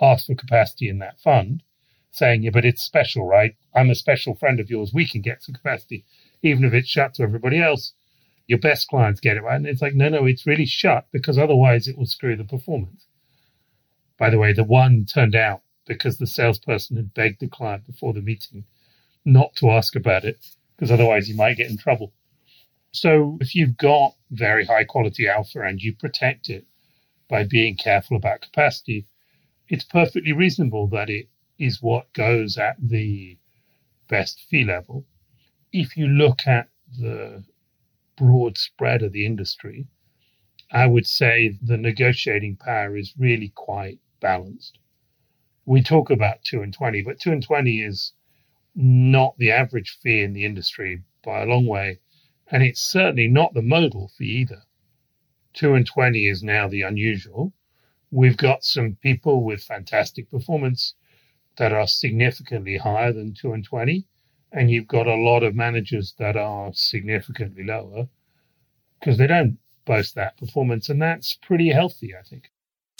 asked 0.00 0.26
for 0.26 0.34
capacity 0.34 0.88
in 0.88 0.98
that 0.98 1.20
fund, 1.20 1.62
saying, 2.10 2.42
yeah, 2.42 2.50
but 2.50 2.64
it's 2.64 2.82
special, 2.82 3.26
right? 3.26 3.54
I'm 3.74 3.90
a 3.90 3.94
special 3.94 4.34
friend 4.34 4.60
of 4.60 4.70
yours. 4.70 4.92
We 4.92 5.06
can 5.06 5.20
get 5.20 5.42
some 5.42 5.54
capacity, 5.54 6.04
even 6.42 6.64
if 6.64 6.72
it's 6.72 6.88
shut 6.88 7.14
to 7.14 7.22
everybody 7.22 7.60
else. 7.60 7.92
Your 8.46 8.58
best 8.58 8.88
clients 8.88 9.20
get 9.20 9.36
it, 9.36 9.42
right? 9.42 9.56
And 9.56 9.66
it's 9.66 9.82
like, 9.82 9.94
no, 9.94 10.08
no, 10.08 10.26
it's 10.26 10.46
really 10.46 10.66
shut 10.66 11.06
because 11.12 11.38
otherwise 11.38 11.86
it 11.86 11.96
will 11.96 12.06
screw 12.06 12.36
the 12.36 12.44
performance. 12.44 13.06
By 14.18 14.30
the 14.30 14.38
way, 14.38 14.52
the 14.52 14.64
one 14.64 15.06
turned 15.06 15.36
out 15.36 15.62
because 15.86 16.18
the 16.18 16.26
salesperson 16.26 16.96
had 16.96 17.14
begged 17.14 17.40
the 17.40 17.48
client 17.48 17.86
before 17.86 18.12
the 18.12 18.20
meeting 18.20 18.64
not 19.24 19.54
to 19.56 19.70
ask 19.70 19.96
about 19.96 20.24
it, 20.24 20.38
because 20.76 20.90
otherwise 20.90 21.28
you 21.28 21.36
might 21.36 21.56
get 21.56 21.70
in 21.70 21.76
trouble. 21.76 22.12
So 22.92 23.38
if 23.40 23.54
you've 23.54 23.76
got 23.76 24.14
very 24.30 24.64
high 24.64 24.84
quality 24.84 25.28
alpha 25.28 25.60
and 25.60 25.80
you 25.80 25.94
protect 25.94 26.48
it 26.48 26.66
by 27.28 27.44
being 27.44 27.76
careful 27.76 28.16
about 28.16 28.40
capacity, 28.40 29.06
it's 29.68 29.84
perfectly 29.84 30.32
reasonable 30.32 30.88
that 30.88 31.08
it 31.08 31.28
is 31.58 31.80
what 31.80 32.12
goes 32.12 32.56
at 32.56 32.76
the 32.80 33.38
best 34.08 34.40
fee 34.48 34.64
level. 34.64 35.06
If 35.72 35.96
you 35.96 36.08
look 36.08 36.46
at 36.46 36.68
the 36.98 37.44
broad 38.16 38.58
spread 38.58 39.02
of 39.02 39.12
the 39.12 39.24
industry, 39.24 39.86
I 40.72 40.86
would 40.86 41.06
say 41.06 41.58
the 41.62 41.76
negotiating 41.76 42.56
power 42.56 42.96
is 42.96 43.14
really 43.16 43.52
quite 43.54 43.98
balanced. 44.20 44.78
We 45.66 45.82
talk 45.82 46.10
about 46.10 46.42
2 46.44 46.62
and 46.62 46.72
20, 46.72 47.02
but 47.02 47.20
2 47.20 47.30
and 47.30 47.42
20 47.42 47.82
is 47.82 48.12
not 48.74 49.36
the 49.38 49.50
average 49.50 49.98
fee 50.02 50.22
in 50.22 50.32
the 50.32 50.44
industry 50.44 51.02
by 51.24 51.42
a 51.42 51.46
long 51.46 51.66
way, 51.66 52.00
and 52.50 52.62
it's 52.62 52.80
certainly 52.80 53.28
not 53.28 53.54
the 53.54 53.62
modal 53.62 54.08
fee 54.08 54.24
either. 54.24 54.62
2 55.54 55.74
and 55.74 55.86
20 55.86 56.26
is 56.26 56.42
now 56.42 56.68
the 56.68 56.82
unusual. 56.82 57.52
We've 58.10 58.36
got 58.36 58.64
some 58.64 58.96
people 59.02 59.44
with 59.44 59.62
fantastic 59.62 60.30
performance 60.30 60.94
that 61.56 61.72
are 61.72 61.86
significantly 61.86 62.78
higher 62.78 63.12
than 63.12 63.34
2 63.34 63.52
and 63.52 63.64
20, 63.64 64.06
and 64.52 64.70
you've 64.70 64.88
got 64.88 65.06
a 65.06 65.14
lot 65.14 65.42
of 65.42 65.54
managers 65.54 66.14
that 66.18 66.36
are 66.36 66.72
significantly 66.72 67.64
lower 67.64 68.08
because 68.98 69.18
they 69.18 69.26
don't 69.26 69.58
boast 69.84 70.14
that 70.14 70.36
performance, 70.36 70.88
and 70.88 71.00
that's 71.00 71.34
pretty 71.34 71.70
healthy, 71.70 72.14
I 72.14 72.22
think. 72.22 72.50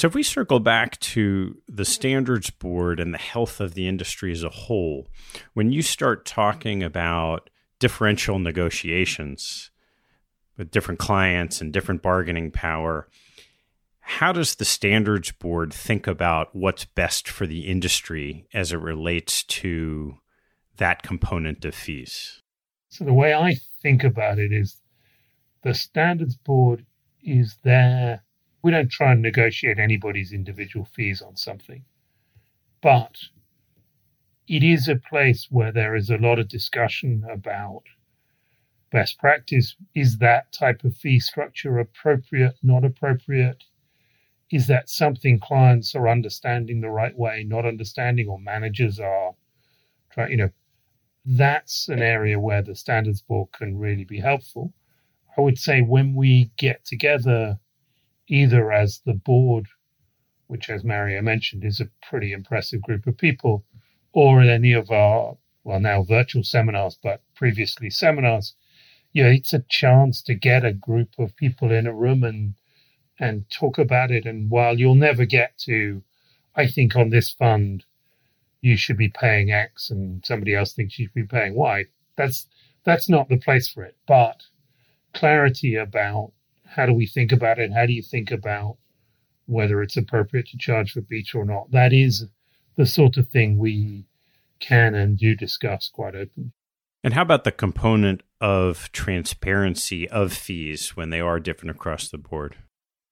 So, 0.00 0.06
if 0.06 0.14
we 0.14 0.22
circle 0.22 0.60
back 0.60 0.98
to 1.00 1.60
the 1.68 1.84
standards 1.84 2.48
board 2.48 3.00
and 3.00 3.12
the 3.12 3.18
health 3.18 3.60
of 3.60 3.74
the 3.74 3.86
industry 3.86 4.32
as 4.32 4.42
a 4.42 4.48
whole, 4.48 5.08
when 5.52 5.72
you 5.72 5.82
start 5.82 6.24
talking 6.24 6.82
about 6.82 7.50
differential 7.78 8.38
negotiations 8.38 9.70
with 10.56 10.70
different 10.70 11.00
clients 11.00 11.60
and 11.60 11.70
different 11.70 12.00
bargaining 12.00 12.50
power, 12.50 13.10
how 14.00 14.32
does 14.32 14.54
the 14.54 14.64
standards 14.64 15.32
board 15.32 15.70
think 15.70 16.06
about 16.06 16.56
what's 16.56 16.86
best 16.86 17.28
for 17.28 17.46
the 17.46 17.66
industry 17.68 18.46
as 18.54 18.72
it 18.72 18.80
relates 18.80 19.42
to 19.42 20.14
that 20.78 21.02
component 21.02 21.62
of 21.66 21.74
fees? 21.74 22.40
So, 22.88 23.04
the 23.04 23.12
way 23.12 23.34
I 23.34 23.56
think 23.82 24.02
about 24.02 24.38
it 24.38 24.50
is 24.50 24.80
the 25.62 25.74
standards 25.74 26.38
board 26.38 26.86
is 27.22 27.58
there. 27.64 28.22
We 28.62 28.70
don't 28.70 28.90
try 28.90 29.12
and 29.12 29.22
negotiate 29.22 29.78
anybody's 29.78 30.32
individual 30.32 30.84
fees 30.84 31.22
on 31.22 31.36
something, 31.36 31.84
but 32.82 33.16
it 34.46 34.62
is 34.62 34.88
a 34.88 34.96
place 34.96 35.46
where 35.50 35.72
there 35.72 35.94
is 35.94 36.10
a 36.10 36.18
lot 36.18 36.38
of 36.38 36.48
discussion 36.48 37.24
about 37.30 37.84
best 38.90 39.18
practice. 39.18 39.76
Is 39.94 40.18
that 40.18 40.52
type 40.52 40.84
of 40.84 40.96
fee 40.96 41.20
structure 41.20 41.78
appropriate, 41.78 42.56
not 42.62 42.84
appropriate? 42.84 43.64
Is 44.50 44.66
that 44.66 44.90
something 44.90 45.38
clients 45.38 45.94
are 45.94 46.08
understanding 46.08 46.80
the 46.80 46.90
right 46.90 47.16
way, 47.16 47.44
not 47.44 47.64
understanding, 47.64 48.28
or 48.28 48.40
managers 48.40 48.98
are 48.98 49.34
trying, 50.10 50.32
you 50.32 50.36
know, 50.36 50.50
that's 51.24 51.88
an 51.88 52.02
area 52.02 52.40
where 52.40 52.62
the 52.62 52.74
standards 52.74 53.22
board 53.22 53.52
can 53.52 53.78
really 53.78 54.04
be 54.04 54.18
helpful. 54.18 54.72
I 55.38 55.42
would 55.42 55.58
say 55.58 55.80
when 55.80 56.14
we 56.14 56.50
get 56.56 56.84
together, 56.84 57.58
either 58.30 58.72
as 58.72 59.00
the 59.04 59.14
board, 59.14 59.66
which, 60.46 60.70
as 60.70 60.84
Mario 60.84 61.20
mentioned, 61.20 61.64
is 61.64 61.80
a 61.80 61.90
pretty 62.08 62.32
impressive 62.32 62.80
group 62.82 63.06
of 63.06 63.18
people, 63.18 63.64
or 64.12 64.40
in 64.40 64.48
any 64.48 64.72
of 64.72 64.90
our, 64.90 65.36
well, 65.64 65.80
now 65.80 66.02
virtual 66.02 66.44
seminars, 66.44 66.98
but 67.02 67.22
previously 67.34 67.90
seminars, 67.90 68.54
you 69.12 69.24
know, 69.24 69.30
it's 69.30 69.52
a 69.52 69.64
chance 69.68 70.22
to 70.22 70.34
get 70.34 70.64
a 70.64 70.72
group 70.72 71.08
of 71.18 71.36
people 71.36 71.72
in 71.72 71.86
a 71.86 71.94
room 71.94 72.22
and 72.24 72.54
and 73.18 73.44
talk 73.50 73.76
about 73.76 74.10
it. 74.10 74.24
And 74.24 74.50
while 74.50 74.78
you'll 74.78 74.94
never 74.94 75.26
get 75.26 75.58
to, 75.66 76.02
I 76.56 76.66
think 76.66 76.96
on 76.96 77.10
this 77.10 77.30
fund, 77.30 77.84
you 78.62 78.76
should 78.76 78.96
be 78.96 79.08
paying 79.08 79.50
X, 79.50 79.90
and 79.90 80.24
somebody 80.24 80.54
else 80.54 80.72
thinks 80.72 80.98
you 80.98 81.06
should 81.06 81.14
be 81.14 81.36
paying 81.36 81.54
Y. 81.54 81.86
That's 82.16 82.46
that's 82.84 83.08
not 83.08 83.28
the 83.28 83.38
place 83.38 83.68
for 83.68 83.82
it. 83.84 83.96
But 84.06 84.42
clarity 85.12 85.74
about 85.74 86.32
how 86.70 86.86
do 86.86 86.92
we 86.92 87.06
think 87.06 87.32
about 87.32 87.58
it? 87.58 87.72
How 87.72 87.86
do 87.86 87.92
you 87.92 88.02
think 88.02 88.30
about 88.30 88.76
whether 89.46 89.82
it's 89.82 89.96
appropriate 89.96 90.46
to 90.48 90.58
charge 90.58 90.92
for 90.92 91.00
beta 91.00 91.38
or 91.38 91.44
not? 91.44 91.70
That 91.72 91.92
is 91.92 92.26
the 92.76 92.86
sort 92.86 93.16
of 93.16 93.28
thing 93.28 93.58
we 93.58 94.04
can 94.60 94.94
and 94.94 95.18
do 95.18 95.34
discuss 95.34 95.90
quite 95.92 96.14
openly. 96.14 96.52
And 97.02 97.14
how 97.14 97.22
about 97.22 97.44
the 97.44 97.52
component 97.52 98.22
of 98.40 98.92
transparency 98.92 100.08
of 100.08 100.32
fees 100.32 100.96
when 100.96 101.10
they 101.10 101.20
are 101.20 101.40
different 101.40 101.74
across 101.74 102.08
the 102.08 102.18
board? 102.18 102.56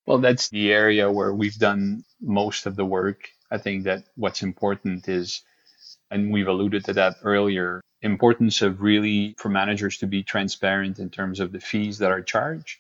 Well, 0.07 0.19
that's 0.19 0.49
the 0.51 0.73
area 0.73 1.11
where 1.11 1.35
we've 1.35 1.59
done 1.59 2.05
most 2.21 2.67
of 2.67 2.77
the 2.77 2.85
work. 2.85 3.29
I 3.51 3.59
think 3.59 3.85
that 3.85 4.05
what's 4.15 4.43
important 4.43 5.09
is, 5.09 5.43
and 6.11 6.33
we've 6.33 6.49
alluded 6.49 6.85
to 6.85 6.93
that 6.95 7.17
earlier, 7.23 7.81
importance 8.03 8.63
of 8.63 8.81
really 8.81 9.35
for 9.39 9.49
managers 9.49 9.99
to 9.99 10.07
be 10.07 10.23
transparent 10.23 10.99
in 10.99 11.11
terms 11.11 11.41
of 11.41 11.53
the 11.53 11.61
fees 11.61 11.99
that 11.99 12.11
are 12.11 12.23
charged. 12.23 12.79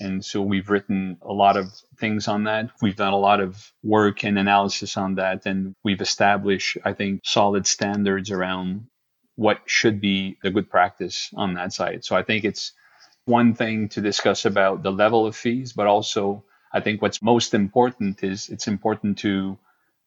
And 0.00 0.24
so 0.24 0.42
we've 0.42 0.70
written 0.70 1.18
a 1.22 1.32
lot 1.32 1.56
of 1.56 1.66
things 1.98 2.26
on 2.28 2.44
that. 2.44 2.70
We've 2.80 2.96
done 2.96 3.12
a 3.12 3.18
lot 3.18 3.40
of 3.40 3.70
work 3.82 4.24
and 4.24 4.38
analysis 4.38 4.96
on 4.96 5.16
that. 5.16 5.46
And 5.46 5.74
we've 5.84 6.00
established, 6.00 6.78
I 6.84 6.94
think, 6.94 7.20
solid 7.24 7.66
standards 7.66 8.30
around 8.30 8.86
what 9.36 9.60
should 9.66 10.00
be 10.00 10.38
the 10.42 10.50
good 10.50 10.70
practice 10.70 11.30
on 11.34 11.54
that 11.54 11.72
side. 11.72 12.04
So 12.04 12.16
I 12.16 12.22
think 12.22 12.44
it's 12.44 12.72
one 13.26 13.54
thing 13.54 13.88
to 13.90 14.00
discuss 14.00 14.44
about 14.44 14.82
the 14.82 14.92
level 14.92 15.26
of 15.26 15.36
fees, 15.36 15.72
but 15.72 15.86
also 15.86 16.44
I 16.72 16.80
think 16.80 17.02
what's 17.02 17.22
most 17.22 17.54
important 17.54 18.24
is 18.24 18.48
it's 18.48 18.66
important 18.66 19.18
to 19.18 19.58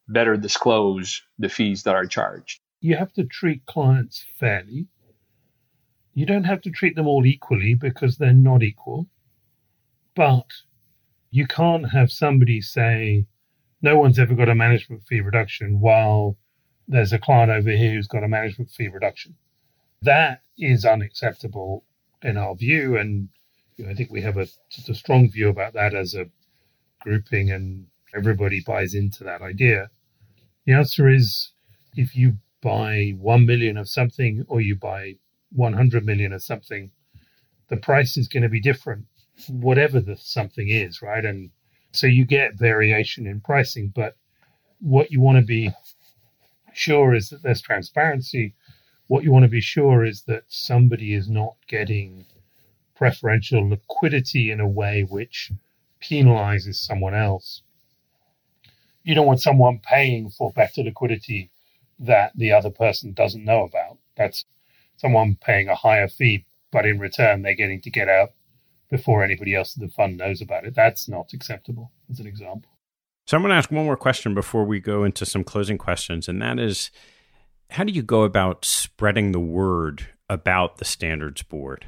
better 0.08 0.36
disclose 0.36 1.22
the 1.40 1.50
fees 1.50 1.84
that 1.84 1.96
are 1.96 2.06
charged 2.06 2.60
you 2.84 2.98
have 2.98 3.14
to 3.14 3.24
treat 3.24 3.66
clients 3.66 4.26
fairly. 4.38 4.88
You 6.14 6.26
don't 6.26 6.44
have 6.44 6.62
to 6.64 6.70
treat 6.70 6.98
them 6.98 7.08
all 7.08 7.26
equally 7.26 7.76
because 7.76 8.18
they're 8.18 8.34
not 8.34 8.62
equal. 8.62 9.08
But 10.16 10.52
you 11.32 11.48
can't 11.48 11.92
have 11.92 12.12
somebody 12.12 12.62
say, 12.62 13.26
no 13.82 13.98
one's 13.98 14.20
ever 14.20 14.36
got 14.36 14.50
a 14.50 14.56
management 14.56 15.04
fee 15.04 15.22
reduction 15.22 15.80
while 15.80 16.38
there's 16.88 17.14
a 17.14 17.20
client 17.20 17.52
over 17.52 17.72
here 17.72 17.94
who's 17.94 18.08
got 18.08 18.24
a 18.24 18.28
management 18.28 18.72
fee 18.72 18.88
reduction. 18.88 19.36
That 20.02 20.42
is 20.58 20.86
unacceptable 20.86 21.84
in 22.22 22.38
our 22.38 22.56
view. 22.56 22.98
And 22.98 23.30
you 23.78 23.86
know, 23.86 23.92
I 23.92 23.94
think 23.96 24.12
we 24.12 24.22
have 24.22 24.38
a, 24.38 24.48
a 24.88 24.94
strong 24.94 25.30
view 25.30 25.50
about 25.50 25.74
that 25.74 25.94
as 25.94 26.14
a 26.14 26.30
grouping, 27.02 27.52
and 27.52 27.88
everybody 28.16 28.62
buys 28.62 28.94
into 28.94 29.24
that 29.24 29.42
idea. 29.42 29.90
The 30.66 30.74
answer 30.74 31.10
is 31.10 31.52
if 31.96 32.16
you 32.16 32.38
buy 32.62 33.14
1 33.20 33.46
million 33.46 33.78
of 33.78 33.90
something 33.90 34.46
or 34.48 34.62
you 34.62 34.76
buy 34.76 35.16
100 35.52 36.06
million 36.06 36.32
of 36.32 36.42
something, 36.42 36.92
the 37.68 37.78
price 37.78 38.18
is 38.18 38.28
going 38.28 38.44
to 38.44 38.50
be 38.50 38.62
different, 38.62 39.06
whatever 39.48 40.00
the 40.00 40.18
something 40.18 40.70
is, 40.70 41.02
right? 41.02 41.24
And 41.26 41.50
so 41.92 42.08
you 42.08 42.26
get 42.26 42.56
variation 42.56 43.28
in 43.28 43.42
pricing, 43.42 43.92
but 43.96 44.16
what 44.80 45.12
you 45.12 45.22
want 45.22 45.38
to 45.38 45.46
be 45.46 45.72
sure 46.74 47.14
is 47.14 47.30
that 47.30 47.44
there's 47.44 47.62
transparency. 47.62 48.56
What 49.08 49.24
you 49.24 49.32
want 49.32 49.44
to 49.44 49.50
be 49.50 49.62
sure 49.62 50.04
is 50.04 50.24
that 50.24 50.44
somebody 50.48 51.14
is 51.14 51.30
not 51.30 51.56
getting 51.68 52.26
preferential 52.96 53.68
liquidity 53.70 54.52
in 54.52 54.60
a 54.60 54.68
way 54.68 55.06
which 55.08 55.52
penalizes 56.02 56.76
someone 56.76 57.14
else. 57.14 57.62
You 59.04 59.16
don't 59.16 59.28
want 59.28 59.42
someone 59.42 59.80
paying 59.80 60.30
for 60.30 60.52
better 60.52 60.84
liquidity 60.84 61.52
that 62.00 62.32
the 62.36 62.52
other 62.52 62.70
person 62.70 63.14
doesn't 63.14 63.44
know 63.44 63.64
about. 63.64 63.98
That's 64.16 64.46
someone 64.98 65.38
paying 65.42 65.68
a 65.68 65.76
higher 65.76 66.08
fee, 66.08 66.46
but 66.72 66.86
in 66.86 67.00
return 67.00 67.42
they're 67.42 67.56
getting 67.56 67.82
to 67.82 67.90
get 67.90 68.10
out 68.10 68.32
before 68.94 69.24
anybody 69.24 69.56
else 69.56 69.76
in 69.76 69.84
the 69.84 69.92
fund 69.92 70.18
knows 70.18 70.40
about 70.40 70.66
it. 70.66 70.76
That's 70.76 71.10
not 71.10 71.34
acceptable, 71.34 71.92
as 72.12 72.20
an 72.20 72.28
example. 72.28 72.70
So 73.26 73.36
I'm 73.36 73.42
going 73.42 73.50
to 73.50 73.56
ask 73.56 73.72
one 73.72 73.86
more 73.86 73.98
question 73.98 74.36
before 74.36 74.66
we 74.66 74.80
go 74.80 75.04
into 75.04 75.26
some 75.26 75.44
closing 75.44 75.80
questions, 75.80 76.28
and 76.28 76.40
that 76.44 76.60
is 76.60 76.92
how 77.72 77.84
do 77.86 77.92
you 77.92 78.04
go 78.04 78.22
about 78.22 78.66
spreading 78.66 79.32
the 79.32 79.40
word 79.40 80.10
about 80.30 80.78
the 80.78 80.86
standards 80.86 81.42
board? 81.42 81.88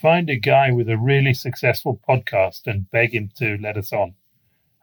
Find 0.00 0.30
a 0.30 0.36
guy 0.36 0.70
with 0.70 0.88
a 0.88 0.96
really 0.96 1.34
successful 1.34 2.00
podcast 2.08 2.62
and 2.64 2.90
beg 2.90 3.12
him 3.12 3.28
to 3.36 3.58
let 3.60 3.76
us 3.76 3.92
on. 3.92 4.14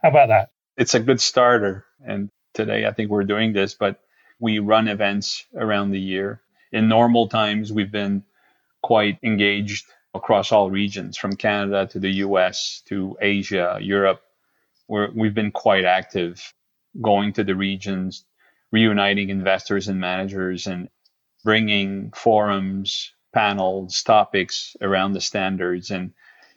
How 0.03 0.09
about 0.09 0.27
that? 0.27 0.51
It's 0.77 0.93
a 0.93 0.99
good 0.99 1.19
starter. 1.19 1.85
And 2.05 2.29
today 2.53 2.85
I 2.85 2.91
think 2.91 3.09
we're 3.09 3.23
doing 3.23 3.53
this, 3.53 3.73
but 3.73 3.99
we 4.39 4.59
run 4.59 4.87
events 4.87 5.43
around 5.55 5.89
the 5.89 5.99
year. 5.99 6.39
In 6.71 6.87
normal 6.87 7.29
times, 7.29 7.73
we've 7.73 7.91
been 7.91 8.23
quite 8.83 9.17
engaged 9.23 9.85
across 10.17 10.51
all 10.51 10.69
regions, 10.69 11.17
from 11.17 11.35
Canada 11.37 11.87
to 11.87 11.99
the 11.99 12.11
US 12.25 12.83
to 12.87 13.17
Asia, 13.21 13.79
Europe. 13.81 14.21
We've 14.89 15.33
been 15.33 15.51
quite 15.51 15.85
active. 15.85 16.53
going 17.01 17.33
to 17.33 17.43
the 17.43 17.55
regions, 17.55 18.25
reuniting 18.71 19.29
investors 19.29 19.87
and 19.87 19.99
managers, 19.99 20.67
and 20.67 20.89
bringing 21.43 22.11
forums, 22.11 23.13
panels, 23.33 24.03
topics 24.03 24.75
around 24.81 25.13
the 25.13 25.21
standards, 25.21 25.91
and 25.91 26.13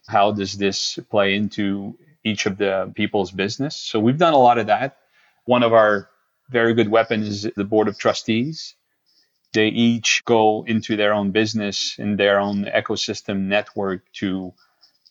how 0.09 0.33
does 0.33 0.57
this 0.57 0.99
play 1.11 1.35
into 1.35 1.99
each 2.25 2.47
of 2.47 2.59
the 2.59 2.93
people's 2.95 3.31
business. 3.31 3.77
So 3.77 4.01
we've 4.01 4.19
done 4.19 4.35
a 4.35 4.39
lot 4.39 4.59
of 4.59 4.67
that. 4.67 4.99
One 5.45 5.63
of 5.63 5.73
our 5.73 6.09
very 6.51 6.75
good 6.75 6.89
weapons 6.89 7.29
is 7.29 7.51
the 7.55 7.65
board 7.65 7.89
of 7.89 7.99
trustees. 7.99 8.75
They 9.53 9.69
each 9.69 10.23
go 10.25 10.65
into 10.67 10.97
their 10.97 11.13
own 11.13 11.33
business 11.33 11.97
in 11.99 12.17
their 12.17 12.39
own 12.39 12.65
ecosystem 12.65 13.47
network 13.49 14.03
to 14.15 14.53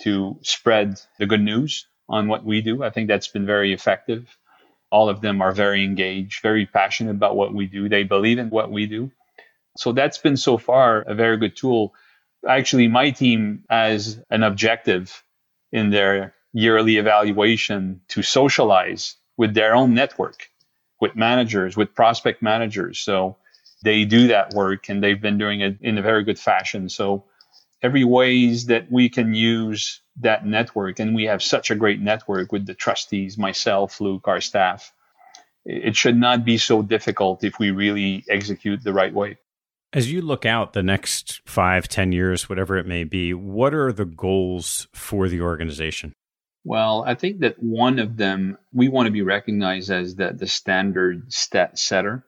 to 0.02 0.40
spread 0.44 1.00
the 1.20 1.26
good 1.26 1.42
news 1.42 1.86
on 2.08 2.28
what 2.30 2.46
we 2.46 2.62
do. 2.62 2.84
I 2.84 2.90
think 2.90 3.08
that's 3.08 3.28
been 3.28 3.46
very 3.46 3.74
effective. 3.74 4.38
All 4.92 5.10
of 5.10 5.22
them 5.22 5.42
are 5.42 5.52
very 5.52 5.84
engaged, 5.84 6.42
very 6.42 6.66
passionate 6.66 7.12
about 7.12 7.36
what 7.36 7.54
we 7.54 7.68
do. 7.68 7.90
They 7.90 8.04
believe 8.04 8.40
in 8.40 8.50
what 8.50 8.72
we 8.72 8.86
do. 8.88 9.12
So 9.78 9.92
that's 9.92 10.18
been 10.18 10.38
so 10.38 10.58
far 10.58 11.02
a 11.02 11.14
very 11.14 11.38
good 11.38 11.56
tool. 11.56 11.94
Actually, 12.48 12.88
my 12.88 13.12
team 13.12 13.66
has 13.70 14.22
an 14.30 14.44
objective 14.44 15.24
in 15.72 15.90
their 15.90 16.34
yearly 16.54 16.98
evaluation 16.98 18.02
to 18.10 18.24
socialize 18.24 19.16
with 19.38 19.54
their 19.54 19.76
own 19.76 19.94
network, 19.94 20.50
with 21.00 21.16
managers, 21.16 21.78
with 21.78 21.94
prospect 21.94 22.42
managers. 22.42 23.00
So 23.00 23.38
they 23.84 24.06
do 24.06 24.28
that 24.28 24.54
work 24.54 24.90
and 24.90 25.04
they've 25.04 25.22
been 25.22 25.38
doing 25.38 25.62
it 25.62 25.78
in 25.82 25.98
a 25.98 26.02
very 26.02 26.24
good 26.24 26.40
fashion. 26.40 26.90
So 26.90 27.26
every 27.82 28.04
ways 28.04 28.66
that 28.66 28.92
we 28.92 29.10
can 29.10 29.34
use 29.34 30.02
that 30.22 30.46
network, 30.46 31.00
and 31.00 31.16
we 31.16 31.26
have 31.26 31.42
such 31.42 31.72
a 31.72 31.76
great 31.76 32.02
network 32.02 32.52
with 32.52 32.66
the 32.66 32.74
trustees, 32.74 33.38
myself, 33.38 34.02
Luke, 34.02 34.28
our 34.28 34.42
staff. 34.42 34.92
It 35.66 35.96
should 35.96 36.18
not 36.18 36.44
be 36.44 36.58
so 36.58 36.82
difficult 36.82 37.44
if 37.44 37.60
we 37.60 37.72
really 37.72 38.26
execute 38.30 38.84
the 38.84 38.94
right 38.94 39.14
way. 39.14 39.38
As 39.94 40.12
you 40.12 40.22
look 40.22 40.46
out 40.46 40.74
the 40.74 40.84
next 40.84 41.42
five, 41.46 41.88
ten 41.88 42.12
years, 42.12 42.50
whatever 42.50 42.78
it 42.78 42.86
may 42.86 43.06
be, 43.06 43.34
what 43.34 43.74
are 43.74 43.92
the 43.92 44.06
goals 44.06 44.88
for 44.94 45.28
the 45.28 45.42
organization? 45.42 46.14
Well, 46.64 47.04
I 47.08 47.16
think 47.16 47.40
that 47.40 47.62
one 47.64 48.00
of 48.00 48.18
them, 48.18 48.58
we 48.74 48.90
want 48.90 49.08
to 49.08 49.12
be 49.12 49.22
recognized 49.22 49.90
as 49.90 50.16
the, 50.16 50.34
the 50.34 50.48
standard 50.48 51.32
stat 51.32 51.80
setter. 51.80 52.26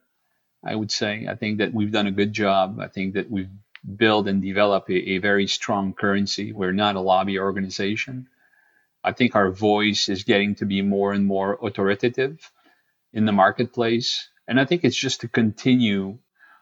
I 0.63 0.75
would 0.75 0.91
say. 0.91 1.27
I 1.29 1.35
think 1.35 1.57
that 1.59 1.73
we've 1.73 1.91
done 1.91 2.07
a 2.07 2.11
good 2.11 2.33
job. 2.33 2.79
I 2.79 2.87
think 2.87 3.15
that 3.15 3.29
we've 3.29 3.49
built 3.95 4.27
and 4.27 4.41
developed 4.41 4.89
a, 4.89 5.13
a 5.13 5.17
very 5.17 5.47
strong 5.47 5.93
currency. 5.93 6.51
We're 6.53 6.71
not 6.71 6.95
a 6.95 7.01
lobby 7.01 7.39
organization. 7.39 8.27
I 9.03 9.13
think 9.13 9.35
our 9.35 9.49
voice 9.49 10.09
is 10.09 10.23
getting 10.23 10.55
to 10.55 10.65
be 10.65 10.81
more 10.81 11.13
and 11.13 11.25
more 11.25 11.57
authoritative 11.61 12.51
in 13.13 13.25
the 13.25 13.31
marketplace. 13.31 14.29
And 14.47 14.59
I 14.59 14.65
think 14.65 14.83
it's 14.83 14.95
just 14.95 15.21
to 15.21 15.27
continue 15.27 16.19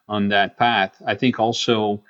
on 0.08 0.30
that 0.30 0.58
path. 0.58 1.02
I 1.06 1.16
think 1.16 1.39
also, 1.39 2.04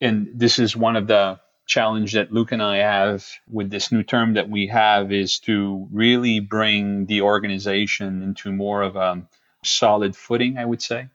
and 0.00 0.30
this 0.34 0.58
is 0.58 0.76
one 0.76 0.96
of 0.96 1.08
the 1.08 1.40
challenge 1.66 2.14
that 2.14 2.32
Luke 2.32 2.52
and 2.52 2.62
I 2.62 2.78
have 2.78 3.26
with 3.50 3.70
this 3.70 3.92
new 3.92 4.02
term 4.02 4.34
that 4.34 4.48
we 4.48 4.68
have 4.68 5.12
is 5.12 5.40
to 5.40 5.86
really 5.92 6.40
bring 6.40 7.06
the 7.06 7.22
organization 7.22 8.22
into 8.22 8.52
more 8.52 8.82
of 8.82 8.96
a 8.96 9.22
solid 9.64 10.16
footing, 10.16 10.58
I 10.58 10.64
would 10.64 10.82
say. 10.82 11.08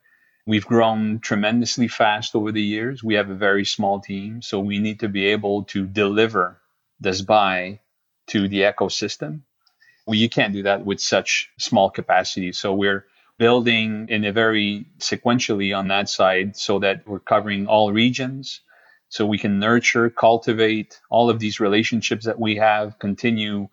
We've 0.46 0.66
grown 0.66 1.20
tremendously 1.20 1.88
fast 1.88 2.34
over 2.34 2.52
the 2.52 2.62
years. 2.62 3.02
We 3.02 3.14
have 3.14 3.30
a 3.30 3.34
very 3.34 3.64
small 3.64 4.00
team, 4.00 4.42
so 4.42 4.60
we 4.60 4.78
need 4.78 5.00
to 5.00 5.08
be 5.08 5.26
able 5.26 5.64
to 5.64 5.86
deliver 5.86 6.60
this 7.00 7.22
buy 7.22 7.80
to 8.28 8.48
the 8.48 8.62
ecosystem. 8.62 9.40
Well, 10.06 10.16
you 10.16 10.28
can't 10.28 10.52
do 10.52 10.64
that 10.64 10.84
with 10.84 11.00
such 11.00 11.50
small 11.58 11.90
capacity. 11.90 12.52
So 12.52 12.74
we're 12.74 13.06
building 13.38 14.06
in 14.10 14.24
a 14.24 14.32
very 14.32 14.86
sequentially 14.98 15.76
on 15.76 15.88
that 15.88 16.08
side 16.08 16.56
so 16.56 16.78
that 16.80 17.06
we're 17.06 17.20
covering 17.20 17.66
all 17.66 17.92
regions 17.92 18.60
so 19.14 19.26
we 19.26 19.38
can 19.38 19.60
nurture, 19.60 20.10
cultivate 20.10 21.00
all 21.08 21.30
of 21.30 21.38
these 21.38 21.60
relationships 21.60 22.24
that 22.26 22.40
we 22.40 22.56
have, 22.56 22.98
continue 22.98 23.68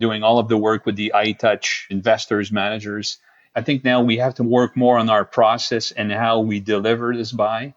doing 0.00 0.24
all 0.24 0.40
of 0.40 0.48
the 0.48 0.56
work 0.56 0.84
with 0.84 0.96
the 0.96 1.12
iTouch 1.14 1.84
investors, 1.90 2.50
managers. 2.50 3.18
I 3.54 3.62
think 3.62 3.84
now 3.84 4.02
we 4.02 4.18
have 4.18 4.34
to 4.34 4.44
work 4.44 4.76
more 4.76 4.98
on 4.98 5.10
our 5.10 5.24
process 5.24 5.90
and 5.90 6.12
how 6.12 6.40
we 6.40 6.60
deliver 6.60 7.14
this 7.14 7.32
buy. 7.32 7.74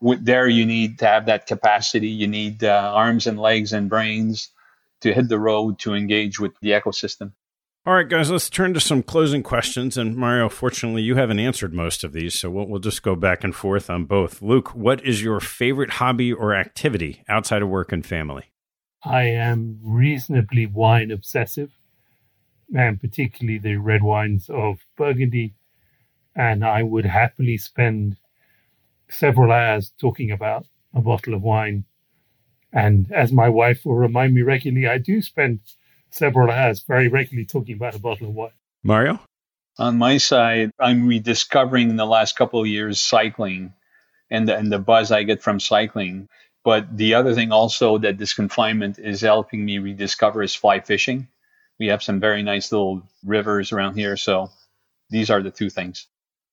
With 0.00 0.24
there, 0.24 0.48
you 0.48 0.64
need 0.64 1.00
to 1.00 1.06
have 1.06 1.26
that 1.26 1.46
capacity. 1.46 2.08
You 2.08 2.28
need 2.28 2.62
uh, 2.62 2.92
arms 2.94 3.26
and 3.26 3.38
legs 3.38 3.72
and 3.72 3.88
brains 3.88 4.50
to 5.00 5.12
hit 5.12 5.28
the 5.28 5.38
road 5.38 5.78
to 5.80 5.94
engage 5.94 6.38
with 6.38 6.52
the 6.60 6.70
ecosystem. 6.70 7.32
All 7.88 7.94
right, 7.94 8.08
guys, 8.08 8.30
let's 8.30 8.50
turn 8.50 8.74
to 8.74 8.80
some 8.80 9.02
closing 9.02 9.42
questions. 9.42 9.96
And 9.96 10.14
Mario, 10.14 10.48
fortunately, 10.48 11.02
you 11.02 11.14
haven't 11.14 11.38
answered 11.38 11.72
most 11.72 12.04
of 12.04 12.12
these, 12.12 12.34
so 12.34 12.50
we'll, 12.50 12.66
we'll, 12.66 12.80
just 12.80 13.02
go 13.02 13.16
back 13.16 13.42
and 13.42 13.54
forth 13.54 13.88
on 13.88 14.04
both. 14.04 14.42
Luke, 14.42 14.74
what 14.74 15.02
is 15.04 15.22
your 15.22 15.40
favorite 15.40 15.92
hobby 15.92 16.32
or 16.32 16.54
activity 16.54 17.24
outside 17.28 17.62
of 17.62 17.68
work 17.68 17.90
and 17.90 18.04
family? 18.04 18.52
I 19.02 19.22
am 19.22 19.80
reasonably 19.82 20.66
wine 20.66 21.10
obsessive, 21.10 21.70
and 22.74 23.00
particularly 23.00 23.58
the 23.58 23.76
red 23.76 24.02
wines 24.02 24.48
of 24.48 24.78
Burgundy. 24.96 25.54
And 26.34 26.64
I 26.64 26.82
would 26.82 27.06
happily 27.06 27.58
spend 27.58 28.16
several 29.10 29.50
hours 29.50 29.92
talking 30.00 30.30
about 30.30 30.66
a 30.94 31.00
bottle 31.00 31.34
of 31.34 31.42
wine. 31.42 31.84
And 32.72 33.10
as 33.12 33.32
my 33.32 33.48
wife 33.48 33.84
will 33.84 33.94
remind 33.94 34.34
me 34.34 34.42
regularly, 34.42 34.86
I 34.86 34.98
do 34.98 35.22
spend 35.22 35.60
several 36.10 36.50
hours 36.50 36.84
very 36.86 37.08
regularly 37.08 37.46
talking 37.46 37.76
about 37.76 37.94
a 37.94 37.98
bottle 37.98 38.28
of 38.28 38.34
wine. 38.34 38.52
Mario? 38.82 39.20
On 39.78 39.96
my 39.96 40.18
side, 40.18 40.72
I'm 40.78 41.06
rediscovering 41.06 41.90
in 41.90 41.96
the 41.96 42.06
last 42.06 42.36
couple 42.36 42.60
of 42.60 42.66
years 42.66 43.00
cycling 43.00 43.72
and 44.30 44.48
the, 44.48 44.56
and 44.56 44.72
the 44.72 44.78
buzz 44.78 45.12
I 45.12 45.22
get 45.22 45.42
from 45.42 45.60
cycling. 45.60 46.28
But 46.64 46.96
the 46.96 47.14
other 47.14 47.34
thing 47.34 47.52
also 47.52 47.98
that 47.98 48.18
this 48.18 48.34
confinement 48.34 48.98
is 48.98 49.20
helping 49.20 49.64
me 49.64 49.78
rediscover 49.78 50.42
is 50.42 50.54
fly 50.54 50.80
fishing. 50.80 51.28
We 51.78 51.86
have 51.88 52.02
some 52.02 52.20
very 52.20 52.42
nice 52.42 52.72
little 52.72 53.02
rivers 53.24 53.72
around 53.72 53.94
here. 53.94 54.16
So 54.16 54.50
these 55.10 55.30
are 55.30 55.42
the 55.42 55.50
two 55.50 55.70
things. 55.70 56.06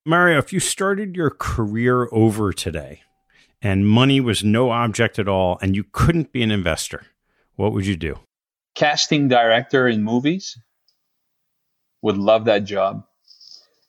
Mario, 0.04 0.38
if 0.38 0.52
you 0.52 0.60
started 0.60 1.16
your 1.16 1.30
career 1.30 2.08
over 2.12 2.52
today 2.52 3.02
and 3.60 3.88
money 3.88 4.20
was 4.20 4.44
no 4.44 4.70
object 4.70 5.18
at 5.18 5.28
all 5.28 5.58
and 5.60 5.74
you 5.74 5.84
couldn't 5.90 6.32
be 6.32 6.42
an 6.42 6.50
investor, 6.50 7.06
what 7.56 7.72
would 7.72 7.86
you 7.86 7.96
do? 7.96 8.20
casting 8.76 9.26
director 9.26 9.88
in 9.88 10.04
movies. 10.04 10.56
Would 12.02 12.18
love 12.18 12.44
that 12.44 12.64
job. 12.64 13.04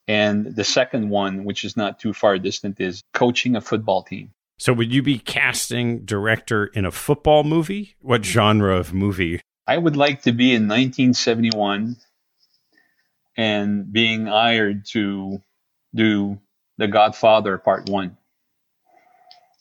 And 0.08 0.56
the 0.56 0.64
second 0.64 1.10
one, 1.10 1.44
which 1.44 1.64
is 1.64 1.78
not 1.78 2.00
too 2.00 2.14
far 2.14 2.40
distant, 2.40 2.80
is 2.80 3.04
coaching 3.14 3.56
a 3.56 3.62
football 3.62 4.02
team. 4.02 4.32
So, 4.58 4.74
would 4.74 4.92
you 4.92 5.04
be 5.04 5.20
casting 5.20 6.04
director 6.06 6.66
in 6.66 6.86
a 6.86 6.92
football 6.92 7.44
movie? 7.44 7.96
What 8.02 8.26
genre 8.26 8.76
of 8.76 8.94
movie? 8.94 9.42
I 9.68 9.78
would 9.78 9.98
like 9.98 10.24
to 10.24 10.32
be 10.32 10.54
in 10.54 10.64
1971 10.64 11.98
and 13.36 13.92
being 13.92 14.26
hired 14.26 14.86
to 14.94 15.42
do 15.94 16.40
The 16.78 16.88
Godfather 16.88 17.58
Part 17.58 17.90
1 17.90 18.18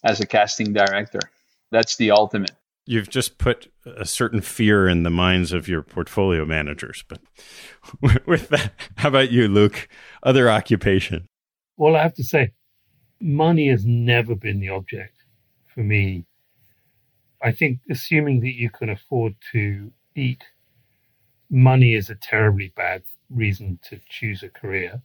as 0.05 0.21
a 0.21 0.27
casting 0.27 0.73
director. 0.73 1.21
That's 1.71 1.97
the 1.97 2.13
ultimate 2.13 2.53
you've 2.87 3.11
just 3.11 3.37
put 3.37 3.71
a 3.85 4.05
certain 4.05 4.41
fear 4.41 4.89
in 4.89 5.03
the 5.03 5.11
minds 5.11 5.53
of 5.53 5.69
your 5.69 5.83
portfolio 5.83 6.45
managers. 6.45 7.05
But 7.07 7.21
with 8.27 8.49
that, 8.49 8.73
how 8.97 9.09
about 9.09 9.31
you, 9.31 9.49
Luke? 9.49 9.89
Other 10.23 10.49
occupation? 10.49 11.27
Well, 11.77 11.97
I 11.97 12.03
have 12.03 12.15
to 12.15 12.25
say, 12.25 12.53
money 13.21 13.69
has 13.69 13.85
never 13.85 14.35
been 14.35 14.61
the 14.61 14.71
object 14.71 15.25
for 15.67 15.81
me. 15.81 16.25
I 17.43 17.53
think 17.53 17.81
assuming 17.91 18.41
that 18.41 18.55
you 18.55 18.71
can 18.71 18.89
afford 18.89 19.35
to 19.53 19.93
eat, 20.15 20.43
money 21.51 21.95
is 21.95 22.11
a 22.11 22.15
terribly 22.15 22.73
bad 22.77 23.03
reason 23.31 23.79
to 23.89 24.01
choose 24.09 24.43
a 24.43 24.49
career. 24.49 25.03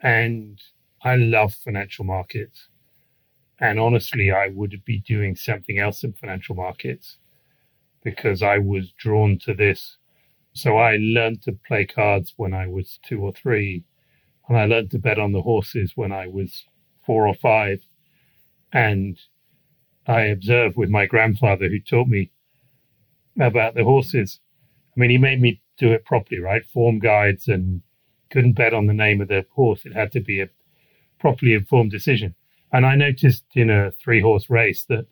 And 0.00 0.60
I 1.02 1.16
love 1.16 1.54
financial 1.54 2.04
markets. 2.04 2.68
And 3.58 3.78
honestly, 3.80 4.30
I 4.30 4.48
would 4.48 4.82
be 4.84 5.00
doing 5.00 5.36
something 5.36 5.78
else 5.78 6.04
in 6.04 6.12
financial 6.12 6.54
markets 6.54 7.18
because 8.04 8.42
I 8.42 8.58
was 8.58 8.92
drawn 8.92 9.38
to 9.40 9.54
this. 9.54 9.96
So 10.52 10.76
I 10.76 10.96
learned 10.96 11.42
to 11.42 11.52
play 11.66 11.84
cards 11.86 12.34
when 12.36 12.54
I 12.54 12.66
was 12.66 12.98
two 13.04 13.20
or 13.20 13.32
three, 13.32 13.84
and 14.48 14.56
I 14.56 14.66
learned 14.66 14.90
to 14.92 14.98
bet 14.98 15.18
on 15.18 15.32
the 15.32 15.42
horses 15.42 15.92
when 15.96 16.12
I 16.12 16.28
was 16.28 16.64
four 17.04 17.26
or 17.26 17.34
five. 17.34 17.80
And 18.72 19.18
I 20.06 20.22
observed 20.22 20.76
with 20.76 20.90
my 20.90 21.06
grandfather 21.06 21.68
who 21.68 21.80
taught 21.80 22.08
me 22.08 22.30
about 23.40 23.74
the 23.74 23.84
horses. 23.84 24.40
I 24.96 25.00
mean, 25.00 25.10
he 25.10 25.18
made 25.18 25.40
me 25.40 25.60
do 25.78 25.92
it 25.92 26.04
properly, 26.04 26.40
right? 26.40 26.64
Form 26.66 26.98
guides 26.98 27.48
and 27.48 27.82
couldn't 28.30 28.54
bet 28.54 28.74
on 28.74 28.86
the 28.86 28.94
name 28.94 29.20
of 29.20 29.28
the 29.28 29.44
horse. 29.50 29.84
It 29.84 29.92
had 29.92 30.12
to 30.12 30.20
be 30.20 30.40
a 30.40 30.48
properly 31.18 31.54
informed 31.54 31.90
decision. 31.90 32.34
And 32.72 32.86
I 32.86 32.94
noticed 32.94 33.44
in 33.54 33.70
a 33.70 33.90
three 33.92 34.20
horse 34.20 34.48
race 34.48 34.84
that 34.84 35.06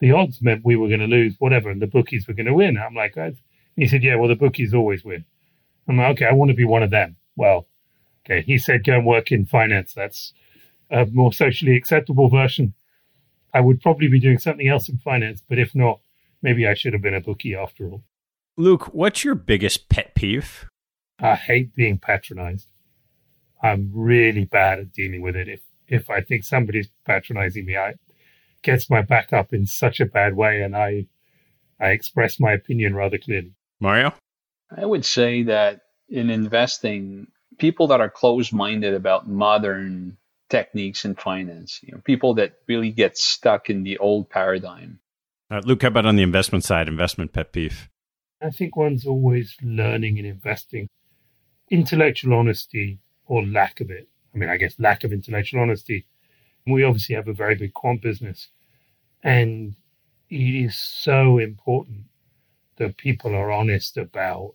the 0.00 0.12
odds 0.12 0.42
meant 0.42 0.64
we 0.64 0.76
were 0.76 0.88
going 0.88 1.00
to 1.00 1.06
lose 1.06 1.36
whatever 1.38 1.70
and 1.70 1.80
the 1.80 1.86
bookies 1.86 2.28
were 2.28 2.34
going 2.34 2.46
to 2.46 2.54
win. 2.54 2.76
I'm 2.78 2.94
like, 2.94 3.16
he 3.76 3.86
said, 3.86 4.02
yeah, 4.02 4.16
well, 4.16 4.28
the 4.28 4.36
bookies 4.36 4.74
always 4.74 5.04
win. 5.04 5.24
I'm 5.88 5.96
like, 5.96 6.16
okay, 6.16 6.26
I 6.26 6.32
want 6.32 6.50
to 6.50 6.56
be 6.56 6.64
one 6.64 6.82
of 6.82 6.90
them. 6.90 7.16
Well, 7.36 7.66
Okay, 8.26 8.42
he 8.42 8.58
said 8.58 8.84
go 8.84 8.94
and 8.94 9.06
work 9.06 9.30
in 9.30 9.46
finance. 9.46 9.94
That's 9.94 10.32
a 10.90 11.06
more 11.06 11.32
socially 11.32 11.76
acceptable 11.76 12.28
version. 12.28 12.74
I 13.56 13.60
would 13.60 13.80
probably 13.80 14.08
be 14.08 14.20
doing 14.20 14.36
something 14.36 14.68
else 14.68 14.86
in 14.90 14.98
finance, 14.98 15.42
but 15.48 15.58
if 15.58 15.74
not, 15.74 16.00
maybe 16.42 16.66
I 16.66 16.74
should 16.74 16.92
have 16.92 17.00
been 17.00 17.14
a 17.14 17.22
bookie 17.22 17.54
after 17.54 17.88
all. 17.88 18.04
Luke, 18.58 18.92
what's 18.92 19.24
your 19.24 19.34
biggest 19.34 19.88
pet 19.88 20.14
peeve? 20.14 20.66
I 21.18 21.36
hate 21.36 21.74
being 21.74 21.98
patronized. 21.98 22.70
I'm 23.62 23.90
really 23.94 24.44
bad 24.44 24.78
at 24.80 24.92
dealing 24.92 25.22
with 25.22 25.36
it. 25.36 25.48
If 25.48 25.60
if 25.88 26.10
I 26.10 26.20
think 26.20 26.44
somebody's 26.44 26.90
patronizing 27.06 27.64
me, 27.64 27.78
I 27.78 27.94
gets 28.62 28.90
my 28.90 29.00
back 29.00 29.32
up 29.32 29.54
in 29.54 29.64
such 29.64 30.00
a 30.00 30.06
bad 30.06 30.36
way, 30.36 30.60
and 30.60 30.76
I 30.76 31.06
I 31.80 31.92
express 31.92 32.38
my 32.38 32.52
opinion 32.52 32.94
rather 32.94 33.16
clearly. 33.16 33.54
Mario, 33.80 34.12
I 34.76 34.84
would 34.84 35.06
say 35.06 35.44
that 35.44 35.80
in 36.10 36.28
investing, 36.28 37.28
people 37.56 37.86
that 37.86 38.02
are 38.02 38.10
closed-minded 38.10 38.92
about 38.92 39.26
modern 39.26 40.18
techniques 40.48 41.04
in 41.04 41.14
finance, 41.14 41.80
you 41.82 41.92
know, 41.92 42.00
people 42.04 42.34
that 42.34 42.54
really 42.66 42.90
get 42.90 43.16
stuck 43.16 43.68
in 43.68 43.82
the 43.82 43.98
old 43.98 44.30
paradigm. 44.30 45.00
Uh, 45.50 45.60
Luke, 45.64 45.82
how 45.82 45.88
about 45.88 46.06
on 46.06 46.16
the 46.16 46.22
investment 46.22 46.64
side, 46.64 46.88
investment 46.88 47.32
pet 47.32 47.52
peeve? 47.52 47.88
I 48.42 48.50
think 48.50 48.76
one's 48.76 49.06
always 49.06 49.56
learning 49.62 50.18
and 50.18 50.26
investing. 50.26 50.88
Intellectual 51.70 52.34
honesty 52.34 52.98
or 53.26 53.44
lack 53.44 53.80
of 53.80 53.90
it. 53.90 54.08
I 54.34 54.38
mean, 54.38 54.50
I 54.50 54.56
guess 54.56 54.74
lack 54.78 55.04
of 55.04 55.12
intellectual 55.12 55.60
honesty. 55.60 56.06
We 56.66 56.82
obviously 56.82 57.14
have 57.14 57.28
a 57.28 57.32
very 57.32 57.54
big 57.54 57.72
quant 57.74 58.02
business, 58.02 58.48
and 59.22 59.76
it 60.28 60.64
is 60.64 60.76
so 60.76 61.38
important 61.38 62.06
that 62.76 62.96
people 62.96 63.34
are 63.34 63.50
honest 63.50 63.96
about 63.96 64.54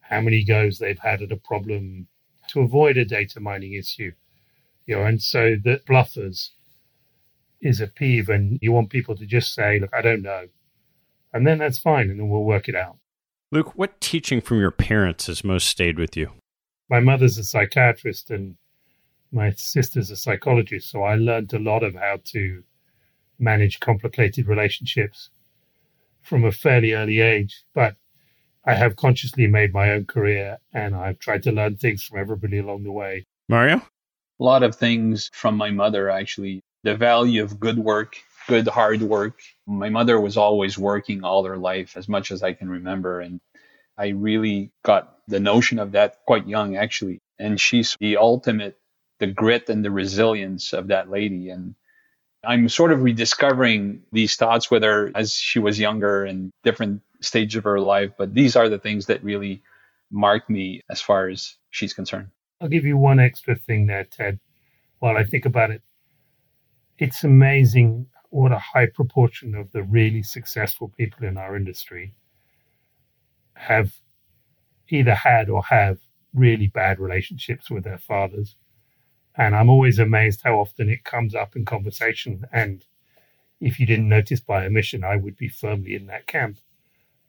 how 0.00 0.20
many 0.20 0.44
goes 0.44 0.78
they've 0.78 0.98
had 0.98 1.22
at 1.22 1.32
a 1.32 1.36
problem 1.36 2.08
to 2.48 2.60
avoid 2.60 2.96
a 2.96 3.04
data 3.04 3.38
mining 3.38 3.74
issue. 3.74 4.12
You 4.86 4.96
know, 4.96 5.04
and 5.04 5.20
so 5.20 5.56
that 5.64 5.86
bluffers 5.86 6.50
is 7.60 7.80
a 7.80 7.86
peeve, 7.86 8.28
and 8.28 8.58
you 8.62 8.72
want 8.72 8.90
people 8.90 9.16
to 9.16 9.26
just 9.26 9.54
say, 9.54 9.78
"Look, 9.78 9.90
I 9.92 10.02
don't 10.02 10.22
know," 10.22 10.46
and 11.32 11.46
then 11.46 11.58
that's 11.58 11.78
fine, 11.78 12.10
and 12.10 12.20
then 12.20 12.28
we'll 12.28 12.44
work 12.44 12.68
it 12.68 12.74
out. 12.74 12.98
Luke, 13.52 13.76
what 13.76 14.00
teaching 14.00 14.40
from 14.40 14.60
your 14.60 14.70
parents 14.70 15.26
has 15.26 15.44
most 15.44 15.68
stayed 15.68 15.98
with 15.98 16.16
you? 16.16 16.32
My 16.88 17.00
mother's 17.00 17.38
a 17.38 17.44
psychiatrist, 17.44 18.30
and 18.30 18.56
my 19.32 19.50
sister's 19.52 20.10
a 20.10 20.16
psychologist, 20.16 20.90
so 20.90 21.02
I 21.02 21.16
learned 21.16 21.52
a 21.52 21.58
lot 21.58 21.82
of 21.82 21.94
how 21.94 22.18
to 22.26 22.62
manage 23.38 23.80
complicated 23.80 24.46
relationships 24.46 25.30
from 26.22 26.44
a 26.44 26.52
fairly 26.52 26.92
early 26.92 27.20
age. 27.20 27.62
But 27.74 27.96
I 28.64 28.74
have 28.74 28.96
consciously 28.96 29.46
made 29.46 29.72
my 29.72 29.90
own 29.90 30.06
career 30.06 30.58
and 30.72 30.94
I've 30.94 31.18
tried 31.18 31.42
to 31.44 31.52
learn 31.52 31.76
things 31.76 32.02
from 32.02 32.18
everybody 32.18 32.58
along 32.58 32.82
the 32.82 32.92
way. 32.92 33.24
Mario? 33.48 33.82
A 34.38 34.44
lot 34.44 34.62
of 34.62 34.74
things 34.74 35.30
from 35.32 35.56
my 35.56 35.70
mother, 35.70 36.10
actually. 36.10 36.62
The 36.82 36.94
value 36.94 37.42
of 37.42 37.58
good 37.58 37.78
work, 37.78 38.16
good 38.46 38.68
hard 38.68 39.02
work. 39.02 39.40
My 39.66 39.88
mother 39.88 40.20
was 40.20 40.36
always 40.36 40.78
working 40.78 41.24
all 41.24 41.44
her 41.44 41.56
life, 41.56 41.96
as 41.96 42.08
much 42.08 42.30
as 42.30 42.42
I 42.42 42.52
can 42.52 42.68
remember. 42.68 43.20
And 43.20 43.40
I 43.96 44.08
really 44.08 44.72
got 44.84 45.18
the 45.26 45.40
notion 45.40 45.78
of 45.78 45.92
that 45.92 46.18
quite 46.26 46.46
young, 46.46 46.76
actually. 46.76 47.20
And 47.38 47.60
she's 47.60 47.96
the 47.98 48.18
ultimate, 48.18 48.78
the 49.18 49.26
grit 49.26 49.68
and 49.68 49.84
the 49.84 49.90
resilience 49.90 50.72
of 50.72 50.88
that 50.88 51.10
lady. 51.10 51.50
And 51.50 51.74
I'm 52.44 52.68
sort 52.68 52.92
of 52.92 53.02
rediscovering 53.02 54.02
these 54.12 54.36
thoughts 54.36 54.70
with 54.70 54.82
her 54.82 55.10
as 55.14 55.34
she 55.34 55.58
was 55.58 55.80
younger 55.80 56.24
and 56.24 56.52
different 56.62 57.02
stage 57.20 57.56
of 57.56 57.64
her 57.64 57.80
life. 57.80 58.12
But 58.16 58.34
these 58.34 58.54
are 58.54 58.68
the 58.68 58.78
things 58.78 59.06
that 59.06 59.24
really 59.24 59.62
mark 60.10 60.48
me 60.48 60.82
as 60.88 61.00
far 61.00 61.28
as 61.28 61.56
she's 61.70 61.94
concerned. 61.94 62.28
I'll 62.60 62.68
give 62.68 62.84
you 62.84 62.96
one 62.96 63.20
extra 63.20 63.54
thing 63.54 63.86
there, 63.86 64.04
Ted, 64.04 64.40
while 64.98 65.16
I 65.16 65.24
think 65.24 65.44
about 65.44 65.70
it. 65.70 65.82
It's 66.98 67.24
amazing 67.24 68.06
what 68.30 68.52
a 68.52 68.58
high 68.58 68.86
proportion 68.86 69.54
of 69.54 69.72
the 69.72 69.82
really 69.82 70.22
successful 70.22 70.88
people 70.96 71.26
in 71.26 71.36
our 71.36 71.56
industry 71.56 72.14
have 73.54 73.92
either 74.88 75.14
had 75.14 75.48
or 75.48 75.64
have 75.64 75.98
really 76.34 76.66
bad 76.66 76.98
relationships 76.98 77.70
with 77.70 77.84
their 77.84 77.98
fathers. 77.98 78.56
And 79.36 79.54
I'm 79.54 79.68
always 79.68 79.98
amazed 79.98 80.42
how 80.42 80.58
often 80.58 80.88
it 80.88 81.04
comes 81.04 81.34
up 81.34 81.56
in 81.56 81.64
conversation. 81.64 82.46
And 82.52 82.84
if 83.60 83.78
you 83.78 83.86
didn't 83.86 84.08
notice 84.08 84.40
by 84.40 84.64
omission, 84.64 85.04
I 85.04 85.16
would 85.16 85.36
be 85.36 85.48
firmly 85.48 85.94
in 85.94 86.06
that 86.06 86.26
camp. 86.26 86.58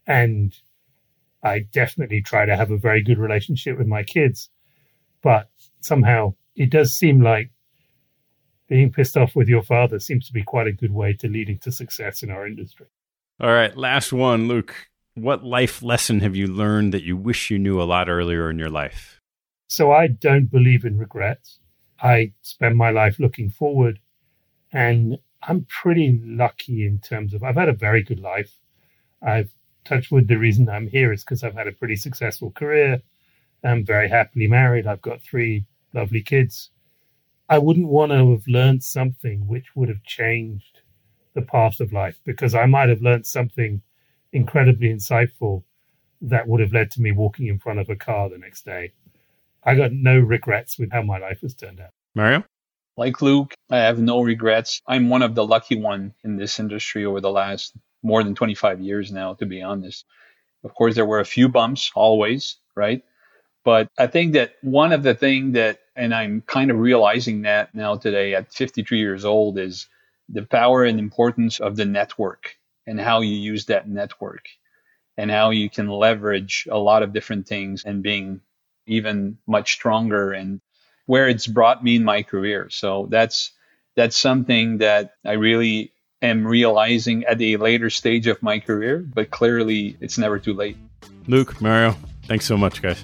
And 0.05 0.55
I 1.43 1.59
definitely 1.59 2.21
try 2.21 2.45
to 2.45 2.55
have 2.55 2.71
a 2.71 2.77
very 2.77 3.01
good 3.01 3.17
relationship 3.17 3.77
with 3.77 3.87
my 3.87 4.03
kids. 4.03 4.49
But 5.21 5.49
somehow 5.81 6.35
it 6.55 6.69
does 6.69 6.93
seem 6.93 7.21
like 7.21 7.51
being 8.67 8.91
pissed 8.91 9.17
off 9.17 9.35
with 9.35 9.47
your 9.47 9.63
father 9.63 9.99
seems 9.99 10.27
to 10.27 10.33
be 10.33 10.43
quite 10.43 10.67
a 10.67 10.71
good 10.71 10.91
way 10.91 11.13
to 11.13 11.27
leading 11.27 11.57
to 11.59 11.71
success 11.71 12.23
in 12.23 12.29
our 12.29 12.45
industry. 12.45 12.87
All 13.39 13.51
right, 13.51 13.75
last 13.75 14.11
one, 14.11 14.47
Luke. 14.47 14.75
What 15.15 15.43
life 15.43 15.81
lesson 15.81 16.19
have 16.19 16.35
you 16.35 16.47
learned 16.47 16.93
that 16.93 17.03
you 17.03 17.17
wish 17.17 17.49
you 17.49 17.57
knew 17.57 17.81
a 17.81 17.85
lot 17.85 18.09
earlier 18.09 18.49
in 18.49 18.59
your 18.59 18.69
life? 18.69 19.21
So 19.67 19.91
I 19.91 20.07
don't 20.07 20.51
believe 20.51 20.85
in 20.85 20.97
regrets. 20.97 21.59
I 22.01 22.33
spend 22.41 22.77
my 22.77 22.91
life 22.91 23.19
looking 23.19 23.49
forward 23.49 23.99
and 24.71 25.17
I'm 25.41 25.65
pretty 25.65 26.19
lucky 26.23 26.85
in 26.85 26.99
terms 26.99 27.33
of 27.33 27.43
I've 27.43 27.55
had 27.55 27.69
a 27.69 27.73
very 27.73 28.03
good 28.03 28.19
life. 28.19 28.59
I've 29.21 29.49
touched 29.85 30.11
wood. 30.11 30.27
The 30.27 30.37
reason 30.37 30.69
I'm 30.69 30.87
here 30.87 31.13
is 31.13 31.23
because 31.23 31.43
I've 31.43 31.55
had 31.55 31.67
a 31.67 31.71
pretty 31.71 31.95
successful 31.95 32.51
career. 32.51 33.01
I'm 33.63 33.85
very 33.85 34.09
happily 34.09 34.47
married. 34.47 34.87
I've 34.87 35.01
got 35.01 35.21
three 35.21 35.65
lovely 35.93 36.21
kids. 36.21 36.69
I 37.49 37.57
wouldn't 37.57 37.87
want 37.87 38.11
to 38.11 38.31
have 38.31 38.47
learned 38.47 38.83
something 38.83 39.47
which 39.47 39.75
would 39.75 39.89
have 39.89 40.03
changed 40.03 40.81
the 41.33 41.41
path 41.41 41.79
of 41.79 41.93
life 41.93 42.19
because 42.25 42.53
I 42.55 42.65
might 42.65 42.89
have 42.89 43.01
learned 43.01 43.25
something 43.25 43.81
incredibly 44.33 44.93
insightful 44.93 45.63
that 46.21 46.47
would 46.47 46.59
have 46.59 46.73
led 46.73 46.91
to 46.91 47.01
me 47.01 47.11
walking 47.11 47.47
in 47.47 47.59
front 47.59 47.79
of 47.79 47.89
a 47.89 47.95
car 47.95 48.29
the 48.29 48.37
next 48.37 48.65
day. 48.65 48.91
I 49.63 49.75
got 49.75 49.91
no 49.91 50.19
regrets 50.19 50.77
with 50.77 50.91
how 50.91 51.03
my 51.03 51.17
life 51.17 51.41
has 51.41 51.53
turned 51.53 51.79
out. 51.79 51.91
Mario? 52.15 52.43
Like 52.97 53.21
Luke, 53.21 53.53
I 53.69 53.77
have 53.77 53.99
no 53.99 54.21
regrets. 54.21 54.81
I'm 54.87 55.09
one 55.09 55.21
of 55.21 55.35
the 55.35 55.45
lucky 55.45 55.79
one 55.79 56.13
in 56.23 56.35
this 56.35 56.59
industry 56.59 57.05
over 57.05 57.21
the 57.21 57.31
last 57.31 57.73
more 58.01 58.23
than 58.23 58.33
25 58.33 58.81
years 58.81 59.11
now, 59.11 59.35
to 59.35 59.45
be 59.45 59.61
honest. 59.61 60.05
Of 60.63 60.73
course, 60.73 60.95
there 60.95 61.05
were 61.05 61.19
a 61.19 61.25
few 61.25 61.47
bumps 61.47 61.91
always, 61.95 62.57
right? 62.75 63.03
But 63.67 63.89
I 63.97 64.07
think 64.07 64.31
that 64.31 64.53
one 64.61 64.93
of 64.93 65.03
the 65.03 65.13
things 65.13 65.55
that, 65.55 65.79
and 65.93 66.15
I'm 66.15 66.39
kind 66.39 66.71
of 66.71 66.79
realizing 66.79 67.41
that 67.41 67.75
now 67.75 67.97
today 67.97 68.33
at 68.33 68.53
53 68.53 68.97
years 68.97 69.25
old, 69.25 69.59
is 69.59 69.87
the 70.29 70.43
power 70.43 70.85
and 70.85 70.97
importance 70.97 71.59
of 71.59 71.75
the 71.75 71.83
network 71.83 72.55
and 72.85 72.97
how 72.97 73.19
you 73.19 73.35
use 73.35 73.65
that 73.65 73.89
network 73.89 74.45
and 75.17 75.29
how 75.29 75.49
you 75.49 75.69
can 75.69 75.89
leverage 75.89 76.65
a 76.71 76.77
lot 76.77 77.03
of 77.03 77.11
different 77.11 77.45
things 77.45 77.83
and 77.83 78.01
being 78.01 78.39
even 78.85 79.37
much 79.45 79.73
stronger 79.73 80.31
and 80.31 80.61
where 81.05 81.27
it's 81.27 81.45
brought 81.45 81.83
me 81.83 81.97
in 81.97 82.05
my 82.05 82.23
career. 82.23 82.69
So 82.69 83.07
that's 83.09 83.51
that's 83.97 84.15
something 84.15 84.77
that 84.77 85.15
I 85.25 85.33
really 85.33 85.91
am 86.21 86.47
realizing 86.47 87.25
at 87.25 87.41
a 87.41 87.57
later 87.57 87.89
stage 87.89 88.27
of 88.27 88.41
my 88.41 88.59
career, 88.59 88.99
but 88.99 89.29
clearly 89.29 89.97
it's 89.99 90.17
never 90.17 90.39
too 90.39 90.53
late. 90.53 90.77
Luke, 91.27 91.61
Mario, 91.61 91.97
thanks 92.27 92.45
so 92.45 92.55
much, 92.55 92.81
guys. 92.81 93.03